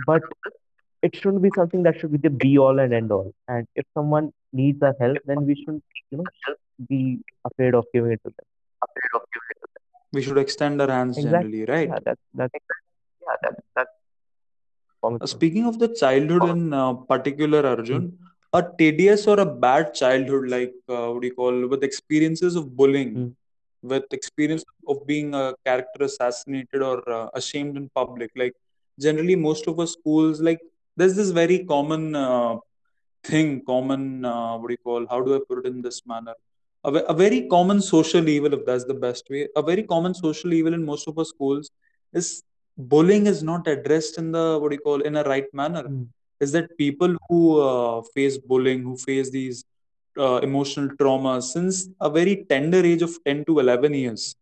but 0.06 0.22
it 1.02 1.16
shouldn't 1.16 1.42
be 1.42 1.50
something 1.56 1.84
that 1.84 2.00
should 2.00 2.12
be 2.12 2.18
the 2.18 2.30
be 2.30 2.58
all 2.58 2.80
and 2.80 2.94
end 2.94 3.12
all. 3.12 3.32
And 3.48 3.68
if 3.76 3.86
someone 3.94 4.32
needs 4.54 4.82
our 4.82 4.96
help, 5.00 5.18
then 5.26 5.46
we 5.46 5.56
shouldn't, 5.56 5.84
you 6.12 6.18
know, 6.20 6.30
be 6.90 7.20
afraid 7.46 7.74
of 7.76 7.86
giving 7.94 8.12
it 8.12 8.22
to 8.24 8.30
them. 8.30 8.46
We 10.14 10.22
should 10.22 10.38
extend 10.38 10.82
our 10.82 10.90
hands 10.90 11.18
Exactly. 11.18 11.66
generally, 11.66 11.66
right? 11.66 11.90
Yeah, 11.90 12.00
that's 12.04 12.22
that's 12.36 12.54
common 15.02 15.22
Uh, 15.22 15.26
sense. 15.26 15.32
speaking 15.32 15.66
of 15.66 15.80
the 15.80 15.88
childhood 16.02 16.44
in 16.46 16.74
uh, 16.74 16.94
particular, 16.94 17.66
Arjun, 17.66 18.18
a 18.54 18.64
tedious 18.78 19.28
or 19.28 19.40
a 19.40 19.46
bad 19.46 19.94
childhood, 19.94 20.50
like 20.50 20.74
uh, 20.90 21.08
what 21.12 21.22
do 21.22 21.28
you 21.28 21.34
call, 21.36 21.68
with 21.68 21.84
experiences 21.84 22.56
of 22.56 22.76
bullying, 22.76 23.14
mm, 23.16 23.32
with 23.82 24.04
experience 24.12 24.64
of 24.88 25.06
being 25.08 25.34
a 25.34 25.54
character 25.66 26.04
assassinated 26.06 26.82
or 26.82 26.98
uh, 27.10 27.28
ashamed 27.34 27.78
in 27.78 27.90
public, 27.96 28.32
like 28.36 28.54
generally 29.00 29.36
most 29.36 29.68
of 29.68 29.80
our 29.80 29.88
schools, 29.88 30.42
like 30.42 30.60
there's 30.98 31.16
this 31.16 31.32
very 31.32 31.66
common 31.66 32.16
uh, 32.16 32.56
thing, 33.24 33.64
common 33.66 34.26
uh, 34.26 34.58
what 34.58 34.68
do 34.68 34.74
you 34.74 34.78
call, 34.84 35.06
how 35.10 35.22
do 35.22 35.36
I 35.36 35.40
put 35.48 35.66
it 35.66 35.70
in 35.70 35.82
this 35.82 36.06
manner? 36.06 36.34
A, 36.84 36.92
a 36.92 37.14
very 37.14 37.48
common 37.48 37.82
social 37.82 38.28
evil, 38.28 38.54
if 38.54 38.66
that's 38.66 38.86
the 38.86 38.94
best 38.94 39.30
way, 39.30 39.48
a 39.56 39.62
very 39.62 39.84
common 39.84 40.14
social 40.14 40.54
evil 40.54 40.74
in 40.74 40.84
most 40.86 41.08
of 41.08 41.18
our 41.18 41.26
schools 41.26 41.70
is 42.14 42.44
bullying 42.78 43.28
is 43.28 43.44
not 43.44 43.68
addressed 43.68 44.18
in 44.18 44.32
the 44.32 44.58
what 44.60 44.70
do 44.70 44.76
you 44.76 44.82
call 44.82 45.02
in 45.02 45.18
a 45.18 45.24
right 45.24 45.46
manner 45.54 45.84
mm, 45.84 46.08
is 46.40 46.52
that 46.52 46.76
people 46.78 47.16
who 47.30 47.60
uh, 47.62 48.02
face 48.16 48.38
bullying, 48.38 48.82
who 48.82 48.98
face 48.98 49.30
these 49.30 49.64
uh, 50.18 50.38
emotional 50.38 50.90
trauma 51.00 51.42
since 51.42 51.88
a 52.00 52.10
very 52.10 52.46
tender 52.50 52.84
age 52.84 53.02
of 53.02 53.18
10 53.26 53.46
to 53.46 53.60
11 53.60 53.94
years, 53.94 54.36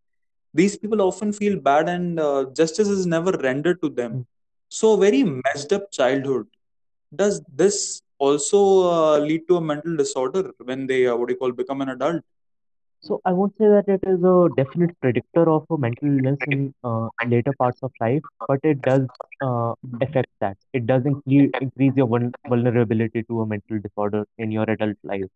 these 0.53 0.77
people 0.77 1.01
often 1.01 1.31
feel 1.33 1.59
bad 1.59 1.89
and 1.89 2.19
uh, 2.19 2.45
justice 2.55 2.87
is 2.87 3.05
never 3.05 3.31
rendered 3.31 3.81
to 3.81 3.89
them. 3.89 4.25
So, 4.69 4.97
very 4.97 5.23
messed 5.23 5.73
up 5.73 5.91
childhood. 5.91 6.47
Does 7.15 7.41
this 7.53 8.01
also 8.19 8.59
uh, 8.89 9.17
lead 9.19 9.47
to 9.49 9.57
a 9.57 9.61
mental 9.61 9.95
disorder 9.97 10.51
when 10.63 10.87
they, 10.87 11.07
uh, 11.07 11.15
what 11.15 11.27
do 11.29 11.33
you 11.33 11.39
call, 11.39 11.51
become 11.51 11.81
an 11.81 11.89
adult? 11.89 12.23
So 13.01 13.21
I 13.25 13.31
won't 13.33 13.55
say 13.57 13.67
that 13.67 13.87
it 13.87 14.01
is 14.07 14.23
a 14.23 14.49
definite 14.55 14.99
predictor 15.01 15.49
of 15.49 15.65
a 15.69 15.77
mental 15.77 16.07
illness 16.09 16.39
in 16.45 16.73
uh, 16.83 17.09
later 17.25 17.53
parts 17.53 17.79
of 17.83 17.91
life, 17.99 18.23
but 18.47 18.59
it 18.63 18.83
does 18.83 19.07
uh, 19.41 19.73
affect 20.01 20.29
that. 20.41 20.57
It 20.73 20.85
does 20.87 21.03
incre- 21.03 21.51
increase 21.59 21.93
your 21.95 22.07
vulnerability 22.47 23.23
to 23.23 23.41
a 23.41 23.45
mental 23.45 23.79
disorder 23.79 24.25
in 24.37 24.51
your 24.51 24.69
adult 24.69 24.97
life. 25.03 25.29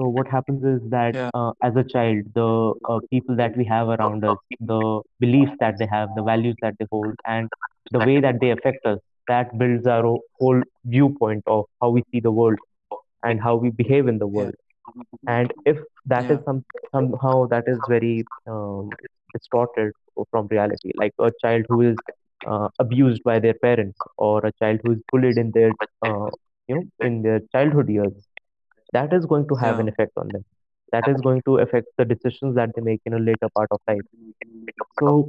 So 0.00 0.08
what 0.08 0.28
happens 0.28 0.64
is 0.64 0.90
that 0.90 1.16
Yeah, 1.16 1.30
uh, 1.34 1.52
as 1.62 1.76
a 1.76 1.84
child, 1.84 2.24
the 2.34 2.74
uh, 2.88 3.00
people 3.10 3.36
that 3.36 3.56
we 3.56 3.64
have 3.66 3.88
around 3.88 4.24
us, 4.24 4.38
the 4.60 5.02
beliefs 5.20 5.52
that 5.60 5.78
they 5.78 5.86
have, 5.86 6.14
the 6.16 6.22
values 6.24 6.56
that 6.62 6.76
they 6.80 6.86
hold, 6.90 7.14
and 7.26 7.50
the 7.92 8.00
way 8.00 8.20
that 8.20 8.40
they 8.40 8.50
affect 8.50 8.86
us, 8.86 8.98
that 9.28 9.58
builds 9.58 9.86
our 9.86 10.02
whole 10.40 10.62
viewpoint 10.84 11.44
of 11.46 11.66
how 11.80 11.90
we 11.90 12.04
see 12.12 12.20
the 12.20 12.32
world 12.32 12.58
and 13.22 13.40
how 13.40 13.56
we 13.56 13.70
behave 13.70 14.08
in 14.08 14.18
the 14.18 14.26
world. 14.28 14.54
And 15.26 15.52
if 15.64 15.78
that 16.06 16.30
yeah, 16.30 16.30
is 16.30 16.40
some 16.44 16.64
somehow 16.92 17.46
that 17.48 17.64
is 17.66 17.78
very 17.86 18.26
um, 18.46 18.96
distorted 19.32 19.92
from 20.30 20.46
reality, 20.48 20.92
like 20.94 21.12
a 21.18 21.30
child 21.40 21.64
who 21.68 21.82
is 21.82 21.98
uh, 22.46 22.68
abused 22.78 23.22
by 23.24 23.38
their 23.40 23.54
parents 23.54 23.98
or 24.18 24.44
a 24.46 24.52
child 24.62 24.80
who 24.84 24.92
is 24.92 25.02
bullied 25.12 25.38
in 25.38 25.52
their 25.52 25.72
uh, 26.02 26.30
you 26.68 26.76
know 26.76 26.84
in 27.00 27.22
their 27.22 27.40
childhood 27.52 27.88
years, 27.88 28.12
that 28.92 29.12
is 29.12 29.26
going 29.26 29.48
to 29.48 29.54
have 29.56 29.76
yeah, 29.76 29.80
an 29.80 29.88
effect 29.88 30.12
on 30.16 30.28
them. 30.28 30.44
That 30.92 31.08
is 31.08 31.20
going 31.20 31.42
to 31.46 31.58
affect 31.58 31.86
the 31.98 32.04
decisions 32.04 32.56
that 32.56 32.70
they 32.74 32.82
make 32.82 33.00
in 33.06 33.14
a 33.14 33.18
later 33.18 33.48
part 33.54 33.68
of 33.70 33.80
life. 33.88 34.00
So 34.98 35.28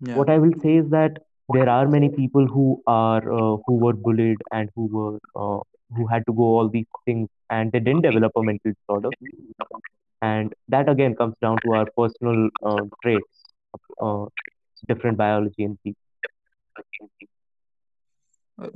yeah, 0.00 0.14
what 0.14 0.30
I 0.30 0.38
will 0.38 0.54
say 0.62 0.76
is 0.76 0.90
that 0.90 1.18
there 1.48 1.68
are 1.68 1.86
many 1.88 2.08
people 2.08 2.46
who 2.46 2.82
are 2.86 3.32
uh, 3.32 3.56
who 3.66 3.76
were 3.76 3.92
bullied 3.92 4.38
and 4.52 4.70
who 4.74 4.86
were 4.86 5.18
uh, 5.36 5.60
who 5.96 6.06
had 6.06 6.24
to 6.26 6.32
go 6.32 6.44
all 6.58 6.68
these 6.68 6.86
things 7.04 7.28
and 7.50 7.70
they 7.72 7.80
didn't 7.80 8.02
develop 8.02 8.32
a 8.36 8.42
mental 8.42 8.72
disorder. 8.72 9.10
And 10.22 10.54
that 10.68 10.88
again 10.88 11.14
comes 11.14 11.34
down 11.42 11.58
to 11.64 11.72
our 11.74 11.86
personal 11.96 12.48
uh, 12.64 12.84
traits 13.02 13.44
uh, 14.00 14.26
different 14.88 15.18
biology 15.18 15.64
in 15.64 15.78
people. 15.84 16.00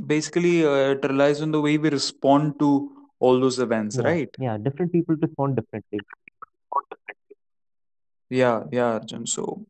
Basically, 0.06 0.64
uh, 0.64 0.92
it 0.92 1.04
relies 1.04 1.40
on 1.42 1.52
the 1.52 1.60
way 1.60 1.78
we 1.78 1.90
respond 1.90 2.58
to 2.58 2.95
all 3.20 3.40
those 3.40 3.58
events, 3.58 3.98
yeah 3.98 4.02
right? 4.08 4.30
yeah 4.46 4.56
different 4.66 4.92
people 4.92 5.16
respond 5.26 5.56
differently 5.56 6.00
Yeah, 8.30 8.64
yeah, 8.72 8.94
Arjun. 8.94 9.26
So, 9.26 9.64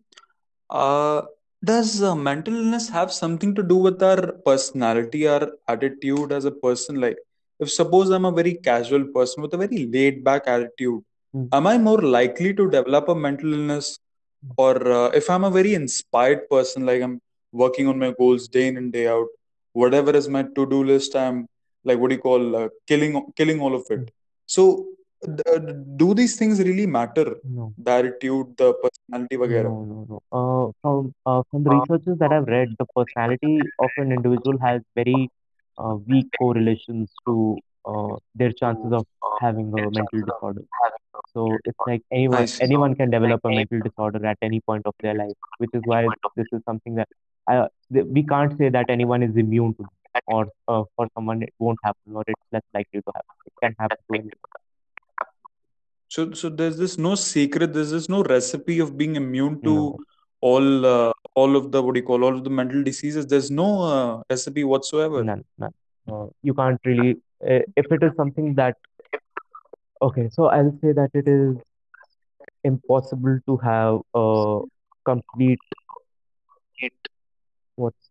uh, 0.70 1.22
does 1.64 2.02
uh, 2.02 2.14
mental 2.14 2.54
illness 2.56 2.88
have 2.88 3.12
something 3.12 3.54
to 3.54 3.62
do 3.62 3.76
with 3.76 4.02
our 4.02 4.32
personality, 4.44 5.26
our 5.28 5.50
attitude 5.68 6.32
as 6.32 6.44
a 6.44 6.50
person? 6.50 7.00
Like, 7.00 7.18
if 7.60 7.70
suppose 7.70 8.10
I'm 8.10 8.24
a 8.24 8.32
very 8.32 8.54
casual 8.54 9.04
person 9.14 9.42
with 9.42 9.54
a 9.54 9.58
very 9.58 9.86
laid 9.86 10.24
back 10.24 10.46
attitude, 10.46 11.02
Mm, 11.34 11.48
am 11.52 11.66
I 11.66 11.76
more 11.78 12.00
likely 12.00 12.54
to 12.54 12.70
develop 12.70 13.08
a 13.08 13.14
mental 13.14 13.52
illness? 13.52 13.98
Or 14.56 14.90
uh, 14.92 15.08
if 15.08 15.28
I'm 15.30 15.44
a 15.44 15.50
very 15.50 15.74
inspired 15.74 16.48
person, 16.48 16.86
like 16.86 17.02
I'm 17.02 17.20
working 17.52 17.88
on 17.88 17.98
my 17.98 18.12
goals 18.18 18.48
day 18.48 18.68
in 18.68 18.76
and 18.76 18.92
day 18.92 19.06
out, 19.08 19.26
whatever 19.72 20.10
is 20.16 20.28
my 20.28 20.42
to-do 20.42 20.84
list, 20.84 21.14
I'm 21.16 21.46
like 21.88 21.98
what 22.00 22.10
do 22.10 22.16
you 22.18 22.24
call 22.28 22.44
uh, 22.60 22.68
killing 22.90 23.14
killing 23.40 23.60
all 23.60 23.74
of 23.80 23.84
it 23.96 24.04
hmm. 24.04 24.14
so 24.56 24.62
do 26.02 26.08
these 26.18 26.34
things 26.40 26.58
really 26.68 26.86
matter 26.96 27.26
no. 27.58 27.72
the 27.84 27.92
attitude 27.98 28.48
the 28.62 28.68
personality 28.82 29.36
no 29.68 29.76
no 29.92 29.98
no 30.10 30.18
uh, 30.38 30.66
from 30.80 31.14
uh, 31.30 31.42
from 31.50 31.64
the 31.66 31.70
uh. 31.70 31.78
researches 31.78 32.18
that 32.22 32.32
i've 32.36 32.50
read 32.56 32.74
the 32.82 32.88
personality 32.98 33.54
of 33.86 33.90
an 34.04 34.12
individual 34.18 34.58
has 34.66 34.82
very 35.00 35.22
uh, 35.78 35.94
weak 36.10 36.28
correlations 36.38 37.08
to 37.26 37.56
uh, 37.86 38.16
their 38.34 38.52
chances 38.52 38.92
of 38.92 39.06
having 39.40 39.68
a 39.78 39.82
mental 39.82 40.20
disorder. 40.30 40.62
So 41.32 41.56
it's 41.64 41.78
like 41.86 42.02
anyone 42.10 42.48
anyone 42.60 42.94
can 42.94 43.10
develop 43.10 43.40
a 43.44 43.48
mental 43.48 43.80
disorder 43.80 44.24
at 44.26 44.38
any 44.42 44.60
point 44.60 44.86
of 44.86 44.94
their 45.00 45.14
life, 45.14 45.36
which 45.58 45.70
is 45.72 45.82
why 45.84 46.06
this 46.36 46.46
is 46.52 46.62
something 46.64 46.94
that 46.96 47.08
uh, 47.48 47.68
I, 47.94 48.02
we 48.02 48.24
can't 48.24 48.56
say 48.58 48.70
that 48.70 48.90
anyone 48.90 49.22
is 49.22 49.36
immune 49.36 49.74
to 49.74 49.86
or 50.26 50.48
uh, 50.68 50.84
for 50.96 51.08
someone 51.14 51.42
it 51.42 51.54
won't 51.58 51.78
happen 51.84 52.14
or 52.14 52.24
it's 52.26 52.42
less 52.52 52.62
likely 52.74 53.00
to 53.00 53.12
happen. 53.14 53.36
It 53.46 53.52
can 53.62 53.74
happen 53.78 53.96
to 53.96 54.18
anyone. 54.18 54.32
So, 56.08 56.32
so 56.32 56.48
there's 56.48 56.76
this 56.78 56.98
no 56.98 57.14
secret. 57.14 57.72
There's 57.72 57.90
this 57.90 58.08
no 58.08 58.22
recipe 58.22 58.78
of 58.78 58.96
being 58.96 59.16
immune 59.16 59.60
to 59.62 59.74
No, 59.74 59.98
all, 60.40 60.86
uh, 60.86 61.12
all 61.34 61.56
of 61.56 61.72
the 61.72 61.82
what 61.82 61.94
do 61.94 62.00
you 62.00 62.06
call 62.06 62.24
all 62.24 62.34
of 62.34 62.44
the 62.44 62.50
mental 62.50 62.82
diseases. 62.82 63.26
There's 63.26 63.50
no 63.50 63.82
uh, 63.82 64.22
recipe 64.30 64.64
whatsoever. 64.64 65.24
none, 65.24 65.44
none. 65.58 65.74
Uh, 66.10 66.26
you 66.42 66.54
can't 66.54 66.80
really. 66.84 67.16
Uh, 67.42 67.60
if 67.76 67.90
it 67.90 68.02
is 68.02 68.12
something 68.16 68.54
that 68.54 68.76
okay, 70.00 70.28
so 70.30 70.46
I'll 70.46 70.78
say 70.82 70.92
that 70.92 71.10
it 71.14 71.28
is 71.28 71.56
impossible 72.64 73.38
to 73.46 73.56
have 73.58 74.00
a 74.14 74.60
complete 75.04 75.58
what's 76.80 77.15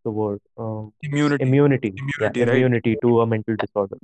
the 0.05 0.11
word 0.11 0.41
um, 0.59 0.93
Immunity, 1.03 1.45
immunity 1.45 1.93
yeah 2.21 2.31
immunity, 2.31 2.45
right? 2.45 2.57
immunity 2.57 2.97
to 3.03 3.21
a 3.21 3.27
mental 3.27 3.57
disorder 3.65 3.99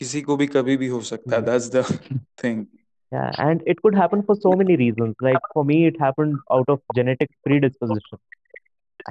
किसी 0.00 0.20
को 0.22 0.36
भी 0.36 0.46
कभी 0.46 0.76
भी 0.76 0.86
हो 0.88 1.00
सकता 1.06 1.36
है. 1.36 1.42
Mhm. 1.42 1.46
That's 1.46 1.68
the 1.76 1.82
thing. 2.42 2.66
Yeah, 3.14 3.30
and 3.44 3.62
it 3.72 3.80
could 3.82 3.94
happen 4.00 4.22
for 4.28 4.34
so 4.42 4.50
many 4.60 4.76
reasons. 4.76 5.14
Like 5.26 5.46
for 5.54 5.64
me, 5.64 5.86
it 5.90 5.98
happened 6.00 6.36
out 6.56 6.68
of 6.74 6.80
genetic 6.98 7.30
predisposition, 7.46 8.20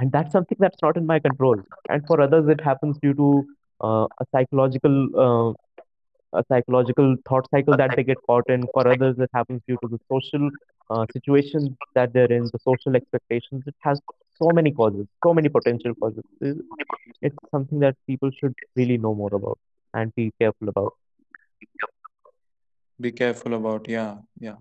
and 0.01 0.11
that's 0.17 0.31
something 0.37 0.57
that's 0.65 0.81
not 0.87 0.97
in 1.01 1.05
my 1.11 1.19
control. 1.19 1.63
And 1.89 2.05
for 2.11 2.19
others, 2.27 2.51
it 2.55 2.61
happens 2.61 2.99
due 3.07 3.13
to 3.21 3.29
uh, 3.81 4.05
a 4.25 4.27
psychological 4.35 4.99
uh, 5.25 5.53
a 6.33 6.43
psychological 6.51 7.15
thought 7.27 7.49
cycle 7.49 7.75
that 7.77 7.95
they 7.95 8.03
get 8.03 8.17
caught 8.29 8.49
in. 8.49 8.67
For 8.73 8.87
others, 8.87 9.17
it 9.19 9.29
happens 9.33 9.61
due 9.67 9.77
to 9.83 9.89
the 9.95 9.99
social 10.15 10.49
uh, 10.89 11.05
situation 11.11 11.75
that 11.95 12.13
they're 12.13 12.31
in, 12.39 12.43
the 12.53 12.59
social 12.59 12.95
expectations. 12.95 13.63
It 13.65 13.75
has 13.89 13.99
so 14.42 14.50
many 14.52 14.72
causes, 14.72 15.06
so 15.24 15.34
many 15.34 15.48
potential 15.48 15.94
causes. 15.94 16.24
It's 17.22 17.36
something 17.50 17.80
that 17.80 17.96
people 18.06 18.30
should 18.40 18.54
really 18.76 18.98
know 18.98 19.14
more 19.14 19.30
about 19.32 19.58
and 19.94 20.14
be 20.14 20.32
careful 20.40 20.68
about. 20.68 20.94
Be 23.00 23.12
careful 23.12 23.54
about. 23.54 23.88
Yeah, 23.88 24.16
yeah. 24.40 24.56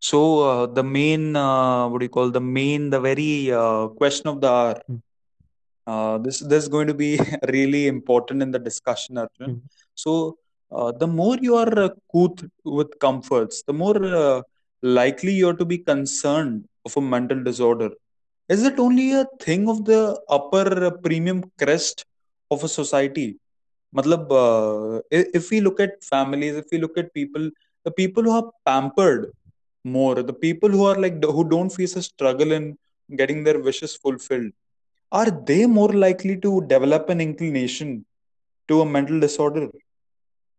So 0.00 0.40
uh, 0.50 0.66
the 0.66 0.82
main 0.84 1.36
uh, 1.36 1.88
what 1.88 2.00
do 2.00 2.04
you 2.04 2.10
call 2.10 2.30
the 2.30 2.40
main 2.40 2.90
the 2.90 3.00
very 3.00 3.52
uh, 3.52 3.88
question 3.88 4.28
of 4.28 4.40
the 4.44 4.50
hour. 4.58 4.76
Mm, 4.90 5.00
Uh, 5.92 6.18
this 6.24 6.38
this 6.50 6.60
is 6.64 6.68
going 6.74 6.88
to 6.92 6.94
be 7.04 7.10
really 7.54 7.86
important 7.94 8.42
in 8.44 8.50
the 8.56 8.60
discussion, 8.70 9.18
Arjun. 9.22 9.52
mm, 9.52 9.60
So 10.02 10.36
uh, 10.76 10.92
the 11.02 11.08
more 11.20 11.36
you 11.46 11.54
are 11.56 11.74
uh, 11.86 11.90
with 12.78 12.98
comforts, 13.06 13.62
the 13.68 13.72
more 13.82 13.98
uh, 14.22 14.42
likely 14.82 15.32
you 15.40 15.48
are 15.50 15.58
to 15.62 15.64
be 15.74 15.78
concerned 15.92 16.64
of 16.86 16.96
a 16.96 17.00
mental 17.14 17.42
disorder 17.50 17.90
is 18.48 18.62
it 18.68 18.78
only 18.78 19.12
a 19.12 19.24
thing 19.46 19.68
of 19.72 19.84
the 19.84 20.00
upper 20.28 20.90
premium 21.06 21.40
crest 21.58 22.04
of 22.50 22.64
a 22.64 22.68
society? 22.68 23.38
Matlab 23.96 24.24
uh, 24.42 25.00
if 25.10 25.50
we 25.50 25.60
look 25.60 25.80
at 25.80 26.02
families 26.04 26.56
if 26.56 26.66
we 26.72 26.78
look 26.78 26.96
at 26.98 27.12
people 27.14 27.50
the 27.84 27.90
people 28.00 28.22
who 28.22 28.32
are 28.38 28.48
pampered 28.66 29.22
more 29.84 30.16
the 30.30 30.36
people 30.46 30.68
who 30.68 30.84
are 30.90 30.96
like 31.04 31.16
who 31.36 31.44
don't 31.54 31.70
face 31.78 31.96
a 31.96 32.02
struggle 32.02 32.52
in 32.58 32.76
getting 33.20 33.42
their 33.44 33.58
wishes 33.68 33.94
fulfilled 33.96 34.50
are 35.12 35.30
they 35.50 35.66
more 35.66 35.92
likely 36.06 36.36
to 36.46 36.52
develop 36.74 37.08
an 37.08 37.20
inclination 37.20 38.04
to 38.68 38.80
a 38.82 38.86
mental 38.86 39.18
disorder? 39.20 39.68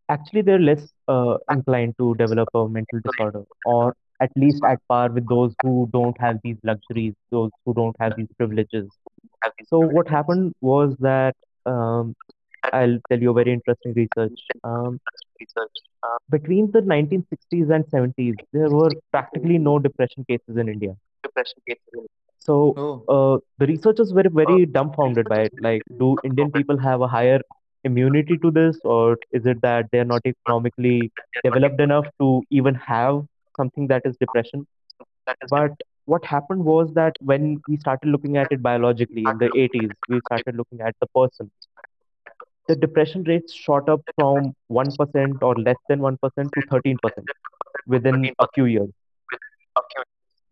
Actually 0.10 0.42
they're 0.42 0.60
less 0.60 0.92
uh, 1.08 1.38
inclined 1.50 1.96
to 1.98 2.16
develop 2.16 2.50
a 2.54 2.68
mental 2.68 3.00
disorder 3.04 3.44
or 3.64 3.96
at 4.20 4.32
least 4.36 4.64
at 4.64 4.80
par 4.88 5.10
with 5.12 5.28
those 5.28 5.56
who 5.62 5.90
don't 5.94 6.20
have 6.20 6.40
these 6.44 6.58
luxuries, 6.64 7.14
those 7.32 7.52
who 7.66 7.74
don't 7.74 7.96
have 8.00 8.16
these 8.16 8.28
privileges. 8.38 8.90
So 9.64 9.80
what 9.80 10.08
happened 10.10 10.54
was 10.62 10.96
that 11.00 11.36
um, 11.66 12.16
I'll 12.72 13.00
tell 13.10 13.20
you 13.20 13.32
a 13.32 13.34
very 13.34 13.54
interesting 13.54 13.94
research. 13.96 14.40
Um, 14.64 15.00
between 16.30 16.72
the 16.72 16.82
1960s 16.82 17.70
and 17.70 17.86
70s, 17.90 18.36
there 18.54 18.70
were 18.70 18.92
practically 19.12 19.58
no 19.58 19.80
depression 19.80 20.26
cases 20.28 20.58
in 20.58 20.68
India. 20.70 20.96
So 22.40 22.78
Oh, 22.78 23.04
uh, 23.08 23.38
the 23.58 23.68
researchers 23.68 24.14
were 24.14 24.26
very 24.30 24.66
dumbfounded 24.66 25.28
by 25.28 25.42
it. 25.44 25.54
Like, 25.60 25.84
do 25.98 26.18
Indian 26.24 26.52
people 26.52 26.78
have 26.78 27.02
a 27.02 27.08
higher 27.08 27.42
immunity 27.84 28.38
to 28.40 28.52
this, 28.52 28.80
or 28.84 29.18
is 29.32 29.46
it 29.46 29.62
that 29.62 29.88
they're 29.92 30.06
not 30.06 30.22
economically 30.26 31.12
developed 31.44 31.80
enough 31.82 32.08
to 32.20 32.44
even 32.50 32.76
have 32.76 33.26
something 33.60 33.88
that 33.90 34.04
is 34.06 34.18
depression? 34.18 34.68
But 35.50 35.72
what 36.06 36.26
happened 36.26 36.66
was 36.66 36.94
that 36.96 37.16
when 37.22 37.62
we 37.68 37.78
started 37.78 38.10
looking 38.10 38.38
at 38.38 38.52
it 38.52 38.62
biologically 38.64 39.30
in 39.30 39.38
the 39.40 39.52
80s, 39.58 39.92
we 40.08 40.22
started 40.22 40.56
looking 40.56 40.82
at 40.82 40.96
the 41.02 41.08
person. 41.08 41.52
the 42.68 42.76
depression 42.76 43.24
rates 43.24 43.54
shot 43.54 43.90
up 43.90 44.02
from 44.16 44.54
1% 44.68 45.44
or 45.44 45.56
less 45.56 45.78
than 45.90 46.00
1% 46.00 46.54
to 46.56 46.62
13% 46.70 47.30
within 47.86 48.32
a 48.40 48.48
few 48.54 48.66
years. 48.66 48.92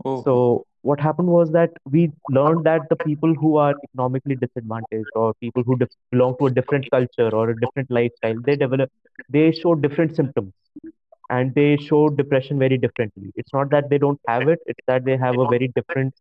Oh, 0.05 0.26
So 0.26 0.66
what 0.82 0.99
happened 0.99 1.28
was 1.30 1.51
that 1.51 1.72
we 1.89 2.12
learned 2.28 2.64
that 2.66 2.89
the 2.89 2.95
people 2.95 3.34
who 3.36 3.58
are 3.58 3.76
economically 3.84 4.36
disadvantaged 4.36 5.12
or 5.16 5.34
people 5.36 5.64
who 5.64 5.78
dif- 5.78 5.89
belong 6.12 6.36
to 6.39 6.47
a 6.47 6.51
different 6.51 6.89
culture 6.89 7.30
or 7.34 7.49
a 7.49 7.60
different 7.60 7.89
lifestyle, 7.91 8.36
they 8.45 8.55
develop, 8.55 8.89
they 9.30 9.51
show 9.51 9.76
different 9.76 10.16
symptoms 10.16 10.53
and 11.30 11.53
they 11.55 11.78
show 11.78 12.09
depression 12.09 12.59
very 12.59 12.78
differently. 12.78 13.32
It's 13.36 13.53
not 13.53 13.69
that 13.71 13.89
they 13.89 13.97
don't 13.97 14.19
have 14.28 14.47
it; 14.47 14.59
it's 14.65 14.86
that 14.88 15.05
they 15.05 15.17
have 15.17 15.38
a 15.38 15.45
very 15.47 15.69
different 15.75 16.13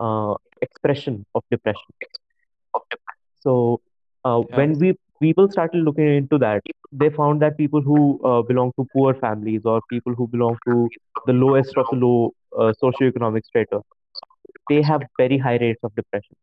uh, 0.00 0.34
expression 0.62 1.24
of 1.34 1.42
depression. 1.50 1.94
So 3.40 3.80
uh, 4.24 4.40
when 4.54 4.78
we 4.78 4.94
people 5.20 5.48
started 5.50 5.78
looking 5.84 6.08
into 6.16 6.38
that, 6.38 6.62
they 6.92 7.10
found 7.10 7.42
that 7.42 7.56
people 7.56 7.80
who 7.80 8.20
uh, 8.24 8.42
belong 8.42 8.72
to 8.78 8.86
poor 8.92 9.14
families 9.14 9.62
or 9.64 9.80
people 9.90 10.14
who 10.14 10.26
belong 10.28 10.58
to 10.66 10.90
the 11.26 11.32
lowest 11.32 11.76
of 11.76 11.86
the 11.90 11.96
low 11.96 12.32
uh, 12.58 12.72
socioeconomic 12.82 13.44
strata, 13.44 13.80
they 14.68 14.82
have 14.82 15.02
very 15.18 15.38
high 15.38 15.56
rates 15.58 15.80
of 15.82 15.94
depression. 15.94 16.36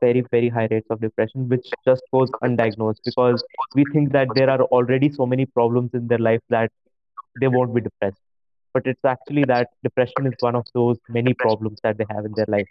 Very, 0.00 0.22
very 0.30 0.48
high 0.48 0.68
rates 0.70 0.86
of 0.90 1.00
depression, 1.00 1.48
which 1.48 1.74
just 1.84 2.02
goes 2.12 2.30
undiagnosed 2.42 3.00
because 3.04 3.44
we 3.74 3.84
think 3.92 4.12
that 4.12 4.34
there 4.34 4.50
are 4.50 4.62
already 4.62 5.10
so 5.10 5.26
many 5.26 5.46
problems 5.46 5.90
in 5.94 6.06
their 6.08 6.18
life 6.18 6.40
that 6.50 6.70
they 7.40 7.48
won't 7.48 7.74
be 7.74 7.80
depressed. 7.80 8.20
But 8.72 8.86
it's 8.86 9.04
actually 9.04 9.44
that 9.44 9.68
depression 9.82 10.26
is 10.26 10.34
one 10.40 10.54
of 10.56 10.66
those 10.74 10.98
many 11.08 11.34
problems 11.34 11.78
that 11.82 11.96
they 11.98 12.06
have 12.10 12.24
in 12.24 12.34
their 12.34 12.46
life. 12.48 12.68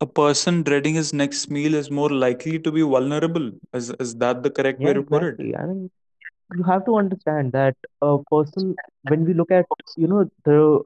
A 0.00 0.06
person 0.06 0.62
dreading 0.62 0.94
his 0.94 1.12
next 1.12 1.50
meal 1.50 1.74
is 1.74 1.90
more 1.90 2.10
likely 2.10 2.58
to 2.58 2.70
be 2.72 2.82
vulnerable. 2.82 3.52
Is, 3.72 3.90
is 4.00 4.14
that 4.16 4.42
the 4.42 4.50
correct 4.50 4.82
way 4.82 4.82
Yeah, 4.82 4.90
to 4.92 5.02
put 5.02 5.22
it? 5.22 5.38
exactly. 5.38 5.56
I 5.56 5.64
mean, 5.66 5.90
you 6.50 6.62
have 6.64 6.84
to 6.86 6.96
understand 6.96 7.52
that 7.52 7.76
a 8.02 8.18
person, 8.30 8.76
when 9.02 9.24
we 9.24 9.34
look 9.34 9.50
at, 9.50 9.66
you 9.96 10.08
know, 10.08 10.28
the 10.44 10.82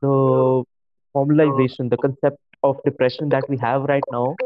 the 0.00 0.64
formalization, 1.14 1.90
the 1.90 1.98
concept 1.98 2.38
of 2.62 2.76
depression 2.84 3.30
that 3.30 3.48
we 3.48 3.56
have 3.58 3.82
right 3.84 4.04
now, 4.10 4.38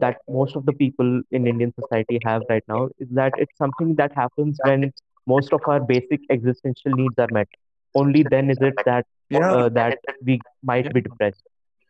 that 0.00 0.18
most 0.28 0.56
of 0.56 0.64
the 0.66 0.72
people 0.72 1.22
in 1.30 1.46
Indian 1.46 1.72
society 1.74 2.18
have 2.24 2.42
right 2.48 2.64
now, 2.68 2.88
is 2.98 3.08
that 3.12 3.32
it's 3.36 3.56
something 3.58 3.94
that 3.96 4.12
happens 4.14 4.58
when 4.62 4.92
most 5.26 5.52
of 5.52 5.60
our 5.66 5.80
basic 5.80 6.20
existential 6.30 6.92
needs 6.92 7.14
are 7.18 7.28
met. 7.30 7.48
Only 7.94 8.22
then 8.22 8.50
is 8.50 8.58
it 8.60 8.74
that 8.84 9.06
Yeah, 9.30 9.52
uh, 9.52 9.68
that 9.70 9.98
we 10.24 10.40
might 10.62 10.86
yeah. 10.86 10.92
be 10.92 11.00
depressed. 11.00 11.42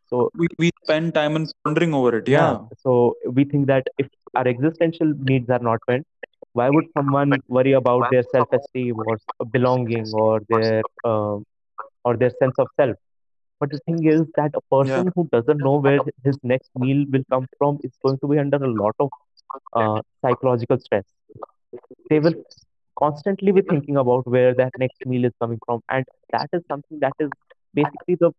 So 0.09 0.31
We, 0.35 0.49
we 0.59 0.71
spend 0.85 1.15
time 1.15 1.35
on 1.37 1.47
pondering 1.65 1.95
over 1.95 2.17
it. 2.19 2.29
yeah, 2.29 2.53
Yeah. 2.53 2.59
so 2.79 3.15
we 3.31 3.45
think 3.45 3.67
that 3.67 3.87
if 3.99 4.07
our 4.35 4.47
existential 4.47 5.13
needs 5.31 5.49
are 5.51 5.59
not 5.59 5.81
met, 5.89 6.03
why 6.53 6.71
would 6.71 6.87
someone 6.97 7.41
worry 7.49 7.73
about 7.73 8.09
their 8.11 8.23
self-esteem 8.33 9.03
or 9.05 9.19
belonging 9.51 10.13
or 10.13 10.41
their 10.49 10.83
uh, 11.05 11.37
or 12.05 12.17
their 12.17 12.31
sense 12.41 12.55
of 12.59 12.69
self? 12.77 12.97
But 13.61 13.71
the 13.71 13.79
thing 13.87 14.07
is 14.07 14.27
that 14.37 14.53
a 14.55 14.61
Yeah. 14.77 14.77
person 14.77 15.11
who 15.15 15.29
doesn't 15.33 15.61
know 15.63 15.77
where 15.81 16.01
his 16.25 16.39
next 16.43 16.71
meal 16.77 17.05
will 17.11 17.25
come 17.31 17.47
from 17.59 17.79
is 17.83 17.93
going 18.03 18.19
to 18.21 18.29
be 18.29 18.39
under 18.39 18.57
a 18.57 18.69
lot 18.73 18.95
of 18.99 19.11
uh, 19.73 20.01
psychological 20.23 20.79
stress. 20.79 21.05
They 22.11 22.19
will 22.21 22.35
constantly 22.99 23.53
be 23.53 23.63
thinking 23.63 23.97
about 23.97 24.27
where 24.27 24.55
that 24.55 24.73
next 24.77 25.05
meal 25.07 25.25
is 25.25 25.33
coming 25.41 25.61
from, 25.67 25.81
and 25.89 26.05
that 26.33 26.49
is 26.53 26.63
something 26.69 26.99
that 27.01 27.15
is 27.19 27.31
basically 27.75 28.17
the 28.17 28.33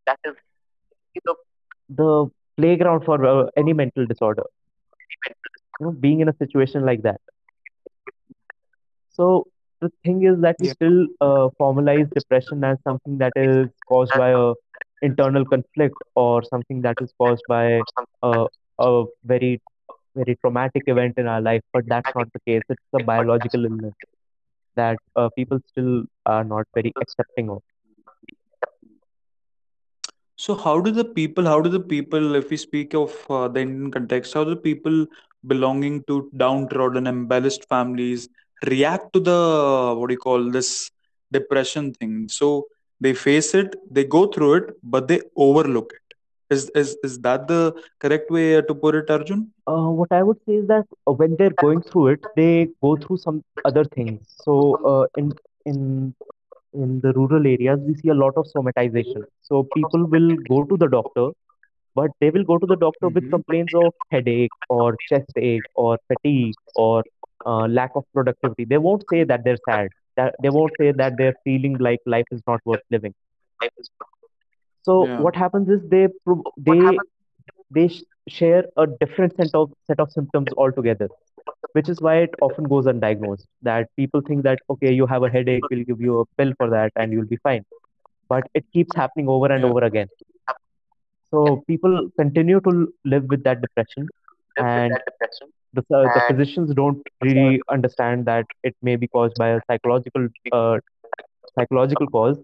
the 1.89 2.27
playground 2.57 3.03
for 3.05 3.23
uh, 3.25 3.47
any 3.57 3.73
mental 3.73 4.05
disorder. 4.05 4.43
You 5.79 5.85
know, 5.87 5.91
being 5.91 6.19
in 6.21 6.29
a 6.29 6.33
situation 6.35 6.85
like 6.85 7.01
that. 7.03 7.19
So 9.09 9.45
the 9.81 9.89
thing 10.03 10.23
is 10.23 10.41
that 10.41 10.57
we 10.59 10.67
Yeah. 10.67 10.73
still 10.73 11.07
uh, 11.21 11.49
formalize 11.59 12.11
depression 12.13 12.63
as 12.63 12.77
something 12.83 13.17
that 13.19 13.33
is 13.35 13.69
caused 13.87 14.13
by 14.13 14.29
a 14.31 14.53
internal 15.01 15.45
conflict 15.45 15.95
or 16.15 16.43
something 16.43 16.81
that 16.81 16.97
is 17.01 17.13
caused 17.17 17.43
by 17.47 17.81
a, 18.23 18.45
a 18.79 19.05
very 19.23 19.61
very 20.15 20.35
traumatic 20.41 20.83
event 20.87 21.17
in 21.17 21.27
our 21.27 21.41
life. 21.41 21.61
But 21.73 21.85
that's 21.87 22.09
not 22.15 22.27
the 22.33 22.39
case. 22.39 22.63
It's 22.69 22.81
a 22.93 23.03
biological 23.03 23.65
illness 23.65 23.93
that 24.75 24.97
uh, 25.15 25.29
people 25.35 25.59
still 25.67 26.05
are 26.25 26.43
not 26.43 26.65
very 26.73 26.93
accepting 27.01 27.49
of. 27.49 27.61
So 30.35 30.55
how 30.55 30.79
do 30.79 30.91
the 30.91 31.03
people, 31.03 31.45
how 31.45 31.61
do 31.61 31.69
the 31.69 31.79
people, 31.79 32.35
if 32.35 32.49
we 32.51 32.57
speak 32.57 32.93
of 32.93 33.11
uh, 33.29 33.47
the 33.47 33.61
Indian 33.61 33.91
context, 33.91 34.33
how 34.35 34.43
do 34.43 34.51
the 34.51 34.55
people 34.69 35.05
belonging 35.45 36.03
to 36.03 36.29
downtrodden, 36.37 37.07
embellished 37.07 37.67
families 37.67 38.29
react 38.65 39.13
to 39.13 39.19
the 39.19 39.95
what 39.97 40.07
do 40.09 40.13
you 40.13 40.19
call 40.19 40.51
this 40.51 40.91
depression 41.31 41.93
thing? 41.93 42.27
So 42.29 42.67
they 42.99 43.13
face 43.13 43.53
it, 43.53 43.75
they 43.89 44.03
go 44.03 44.25
through 44.27 44.53
it, 44.55 44.65
but 44.83 45.07
they 45.07 45.21
overlook 45.35 45.93
it. 45.99 46.15
Is 46.55 46.69
is 46.75 46.97
is 47.03 47.19
that 47.21 47.47
the 47.47 47.61
correct 47.99 48.29
way 48.31 48.61
to 48.61 48.73
put 48.75 48.95
it, 48.95 49.09
Arjun? 49.09 49.51
Uh, 49.67 49.89
what 49.89 50.11
I 50.11 50.23
would 50.23 50.37
say 50.45 50.55
is 50.55 50.67
that 50.67 50.85
uh, 51.07 51.11
when 51.11 51.35
they're 51.37 51.55
going 51.59 51.81
through 51.83 52.07
it, 52.07 52.19
they 52.35 52.67
go 52.81 52.95
through 52.97 53.17
some 53.17 53.43
other 53.65 53.83
things. 53.85 54.21
So 54.43 54.79
uh, 54.83 55.05
in 55.15 55.35
in 55.65 56.13
in 56.73 56.99
the 57.01 57.13
rural 57.13 57.45
areas, 57.47 57.79
we 57.85 57.95
see 57.95 58.09
a 58.09 58.13
lot 58.13 58.33
of 58.37 58.45
somatization. 58.55 59.25
So 59.41 59.67
people 59.73 60.05
will 60.05 60.35
go 60.49 60.63
to 60.65 60.77
the 60.77 60.87
doctor, 60.87 61.29
but 61.95 62.11
they 62.19 62.29
will 62.29 62.43
go 62.43 62.57
to 62.57 62.65
the 62.67 62.75
doctor 62.75 63.09
with 63.09 63.27
Mm-hmm. 63.27 63.29
complaints 63.29 63.73
of 63.73 63.93
headache 64.11 64.51
or 64.69 64.97
chest 65.07 65.31
ache 65.37 65.65
or 65.75 65.97
fatigue 66.07 66.55
or 66.75 67.03
uh, 67.45 67.67
lack 67.67 67.91
of 67.95 68.03
productivity. 68.13 68.65
They 68.65 68.77
won't 68.77 69.03
say 69.09 69.23
that 69.23 69.43
they're 69.43 69.63
sad. 69.65 69.89
That 70.17 70.35
they 70.41 70.49
won't 70.49 70.73
say 70.77 70.91
that 70.91 71.17
they're 71.17 71.35
feeling 71.45 71.77
like 71.79 71.99
life 72.05 72.27
is 72.31 72.41
not 72.47 72.61
worth 72.65 72.81
living. 72.91 73.13
So 74.83 75.11
Yeah. 75.11 75.17
what 75.17 75.35
happens 75.35 75.69
is 75.69 75.87
they 75.89 76.07
they 76.57 77.01
they 77.71 77.89
share 78.27 78.65
a 78.77 78.87
different 78.99 79.35
set 79.35 79.49
of 79.53 79.71
set 79.87 79.99
of 79.99 80.11
symptoms 80.11 80.51
altogether, 80.57 81.09
which 81.73 81.89
is 81.89 82.01
why 82.01 82.17
it 82.27 82.35
often 82.41 82.67
goes 82.67 82.85
undiagnosed. 82.85 83.45
That 83.61 83.89
people 83.97 84.21
think 84.21 84.43
that 84.43 84.59
okay, 84.69 84.91
you 84.93 85.05
have 85.07 85.23
a 85.23 85.29
headache, 85.29 85.65
we'll 85.69 85.83
give 85.85 86.01
you 86.01 86.19
a 86.21 86.25
pill 86.37 86.53
for 86.57 86.69
that, 86.69 86.91
and 86.95 87.11
you'll 87.13 87.27
be 87.35 87.37
fine. 87.43 87.63
But 88.29 88.45
it 88.53 88.65
keeps 88.73 88.95
happening 88.95 89.29
over 89.29 89.51
and 89.51 89.65
Yeah. 89.65 89.65
over 89.65 89.83
again. 89.83 90.07
So 91.31 91.63
people 91.67 92.09
continue 92.19 92.59
to 92.61 92.93
live 93.05 93.25
with 93.29 93.43
that 93.43 93.61
depression, 93.61 94.09
and 94.57 94.99
the 95.73 95.81
uh, 95.95 96.07
the 96.15 96.21
physicians 96.27 96.73
don't 96.73 97.01
really 97.21 97.61
understand 97.69 98.25
that 98.25 98.45
it 98.63 98.75
may 98.81 98.95
be 98.95 99.07
caused 99.07 99.35
by 99.37 99.49
a 99.49 99.59
psychological 99.67 100.27
uh, 100.51 100.77
psychological 101.57 102.07
cause, 102.07 102.37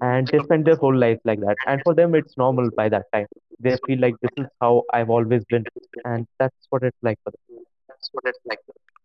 and 0.00 0.28
they 0.28 0.38
spend 0.40 0.66
their 0.66 0.76
whole 0.76 0.96
life 0.96 1.18
like 1.24 1.40
that. 1.40 1.56
And 1.66 1.80
for 1.84 1.94
them, 1.94 2.14
it's 2.14 2.36
normal 2.36 2.70
by 2.76 2.88
that 2.88 3.06
time. 3.12 3.26
They 3.60 3.76
feel 3.86 4.00
like 4.00 4.14
this 4.22 4.30
is 4.36 4.46
how 4.60 4.84
I've 4.92 5.10
always 5.10 5.44
been, 5.44 5.64
and 6.04 6.26
that's 6.38 6.66
what 6.70 6.82
it's 6.82 6.96
like 7.02 7.18
for 7.24 7.32
them 7.32 7.64
That's 7.88 8.08
what 8.12 8.24
it's 8.26 8.40
like. 8.48 8.60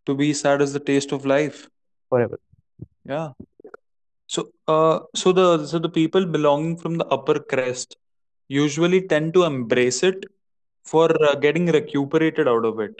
To 0.07 0.15
be 0.15 0.33
sad 0.33 0.61
is 0.61 0.73
the 0.73 0.79
taste 0.79 1.11
of 1.11 1.25
life. 1.25 1.67
forever. 2.09 2.37
Yeah. 3.05 3.29
So, 4.27 4.49
uh, 4.67 4.99
so 5.15 5.31
the 5.31 5.65
so 5.65 5.79
the 5.79 5.89
people 5.89 6.25
belonging 6.25 6.77
from 6.77 6.97
the 6.97 7.05
upper 7.07 7.39
crest 7.39 7.95
usually 8.47 9.01
tend 9.07 9.33
to 9.35 9.43
embrace 9.43 10.03
it 10.03 10.25
for 10.85 11.07
uh, 11.27 11.35
getting 11.35 11.67
recuperated 11.67 12.47
out 12.47 12.65
of 12.65 12.79
it, 12.79 12.95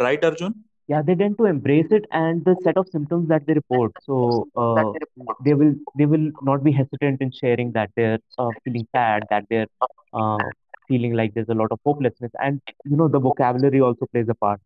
right, 0.00 0.22
Arjun? 0.24 0.64
Yeah, 0.88 1.02
they 1.02 1.14
tend 1.14 1.36
to 1.38 1.44
embrace 1.46 1.86
it 1.90 2.04
and 2.10 2.44
the 2.44 2.56
set 2.62 2.76
of 2.76 2.88
symptoms 2.90 3.28
that 3.28 3.46
they 3.46 3.54
report. 3.54 3.92
So 4.04 4.48
uh, 4.56 4.94
they 5.40 5.54
will 5.54 5.74
they 5.96 6.06
will 6.06 6.30
not 6.40 6.62
be 6.64 6.72
hesitant 6.72 7.20
in 7.20 7.30
sharing 7.32 7.72
that 7.72 7.90
they're 7.96 8.18
uh, 8.38 8.52
feeling 8.64 8.86
sad, 8.94 9.26
that 9.30 9.44
they're 9.50 9.66
uh, 10.12 10.50
feeling 10.88 11.14
like 11.14 11.34
there's 11.34 11.48
a 11.48 11.54
lot 11.54 11.70
of 11.72 11.78
hopelessness, 11.84 12.32
and 12.40 12.60
you 12.84 12.96
know 12.96 13.08
the 13.08 13.18
vocabulary 13.18 13.80
also 13.80 14.06
plays 14.12 14.28
a 14.28 14.34
part. 14.34 14.60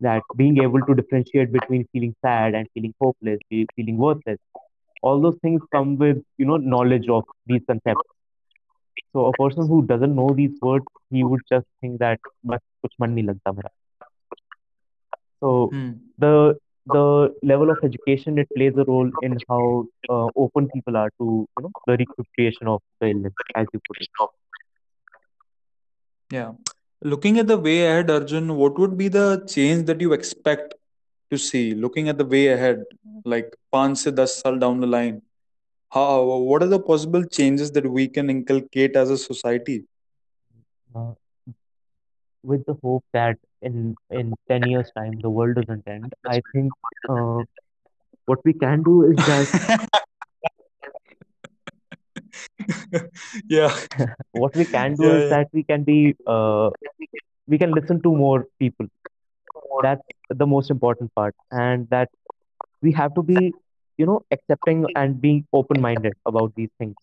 That 0.00 0.22
being 0.36 0.58
able 0.58 0.84
to 0.84 0.94
differentiate 0.94 1.52
between 1.52 1.86
feeling 1.92 2.14
sad 2.22 2.54
and 2.54 2.68
feeling 2.74 2.94
hopeless, 3.00 3.40
fe- 3.50 3.66
feeling 3.76 3.96
worthless, 3.98 4.38
all 5.02 5.20
those 5.20 5.38
things 5.42 5.62
come 5.72 5.96
with 5.98 6.18
you 6.38 6.46
know 6.46 6.56
knowledge 6.56 7.08
of 7.08 7.24
these 7.46 7.62
concepts. 7.66 8.02
So 9.12 9.26
a 9.26 9.34
person 9.34 9.66
who 9.68 9.86
doesn't 9.86 10.14
know 10.14 10.34
these 10.34 10.58
words, 10.60 10.84
he 11.10 11.24
would 11.24 11.42
just 11.48 11.66
think 11.80 11.98
that 12.00 12.20
बस 12.46 12.60
कुछ 12.82 12.94
मन 13.00 13.10
नहीं 13.10 13.24
लगता 13.24 13.52
मेरा. 13.52 13.70
so 15.41 15.73
Hmm. 15.73 15.91
the 16.17 16.55
the 16.85 17.33
level 17.43 17.69
of 17.69 17.79
education 17.83 18.37
it 18.39 18.47
plays 18.55 18.73
a 18.77 18.83
role 18.85 19.11
in 19.21 19.41
how 19.49 19.85
uh, 20.09 20.29
open 20.35 20.69
people 20.69 20.95
are 20.97 21.09
to 21.19 21.25
you 21.57 21.63
know 21.63 21.71
the 21.87 21.97
recuperation 21.97 22.67
of 22.67 22.81
the 22.99 23.07
illness, 23.09 23.33
as 23.55 23.67
you 23.73 23.79
put 23.87 23.97
it. 24.01 24.09
Yeah. 26.31 26.51
Looking 27.03 27.37
at 27.39 27.47
the 27.47 27.57
way 27.57 27.85
ahead, 27.85 28.09
Arjun, 28.09 28.55
what 28.57 28.77
would 28.79 28.97
be 28.97 29.07
the 29.07 29.43
change 29.47 29.85
that 29.87 30.01
you 30.01 30.13
expect 30.13 30.73
to 31.31 31.37
see? 31.37 31.73
Looking 31.73 32.09
at 32.09 32.17
the 32.17 32.25
way 32.25 32.47
ahead, 32.47 32.83
like 33.25 33.55
5 33.71 33.97
se 33.97 34.11
10 34.11 34.27
saal 34.27 34.57
down 34.59 34.79
the 34.81 34.87
line, 34.87 35.21
how 35.91 36.23
what 36.49 36.63
are 36.63 36.67
the 36.75 36.79
possible 36.79 37.23
changes 37.23 37.71
that 37.73 37.87
we 37.91 38.07
can 38.07 38.29
inculcate 38.29 38.95
as 38.95 39.09
a 39.09 39.17
society? 39.17 39.83
Uh, 40.95 41.13
with 42.43 42.65
the 42.65 42.75
hope 42.83 43.03
that 43.13 43.37
in 43.61 43.95
in 44.09 44.33
10 44.49 44.67
years 44.67 44.91
time 44.97 45.19
the 45.21 45.29
world 45.29 45.55
doesn't 45.55 45.87
end 45.87 46.13
i 46.25 46.41
think 46.51 46.71
uh, 47.09 47.41
what 48.25 48.43
we 48.43 48.53
can 48.53 48.83
do 48.83 49.03
is 49.11 49.15
that 49.15 49.87
yeah, 53.49 53.75
what 54.31 54.55
we 54.55 54.65
can 54.65 54.95
do 54.95 55.05
yeah, 55.05 55.15
is 55.15 55.23
yeah. 55.23 55.29
that 55.29 55.47
we 55.53 55.63
can 55.63 55.83
be 55.83 56.15
uh, 56.25 56.69
we 57.47 57.57
can 57.57 57.71
listen 57.71 58.01
to 58.01 58.15
more 58.15 58.45
people. 58.59 58.87
That's 59.81 60.01
the 60.29 60.45
most 60.45 60.69
important 60.71 61.13
part. 61.15 61.35
And 61.51 61.89
that 61.89 62.09
we 62.81 62.91
have 62.93 63.13
to 63.15 63.23
be 63.23 63.53
you 63.97 64.05
know 64.05 64.23
accepting 64.31 64.85
and 64.95 65.19
being 65.19 65.45
open 65.53 65.81
minded 65.81 66.13
about 66.25 66.53
these 66.55 66.69
things 66.77 66.95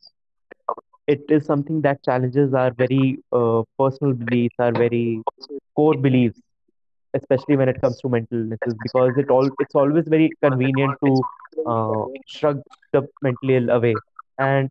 it 1.07 1.23
is 1.29 1.45
something 1.45 1.81
that 1.83 2.03
challenges 2.05 2.55
our 2.55 2.71
very 2.73 3.19
uh, 3.33 3.63
personal 3.79 4.13
beliefs 4.15 4.55
our 4.59 4.73
very 4.73 5.23
core 5.77 5.95
beliefs 5.95 6.41
especially 7.15 7.57
when 7.57 7.69
it 7.69 7.81
comes 7.81 8.01
to 8.01 8.09
mental 8.09 8.39
illnesses 8.39 8.77
because 8.83 9.17
it 9.17 9.31
all 9.31 9.51
it's 9.59 9.75
always 9.75 10.07
very 10.09 10.33
convenient 10.43 10.97
to 11.05 11.25
uh, 11.67 12.05
shrug 12.27 12.61
the 12.93 13.07
mentally 13.23 13.57
ill 13.57 13.71
away. 13.71 14.03
And 14.39 14.71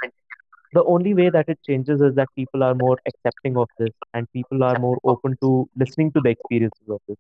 the 0.74 0.84
only 0.84 1.14
way 1.14 1.30
that 1.30 1.48
it 1.48 1.60
changes 1.68 2.02
is 2.02 2.16
that 2.16 2.28
people 2.36 2.64
are 2.64 2.74
more 2.74 2.98
accepting 3.06 3.58
of 3.58 3.70
this 3.78 3.94
and 4.14 4.32
people 4.32 4.64
are 4.64 4.78
more 4.80 4.98
open 5.04 5.38
to 5.42 5.70
listening 5.76 6.12
to 6.14 6.22
the 6.22 6.30
experiences 6.30 6.90
of 6.90 7.00
this. 7.08 7.18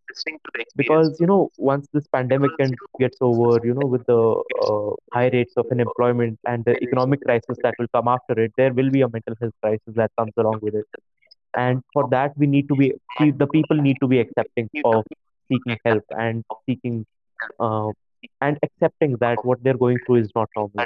Because 0.76 1.20
you 1.20 1.28
know 1.28 1.50
once 1.58 1.88
this 1.94 2.08
pandemic 2.08 2.52
can, 2.60 2.74
gets 3.00 3.18
over 3.22 3.66
you 3.66 3.74
know 3.74 3.88
with 3.88 4.06
the 4.08 4.22
uh, 4.68 4.92
high 5.14 5.30
rates 5.30 5.54
of 5.58 5.68
unemployment 5.72 6.40
and 6.46 6.66
the 6.66 6.76
economic 6.84 7.22
crisis 7.22 7.58
that 7.64 7.76
will 7.80 7.88
come 7.96 8.08
after 8.08 8.40
it 8.40 8.52
there 8.58 8.74
will 8.74 8.90
be 8.90 9.02
a 9.02 9.10
mental 9.10 9.36
health 9.40 9.54
crisis 9.62 9.94
that 9.96 10.12
comes 10.18 10.34
along 10.38 10.60
with 10.62 10.76
it. 10.76 10.86
And 11.56 11.84
for 11.94 12.10
that 12.10 12.38
we 12.38 12.48
need 12.48 12.68
to 12.70 12.76
be 12.76 12.94
the 13.20 13.48
people 13.48 13.78
need 13.78 13.98
to 14.02 14.08
be 14.08 14.20
accepting 14.20 14.70
of 14.84 15.04
seeking 15.52 15.78
help 15.86 16.04
and 16.10 16.44
seeking 16.66 17.06
uh, 17.60 17.92
and 18.42 18.58
accepting 18.64 19.18
that 19.20 19.44
what 19.44 19.62
they're 19.64 19.78
going 19.78 20.00
through 20.06 20.16
is 20.16 20.30
not 20.36 20.50
normal 20.56 20.86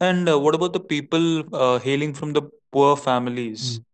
And 0.00 0.28
uh, 0.28 0.38
what 0.38 0.54
about 0.54 0.72
the 0.72 0.80
people 0.80 1.42
uh, 1.54 1.78
hailing 1.78 2.12
from 2.14 2.32
the 2.32 2.42
poor 2.72 2.96
families? 2.96 3.80
Mm. 3.80 3.84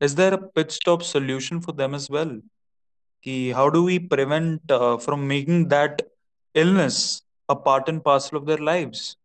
Is 0.00 0.14
there 0.16 0.34
a 0.34 0.38
pit 0.38 0.72
stop 0.72 1.02
solution 1.02 1.60
for 1.60 1.72
them 1.72 1.94
as 1.94 2.10
well? 2.10 2.40
Ki, 3.22 3.50
how 3.50 3.70
do 3.70 3.82
we 3.84 3.98
prevent 3.98 4.70
uh, 4.70 4.98
from 4.98 5.26
making 5.28 5.68
that 5.68 6.02
illness 6.54 7.22
a 7.48 7.56
part 7.56 7.88
and 7.88 8.02
parcel 8.04 8.38
of 8.38 8.46
their 8.46 8.58
lives? 8.58 9.16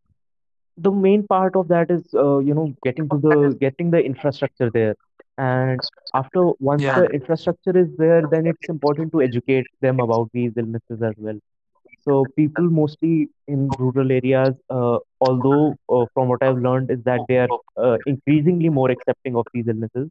the 0.76 0.90
main 0.90 1.26
part 1.26 1.56
of 1.56 1.68
that 1.68 1.90
is 1.90 2.02
uh, 2.14 2.38
you 2.38 2.54
know 2.54 2.74
getting 2.84 3.08
to 3.08 3.18
the 3.18 3.56
getting 3.60 3.90
the 3.90 4.00
infrastructure 4.10 4.70
there 4.70 4.94
and 5.38 5.80
after 6.14 6.42
once 6.60 6.84
Yeah, 6.84 6.94
the 6.94 7.06
infrastructure 7.18 7.76
is 7.78 7.88
there 7.96 8.22
then 8.30 8.46
it's 8.46 8.68
important 8.68 9.12
to 9.12 9.22
educate 9.22 9.66
them 9.80 10.00
about 10.00 10.30
these 10.32 10.52
illnesses 10.56 11.02
as 11.02 11.14
well 11.18 11.38
so 12.08 12.28
people 12.36 12.68
mostly 12.78 13.28
in 13.48 13.74
rural 13.78 14.12
areas 14.12 14.54
uh, 14.70 14.98
although 15.20 15.76
uh, 15.96 16.04
from 16.14 16.28
what 16.32 16.42
i've 16.42 16.62
learned 16.68 16.90
is 16.90 17.02
that 17.04 17.26
they 17.28 17.38
are 17.44 17.50
uh, 17.84 17.98
increasingly 18.06 18.70
more 18.70 18.90
accepting 18.90 19.36
of 19.36 19.46
these 19.54 19.68
illnesses. 19.68 20.08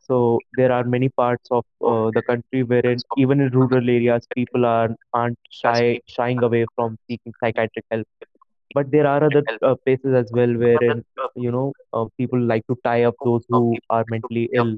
So 0.00 0.42
there 0.52 0.72
are 0.72 0.84
many 0.84 1.08
parts 1.10 1.48
of 1.50 1.64
uh, 1.86 2.10
the 2.12 2.22
country 2.22 2.62
wherein 2.64 3.02
even 3.16 3.40
in 3.40 3.50
rural 3.50 3.88
areas 3.90 4.26
people 4.34 4.64
are 4.66 4.90
aren't 5.12 5.38
shy 5.50 6.00
shying 6.06 6.42
away 6.42 6.66
from 6.76 6.96
seeking 7.08 7.32
psychiatric 7.40 7.84
help. 7.90 8.06
But 8.74 8.90
there 8.90 9.06
are 9.06 9.22
other 9.24 9.42
uh, 9.62 9.74
places 9.84 10.14
as 10.14 10.32
well 10.32 10.52
wherein 10.56 11.04
you 11.34 11.50
know 11.52 11.74
uh, 11.92 12.06
people 12.18 12.40
like 12.40 12.66
to 12.68 12.76
tie 12.84 13.04
up 13.04 13.16
those 13.24 13.44
who 13.48 13.80
are 13.90 14.04
mentally 14.08 14.48
ill 14.52 14.76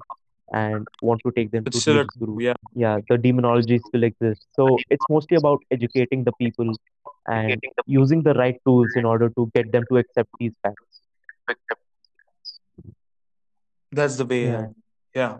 and 0.53 0.87
want 1.03 1.21
to 1.25 1.33
take 1.33 1.51
them 1.51 1.65
it's 1.67 1.77
to 1.77 1.81
still 1.83 2.01
a 2.01 2.05
guru 2.19 2.41
Yeah, 2.41 2.55
yeah 2.75 2.99
the 3.09 3.19
demonology 3.19 3.79
still 3.79 4.03
exists 4.03 4.47
so 4.55 4.79
it's 4.91 5.05
mostly 5.09 5.37
about 5.37 5.63
educating 5.71 6.25
the 6.25 6.33
people 6.41 6.73
and 7.27 7.63
using 7.87 8.23
the 8.23 8.35
right 8.35 8.61
tools 8.67 8.89
in 8.97 9.05
order 9.05 9.29
to 9.31 9.51
get 9.55 9.71
them 9.73 9.85
to 9.91 9.99
accept 9.99 10.31
these 10.39 10.53
facts 10.63 11.03
that's 13.93 14.17
the 14.17 14.25
way 14.25 14.45
yeah. 14.45 14.67
Yeah. 15.15 15.39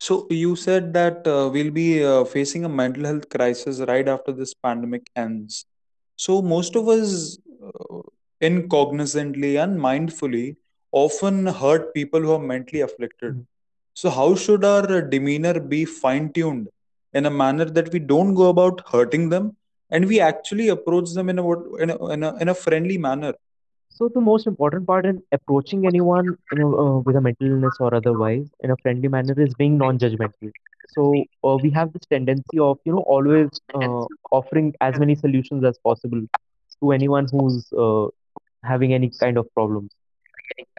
So 0.00 0.26
you 0.30 0.56
said 0.56 0.92
that 0.94 1.26
uh, 1.26 1.50
we'll 1.52 1.70
be 1.70 2.04
uh, 2.04 2.24
facing 2.24 2.64
a 2.64 2.68
mental 2.68 3.04
health 3.04 3.28
crisis 3.28 3.80
right 3.80 4.06
after 4.06 4.32
this 4.32 4.54
pandemic 4.54 5.08
ends. 5.16 5.64
So 6.16 6.42
most 6.42 6.76
of 6.76 6.88
us, 6.88 7.38
uh, 7.62 8.00
incognizantly 8.40 9.56
and 9.56 9.78
mindfully, 9.80 10.56
often 10.92 11.46
hurt 11.46 11.94
people 11.94 12.20
who 12.20 12.32
are 12.32 12.38
mentally 12.38 12.82
afflicted. 12.82 13.34
Mm. 13.34 13.46
So 13.94 14.10
how 14.10 14.34
should 14.34 14.64
our 14.64 15.00
demeanor 15.02 15.60
be 15.60 15.84
fine-tuned 15.84 16.68
in 17.12 17.26
a 17.26 17.30
manner 17.30 17.64
that 17.64 17.92
we 17.92 18.00
don't 18.00 18.34
go 18.34 18.48
about 18.48 18.82
hurting 18.88 19.28
them 19.28 19.56
and 19.90 20.06
we 20.06 20.20
actually 20.20 20.68
approach 20.68 21.12
them 21.12 21.28
in 21.28 21.38
a 21.38 21.76
in 21.76 21.90
a, 21.90 22.06
in 22.08 22.22
a, 22.24 22.36
in 22.36 22.48
a 22.48 22.54
friendly 22.54 22.98
manner? 22.98 23.34
So 23.88 24.08
the 24.08 24.20
most 24.20 24.48
important 24.48 24.88
part 24.88 25.06
in 25.06 25.22
approaching 25.30 25.86
anyone, 25.86 26.36
uh, 26.52 26.98
with 26.98 27.14
a 27.14 27.20
mental 27.20 27.46
illness 27.46 27.76
or 27.78 27.94
otherwise 27.94 28.48
in 28.60 28.72
a 28.72 28.76
friendly 28.78 29.06
manner 29.06 29.40
is 29.40 29.54
being 29.54 29.78
non-judgmental. 29.78 30.50
So 30.88 31.14
uh, 31.44 31.56
we 31.62 31.70
have 31.70 31.92
this 31.92 32.02
tendency 32.10 32.58
of, 32.58 32.78
you 32.84 32.92
know, 32.92 33.04
always 33.06 33.48
uh, 33.74 34.04
offering 34.32 34.74
as 34.80 34.98
many 34.98 35.14
solutions 35.14 35.64
as 35.64 35.78
possible 35.78 36.22
to 36.80 36.90
anyone 36.90 37.28
who's 37.30 37.72
uh, 37.72 38.06
having 38.64 38.92
any 38.92 39.10
kind 39.20 39.38
of 39.38 39.46
problems. 39.54 39.92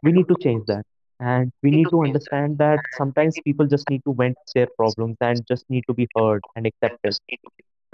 We 0.02 0.12
need 0.12 0.28
to 0.28 0.36
change 0.42 0.66
that. 0.66 0.84
And 1.20 1.52
we 1.62 1.70
need 1.70 1.90
to 1.90 2.02
understand 2.02 2.58
that 2.58 2.80
sometimes 2.90 3.38
people 3.40 3.66
just 3.66 3.88
need 3.88 4.02
to 4.06 4.14
vent 4.14 4.36
their 4.54 4.66
problems 4.76 5.16
and 5.20 5.46
just 5.46 5.64
need 5.70 5.84
to 5.88 5.94
be 5.94 6.08
heard 6.16 6.42
and 6.56 6.66
accepted. 6.66 7.16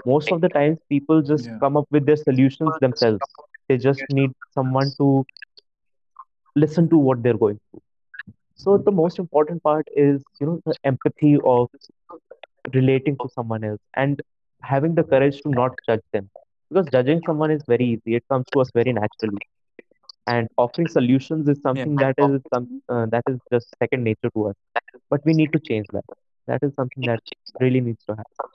Most 0.05 0.31
of 0.31 0.41
the 0.41 0.49
times, 0.49 0.79
people 0.89 1.21
just 1.21 1.49
Yeah. 1.49 1.59
come 1.59 1.77
up 1.77 1.87
with 1.91 2.05
their 2.05 2.17
solutions 2.17 2.75
themselves. 2.79 3.23
They 3.67 3.77
just 3.77 4.09
need 4.09 4.33
someone 4.53 4.93
to 4.99 5.25
listen 6.55 6.89
to 6.89 6.97
what 6.97 7.21
they're 7.23 7.37
going 7.37 7.59
through. 7.69 7.81
So 8.55 8.77
the 8.77 8.91
most 8.91 9.19
important 9.19 9.63
part 9.63 9.87
is, 9.95 10.23
you 10.39 10.47
know, 10.47 10.59
the 10.65 10.75
empathy 10.83 11.37
of 11.43 11.69
relating 12.73 13.17
to 13.21 13.29
someone 13.29 13.63
else 13.63 13.79
and 13.95 14.21
having 14.61 14.95
the 14.95 15.03
courage 15.03 15.41
to 15.41 15.49
not 15.51 15.73
judge 15.87 16.01
them. 16.13 16.29
Because 16.69 16.87
judging 16.89 17.21
someone 17.25 17.51
is 17.51 17.63
very 17.67 17.85
easy. 17.85 18.15
It 18.15 18.23
comes 18.29 18.45
to 18.53 18.59
us 18.61 18.71
very 18.73 18.93
naturally. 18.93 19.41
And 20.27 20.47
offering 20.57 20.87
solutions 20.87 21.47
is 21.47 21.57
Yeah. 21.57 21.61
something 21.67 21.95
that 21.97 22.15
is 22.17 22.41
some 22.53 22.81
uh, 22.89 23.05
that 23.07 23.23
is 23.29 23.39
just 23.51 23.67
second 23.79 24.03
nature 24.03 24.29
to 24.35 24.47
us. 24.49 24.55
But 25.09 25.21
we 25.25 25.33
need 25.33 25.51
to 25.53 25.59
change 25.59 25.87
that. 25.93 26.05
That 26.47 26.63
is 26.63 26.73
something 26.75 27.03
that 27.05 27.21
really 27.59 27.81
needs 27.81 28.03
to 28.05 28.15
happen. 28.15 28.49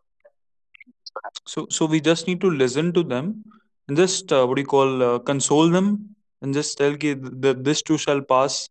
So, 1.47 1.67
so 1.71 1.87
we 1.87 2.01
just 2.01 2.27
need 2.27 2.41
to 2.43 2.51
listen 2.51 2.93
to 2.93 3.03
them 3.03 3.45
and 3.89 3.97
just 3.97 4.33
uh, 4.33 4.47
what 4.47 4.57
do 4.57 4.63
you 4.63 4.67
call 4.67 5.03
uh, 5.03 5.19
console 5.19 5.69
them 5.71 6.15
and 6.43 6.55
just 6.55 6.77
tell 6.79 6.97
ki 6.97 7.15
th- 7.15 7.41
th- 7.43 7.57
this 7.69 7.83
too 7.83 7.99
shall 7.99 8.21
pass 8.21 8.69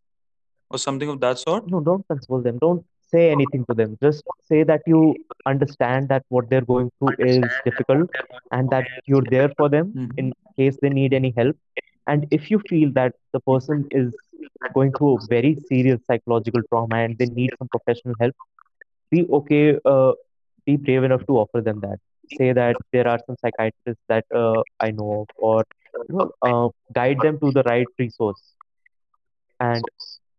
or 0.70 0.78
something 0.78 1.10
of 1.10 1.20
that 1.22 1.40
sort. 1.40 1.70
No, 1.70 1.80
don't 1.82 2.08
console 2.08 2.42
them. 2.42 2.58
Don't 2.60 2.84
say 3.12 3.30
anything 3.32 3.66
to 3.70 3.74
them. 3.74 3.98
Just 4.02 4.24
say 4.42 4.64
that 4.64 4.82
you 4.86 5.16
understand 5.46 6.10
that 6.10 6.24
what 6.30 6.50
they're 6.50 6.68
going 6.74 6.92
through 7.00 7.16
is 7.20 7.60
difficult 7.66 8.10
and 8.52 8.70
that 8.70 8.88
you're 9.06 9.28
there 9.36 9.50
for 9.58 9.70
them 9.70 9.94
Mhm. 9.96 10.12
in 10.18 10.34
case 10.58 10.78
they 10.82 10.90
need 10.90 11.14
any 11.14 11.34
help. 11.38 11.56
And 12.08 12.28
if 12.32 12.50
you 12.52 12.60
feel 12.70 12.92
that 12.94 13.14
the 13.34 13.40
person 13.42 13.88
is 13.92 14.14
going 14.74 14.94
through 14.94 15.16
a 15.16 15.20
very 15.30 15.56
serious 15.68 16.02
psychological 16.06 16.62
trauma 16.70 16.98
and 16.98 17.18
they 17.18 17.26
need 17.28 17.52
some 17.60 17.68
professional 17.70 18.16
help, 18.20 18.36
be 19.12 19.26
okay, 19.30 19.78
uh, 19.86 20.14
be 20.66 20.78
brave 20.78 21.04
enough 21.04 21.26
to 21.28 21.38
offer 21.38 21.62
them 21.62 21.80
that. 21.82 22.00
Say 22.38 22.54
that 22.54 22.78
there 22.92 23.08
are 23.08 23.20
some 23.26 23.36
psychiatrists 23.42 24.04
that 24.10 24.26
uh, 24.36 24.64
I 24.80 24.92
know 24.92 25.22
of, 25.22 25.28
or 25.38 25.66
you 26.10 26.16
know, 26.16 26.32
uh, 26.42 26.70
guide 26.94 27.22
them 27.22 27.40
to 27.40 27.52
the 27.52 27.64
right 27.64 27.90
resource. 28.00 28.56
And 29.60 29.84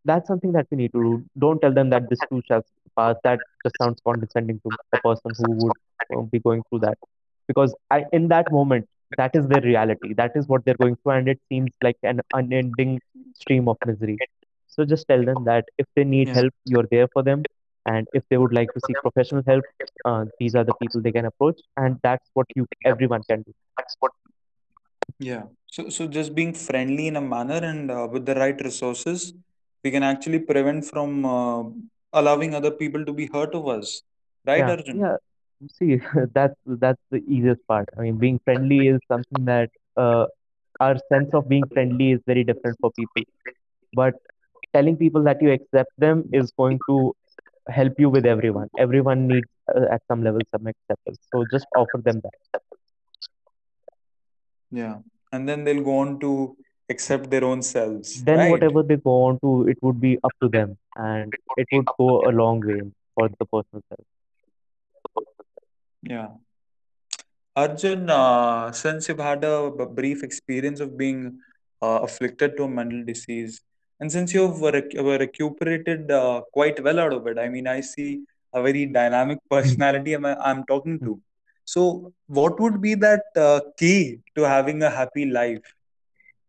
that's 0.04 0.26
something 0.28 0.52
that 0.52 0.66
we 0.70 0.76
need 0.78 0.92
to 0.92 1.02
do. 1.02 1.24
Don't 1.38 1.60
tell 1.60 1.72
them 1.72 1.90
that 1.90 2.08
this 2.08 2.24
too 2.24 2.42
shall 2.46 2.62
pass. 2.96 3.16
That 3.24 3.40
just 3.64 3.76
sounds 3.78 4.00
condescending 4.04 4.60
to 4.60 4.76
a 4.92 4.98
person 4.98 5.34
who 5.36 5.50
would 5.52 5.74
uh, 6.16 6.22
be 6.22 6.38
going 6.40 6.62
through 6.68 6.80
that. 6.80 6.98
Because 7.46 7.74
I, 7.90 8.04
in 8.12 8.28
that 8.28 8.50
moment, 8.50 8.88
that 9.16 9.34
is 9.34 9.46
their 9.48 9.61
reality. 9.61 10.12
That 10.14 10.32
is 10.34 10.46
what 10.48 10.64
they're 10.64 10.80
going 10.82 10.96
through, 10.96 11.12
and 11.12 11.28
it 11.28 11.40
seems 11.48 11.70
like 11.82 11.96
an 12.02 12.20
unending 12.34 13.00
stream 13.34 13.68
of 13.68 13.76
misery. 13.86 14.18
So 14.66 14.84
just 14.84 15.09
tell 15.09 15.24
them 15.24 15.44
that 15.44 15.64
if 15.78 15.86
they 15.96 16.04
need 16.04 16.28
Yeah. 16.28 16.34
help, 16.34 16.54
you're 16.64 16.86
there 16.90 17.09
for 17.12 17.22
them. 17.22 17.42
And 17.86 18.06
if 18.12 18.22
they 18.28 18.36
would 18.36 18.52
like 18.52 18.72
to 18.74 18.80
seek 18.86 18.96
professional 19.00 19.42
help, 19.46 19.64
uh, 20.04 20.26
these 20.38 20.54
are 20.54 20.64
the 20.64 20.74
people 20.74 21.00
they 21.00 21.12
can 21.12 21.24
approach. 21.24 21.61
And 21.76 21.98
that's 22.02 22.28
what 22.34 22.46
you 22.54 22.66
everyone 22.84 23.22
can 23.28 23.42
do. 23.42 23.54
Yeah. 25.18 25.44
So, 25.66 25.88
so 25.88 26.06
just 26.06 26.34
being 26.34 26.52
friendly 26.52 27.06
in 27.09 27.16
a 27.16 27.20
manner 27.20 27.61
and 27.70 27.90
uh, 27.90 28.09
with 28.11 28.26
the 28.26 28.34
right 28.34 28.59
resources, 28.62 29.34
we 29.84 29.90
can 29.90 30.02
actually 30.02 30.38
prevent 30.40 30.84
from 30.84 31.24
uh, 31.24 31.64
allowing 32.12 32.54
other 32.54 32.70
people 32.70 33.04
to 33.04 33.12
be 33.12 33.26
hurt 33.26 33.54
of 33.54 33.68
us. 33.68 34.02
Right, 34.46 34.59
Yeah, 34.59 34.70
Arjun? 34.70 34.98
yeah. 34.98 35.16
See, 35.66 36.00
that's 36.34 36.54
that's 36.66 37.02
the 37.11 37.18
easiest 37.26 37.66
part. 37.66 37.88
I 37.96 38.02
mean, 38.02 38.16
being 38.18 38.38
friendly 38.44 38.88
is 38.88 39.00
something 39.09 39.44
that 39.44 39.70
uh, 39.96 40.26
our 40.80 40.96
sense 41.12 41.34
of 41.34 41.48
being 41.48 41.64
friendly 41.72 42.12
is 42.12 42.20
very 42.26 42.44
different 42.44 42.78
for 42.80 42.90
people. 42.92 43.22
But 43.94 44.14
telling 44.74 44.96
people 44.96 45.22
that 45.24 45.42
you 45.42 45.52
accept 45.52 45.90
them 45.98 46.28
is 46.32 46.52
going 46.52 46.80
to 46.88 47.14
help 47.68 47.94
you 47.98 48.09
with 48.11 48.26
everyone. 48.26 48.68
Everyone 48.78 49.26
needs 49.28 49.48
uh, 49.74 49.86
at 49.90 50.02
some 50.09 50.22
level 50.22 50.40
some 50.50 50.66
acceptance. 50.66 51.18
So 51.32 51.44
just 51.50 51.66
offer 51.76 51.98
them 51.98 52.20
that. 52.22 52.62
Yeah. 54.70 54.98
And 55.32 55.48
then 55.48 55.64
they'll 55.64 55.82
go 55.82 55.98
on 55.98 56.18
to 56.20 56.56
accept 56.88 57.30
their 57.30 57.44
own 57.44 57.62
selves, 57.62 58.22
Then 58.24 58.38
right? 58.38 58.50
whatever 58.50 58.82
they 58.82 58.96
go 58.96 59.24
on 59.24 59.38
to, 59.40 59.68
it 59.68 59.78
would 59.82 60.00
be 60.00 60.18
up 60.24 60.32
to 60.42 60.48
them, 60.48 60.78
and 60.96 61.32
it 61.56 61.68
would 61.72 61.86
go 61.98 62.22
a 62.28 62.32
long 62.32 62.61
way 62.61 62.80
for 63.14 63.28
the 63.28 63.44
personal 63.46 63.82
self. 63.88 64.06
Yeah. 66.03 66.28
Arjun, 67.57 68.09
uh, 68.11 68.70
since 68.72 69.09
you've 69.09 69.18
had 69.18 69.44
a 69.44 69.70
b- 69.70 69.84
brief 69.92 70.22
experience 70.22 70.80
of 70.80 70.96
being 70.96 71.38
uh, 71.82 72.01
afflicted 72.03 72.57
to 72.57 72.64
a 72.64 72.68
mental 72.68 73.05
disease, 73.05 73.61
and 74.01 74.11
since 74.11 74.32
you've 74.32 74.61
rec- 74.61 74.94
were 74.94 75.18
recuperated 75.18 76.11
uh, 76.11 76.42
quite 76.53 76.82
well 76.82 76.99
out 77.01 77.12
of 77.12 77.26
it, 77.26 77.38
I 77.38 77.49
mean, 77.49 77.66
I 77.66 77.80
see 77.80 78.22
a 78.55 78.62
very 78.62 78.86
dynamic 78.86 79.38
personality 79.51 80.12
I'm, 80.14 80.24
I'm 80.26 80.64
talking 80.64 81.01
to. 81.01 81.20
So, 81.64 82.12
what 82.26 82.59
would 82.61 82.80
be 82.80 82.94
that 82.94 83.22
uh, 83.36 83.61
key 83.78 84.20
to 84.36 84.42
having 84.42 84.82
a 84.82 84.90
happy 84.90 85.26
life? 85.26 85.74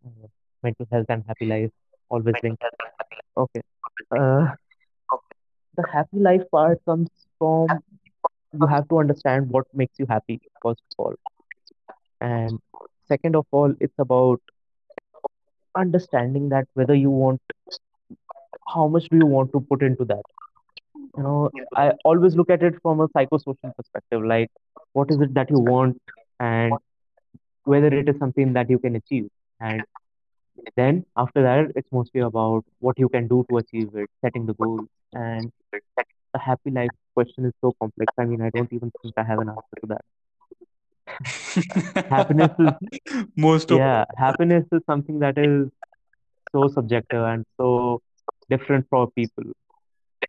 Uh, 0.05 0.27
mental 0.63 0.85
health 0.91 1.07
and 1.09 1.23
happy 1.27 1.45
life 1.45 1.71
always 2.09 2.35
linked. 2.43 2.63
Okay. 3.37 3.61
Uh, 4.11 4.47
the 5.75 5.83
happy 5.93 6.17
life 6.17 6.43
part 6.51 6.79
comes 6.85 7.09
from 7.37 7.67
you 8.53 8.67
have 8.67 8.87
to 8.89 8.99
understand 8.99 9.49
what 9.49 9.65
makes 9.73 9.99
you 9.99 10.05
happy, 10.09 10.41
first 10.61 10.81
of 10.91 11.05
all. 11.05 11.13
And 12.21 12.59
second 13.07 13.35
of 13.35 13.45
all, 13.51 13.73
it's 13.79 13.97
about 13.99 14.41
understanding 15.75 16.49
that 16.49 16.67
whether 16.73 16.95
you 16.95 17.09
want, 17.09 17.41
how 18.67 18.87
much 18.87 19.07
do 19.09 19.17
you 19.17 19.25
want 19.25 19.51
to 19.53 19.61
put 19.61 19.81
into 19.81 20.05
that? 20.05 20.23
You 21.17 21.23
know, 21.23 21.49
I 21.75 21.93
always 22.05 22.35
look 22.35 22.49
at 22.49 22.63
it 22.63 22.75
from 22.81 22.99
a 22.99 23.07
psychosocial 23.09 23.75
perspective, 23.75 24.23
like 24.23 24.51
what 24.93 25.09
is 25.11 25.19
it 25.21 25.33
that 25.33 25.49
you 25.49 25.59
want 25.59 26.01
and 26.39 26.73
whether 27.63 27.87
it 27.87 28.09
is 28.09 28.17
something 28.19 28.53
that 28.53 28.69
you 28.69 28.79
can 28.79 28.95
achieve. 28.95 29.29
And 29.59 29.83
then 30.75 31.05
after 31.15 31.41
that, 31.41 31.71
it's 31.75 31.91
mostly 31.91 32.21
about 32.21 32.65
what 32.79 32.97
you 32.99 33.09
can 33.09 33.27
do 33.27 33.45
to 33.49 33.57
achieve 33.57 33.95
it, 33.95 34.09
setting 34.21 34.45
the 34.45 34.53
goals. 34.53 34.87
And 35.13 35.51
the 36.33 36.39
happy 36.39 36.71
life 36.71 36.89
question 37.13 37.45
is 37.45 37.53
so 37.61 37.73
complex. 37.79 38.13
I 38.17 38.25
mean, 38.25 38.41
I 38.41 38.49
don't 38.49 38.71
even 38.71 38.91
think 39.01 39.13
I 39.17 39.23
have 39.23 39.39
an 39.39 39.49
answer 39.49 39.77
to 39.81 39.87
that. 39.87 40.05
Happiness 42.09 42.51
is, 42.59 43.25
Most 43.35 43.71
of 43.71 43.77
yeah, 43.79 44.05
happiness 44.17 44.65
is 44.71 44.81
something 44.85 45.19
that 45.19 45.37
is 45.37 45.69
so 46.51 46.67
subjective 46.67 47.23
and 47.23 47.45
so 47.57 48.01
different 48.49 48.85
for 48.89 49.09
people. 49.11 49.43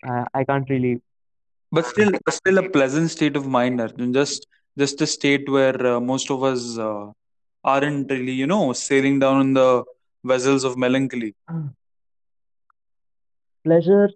Uh, 0.07 0.25
I 0.35 0.45
can't 0.45 0.69
really, 0.71 1.03
but 1.71 1.87
still 1.87 2.11
still 2.31 2.59
a 2.59 2.69
pleasant 2.69 3.11
state 3.11 3.37
of 3.37 3.47
mind 3.47 3.81
Arjun. 3.81 4.13
just 4.13 4.47
just 4.79 5.01
a 5.01 5.07
state 5.07 5.49
where 5.49 5.87
uh, 5.87 6.01
most 6.01 6.31
of 6.31 6.43
us 6.43 6.79
uh, 6.79 7.07
aren't 7.65 8.11
really 8.11 8.33
you 8.33 8.47
know 8.47 8.73
sailing 8.73 9.19
down 9.19 9.41
in 9.41 9.55
the 9.55 9.85
vessels 10.25 10.65
of 10.65 10.77
melancholy 10.77 11.35
pleasure 13.65 14.09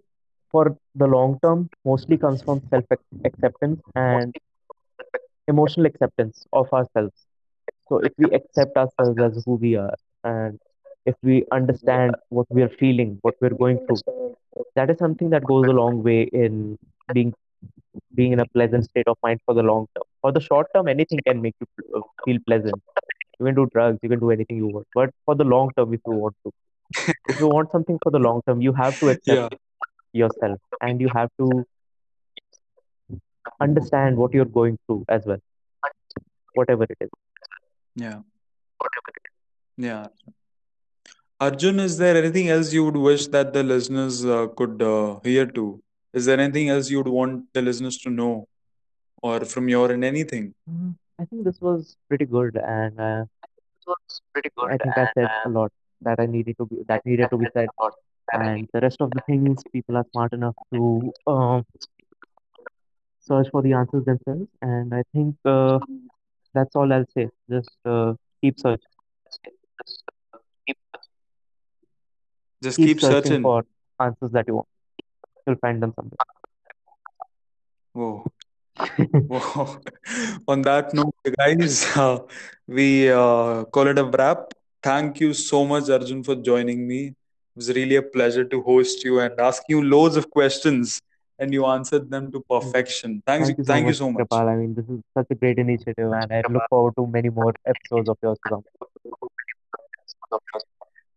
for 0.51 0.77
the 0.95 1.07
long 1.07 1.39
term 1.43 1.69
mostly 1.83 2.17
comes 2.17 2.41
from 2.41 2.61
self 2.69 2.85
acceptance 3.23 3.81
and 3.95 4.35
emotional 5.47 5.85
acceptance 5.85 6.45
of 6.53 6.71
ourselves. 6.73 7.25
So 7.87 7.99
if 7.99 8.13
we 8.17 8.31
accept 8.31 8.77
ourselves 8.77 9.19
as 9.19 9.43
who 9.45 9.55
we 9.55 9.75
are, 9.75 9.93
and 10.23 10.59
if 11.05 11.15
we 11.21 11.45
understand 11.51 12.15
what 12.29 12.47
we 12.49 12.63
are 12.63 12.69
feeling, 12.69 13.19
what 13.21 13.35
we're 13.39 13.57
going 13.63 13.79
through, 13.85 14.35
that 14.75 14.89
is 14.89 14.97
something 14.97 15.29
that 15.29 15.43
goes 15.43 15.67
a 15.67 15.71
long 15.71 16.03
way 16.03 16.23
in 16.23 16.77
being 17.13 17.33
being 18.13 18.31
in 18.31 18.39
a 18.39 18.47
pleasant 18.47 18.85
state 18.85 19.07
of 19.07 19.17
mind 19.23 19.39
for 19.45 19.53
the 19.53 19.63
long 19.63 19.87
term. 19.95 20.03
For 20.21 20.31
the 20.31 20.41
short 20.41 20.67
term, 20.73 20.87
anything 20.87 21.19
can 21.25 21.41
make 21.41 21.55
you 21.59 21.67
uh, 21.95 22.01
feel 22.25 22.37
pleasant. 22.47 22.81
You 23.39 23.45
can 23.45 23.55
do 23.55 23.67
drugs, 23.73 23.99
you 24.01 24.09
can 24.09 24.19
do 24.19 24.31
anything 24.31 24.57
you 24.57 24.67
want. 24.67 24.87
But 24.93 25.11
for 25.25 25.35
the 25.35 25.43
long 25.43 25.71
term, 25.77 25.93
if 25.93 25.99
you 26.07 26.13
want 26.13 26.35
to, 26.45 26.51
if 27.27 27.39
you 27.39 27.47
want 27.47 27.71
something 27.71 27.99
for 28.03 28.11
the 28.11 28.19
long 28.19 28.41
term, 28.47 28.61
you 28.61 28.73
have 28.73 28.99
to 28.99 29.09
accept 29.09 29.25
yeah 29.27 29.49
yourself 30.21 30.59
and 30.81 31.01
you 31.01 31.09
have 31.15 31.29
to 31.39 31.49
understand 33.61 34.17
what 34.17 34.33
you're 34.33 34.53
going 34.59 34.77
through 34.85 35.05
as 35.09 35.25
well, 35.25 35.41
whatever 36.53 36.83
it 36.83 36.97
is. 37.01 37.09
yeah. 37.95 38.19
Yeah. 39.77 40.07
Arjun 41.39 41.81
is 41.81 41.97
there 41.97 42.15
anything 42.15 42.49
else 42.49 42.71
you 42.73 42.85
would 42.85 42.95
wish 42.95 43.27
that 43.27 43.51
the 43.51 43.61
listeners 43.61 44.23
uh, 44.25 44.47
could 44.47 44.81
uh, 44.81 45.19
hear 45.23 45.45
to 45.45 45.81
is 46.13 46.25
there 46.25 46.39
anything 46.39 46.69
else 46.69 46.89
you 46.89 46.99
would 46.99 47.09
want 47.09 47.43
the 47.53 47.61
listeners 47.61 47.97
to 47.97 48.09
know 48.09 48.47
or 49.21 49.43
from 49.43 49.67
your 49.67 49.91
end 49.91 50.05
anything? 50.05 50.53
Mm, 50.69 50.95
I 51.19 51.25
think 51.25 51.43
this 51.43 51.59
was 51.59 51.97
pretty 52.07 52.25
good, 52.25 52.55
and 52.55 52.99
uh, 52.99 53.25
I 54.63 54.77
think 54.77 54.97
I 54.97 55.07
said 55.13 55.29
a 55.45 55.49
lot 55.49 55.73
that 56.01 56.19
I 56.19 56.25
needed 56.25 56.57
to 56.59 56.65
be 56.65 56.83
that 56.87 57.05
needed 57.05 57.29
to 57.31 57.37
be 57.37 57.47
said. 57.53 57.67
And 58.33 58.67
the 58.73 58.81
rest 58.81 59.01
of 59.01 59.11
the 59.11 59.21
things, 59.21 59.63
people 59.71 59.97
are 59.97 60.05
smart 60.11 60.33
enough 60.33 60.55
to 60.73 61.13
um, 61.27 61.65
search 63.21 63.47
for 63.51 63.61
the 63.61 63.73
answers 63.73 64.05
themselves. 64.05 64.47
And 64.61 64.93
I 64.93 65.03
think 65.13 65.35
uh, 65.45 65.79
that's 66.53 66.75
all 66.75 66.91
I'll 66.91 67.05
say. 67.13 67.29
Just 67.49 67.69
uh, 67.85 68.13
keep 68.41 68.59
searching, 68.59 68.87
just 72.63 72.77
keep 72.77 72.87
keep 72.87 73.01
searching 73.01 73.21
searching 73.21 73.41
for 73.41 73.65
answers 73.99 74.31
that 74.31 74.47
you 74.47 74.55
want. 74.55 74.67
You'll 75.45 75.57
find 75.57 75.81
them 75.81 75.93
someday. 75.95 76.17
whoa. 79.27 79.79
On 80.47 80.61
that 80.61 80.93
note, 80.93 81.15
guys, 81.37 81.85
uh, 81.95 82.19
we 82.67 83.09
uh, 83.09 83.63
call 83.65 83.87
it 83.87 83.97
a 83.97 84.03
wrap. 84.03 84.53
Thank 84.83 85.19
you 85.19 85.33
so 85.33 85.65
much, 85.65 85.89
Arjun, 85.89 86.23
for 86.23 86.35
joining 86.35 86.87
me. 86.87 87.15
It 87.55 87.59
was 87.59 87.69
really 87.75 87.95
a 87.95 88.01
pleasure 88.01 88.43
to 88.43 88.61
host 88.63 89.03
you 89.05 89.19
and 89.21 89.39
ask 89.39 89.63
you 89.69 89.81
loads 89.81 90.17
of 90.17 90.29
questions, 90.29 91.01
and 91.39 91.53
you 91.53 91.65
answered 91.65 92.09
them 92.11 92.31
to 92.33 92.41
perfection. 92.49 93.23
Thanks, 93.25 93.47
Thank 93.47 93.57
you 93.59 93.63
so 93.63 93.67
thank 93.73 93.83
you 93.83 93.87
much, 93.91 93.97
so 93.97 94.11
much. 94.11 94.27
Kripal. 94.27 94.47
I 94.49 94.55
mean, 94.57 94.75
this 94.75 94.85
is 94.89 94.99
such 95.17 95.27
a 95.29 95.35
great 95.35 95.57
initiative, 95.57 96.11
and 96.11 96.33
I 96.33 96.41
look 96.49 96.63
forward 96.69 96.95
to 96.97 97.07
many 97.07 97.29
more 97.29 97.53
episodes 97.65 98.09
of 98.09 98.17
yours. 98.21 98.37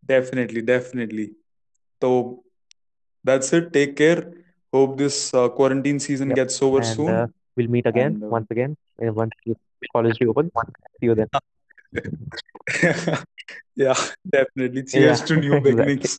Definitely, 0.07 0.63
definitely. 0.63 1.33
So 2.03 2.45
that's 3.25 3.53
it. 3.53 3.73
Take 3.73 3.97
care. 3.97 4.33
Hope 4.73 4.97
this 4.99 5.35
uh, 5.35 5.49
quarantine 5.49 5.99
season 5.99 6.29
Yep. 6.29 6.37
gets 6.37 6.63
over 6.63 6.79
And 6.79 6.87
uh, 6.87 6.95
soon. 6.95 7.35
we'll 7.57 7.69
meet 7.69 7.87
again, 7.87 8.15
And 8.15 8.25
uh, 8.25 8.29
once 8.29 8.47
again, 8.51 8.77
uh, 9.03 9.13
once 9.13 9.33
college 9.93 10.19
reopens. 10.21 10.53
See 11.01 11.07
you 11.07 11.15
then. 11.15 11.29
yeah, 13.77 13.95
definitely. 14.29 14.85
Yeah, 14.89 15.15
Cheers 15.17 15.23
to 15.23 15.37
new 15.37 15.61
beginnings. 15.61 16.19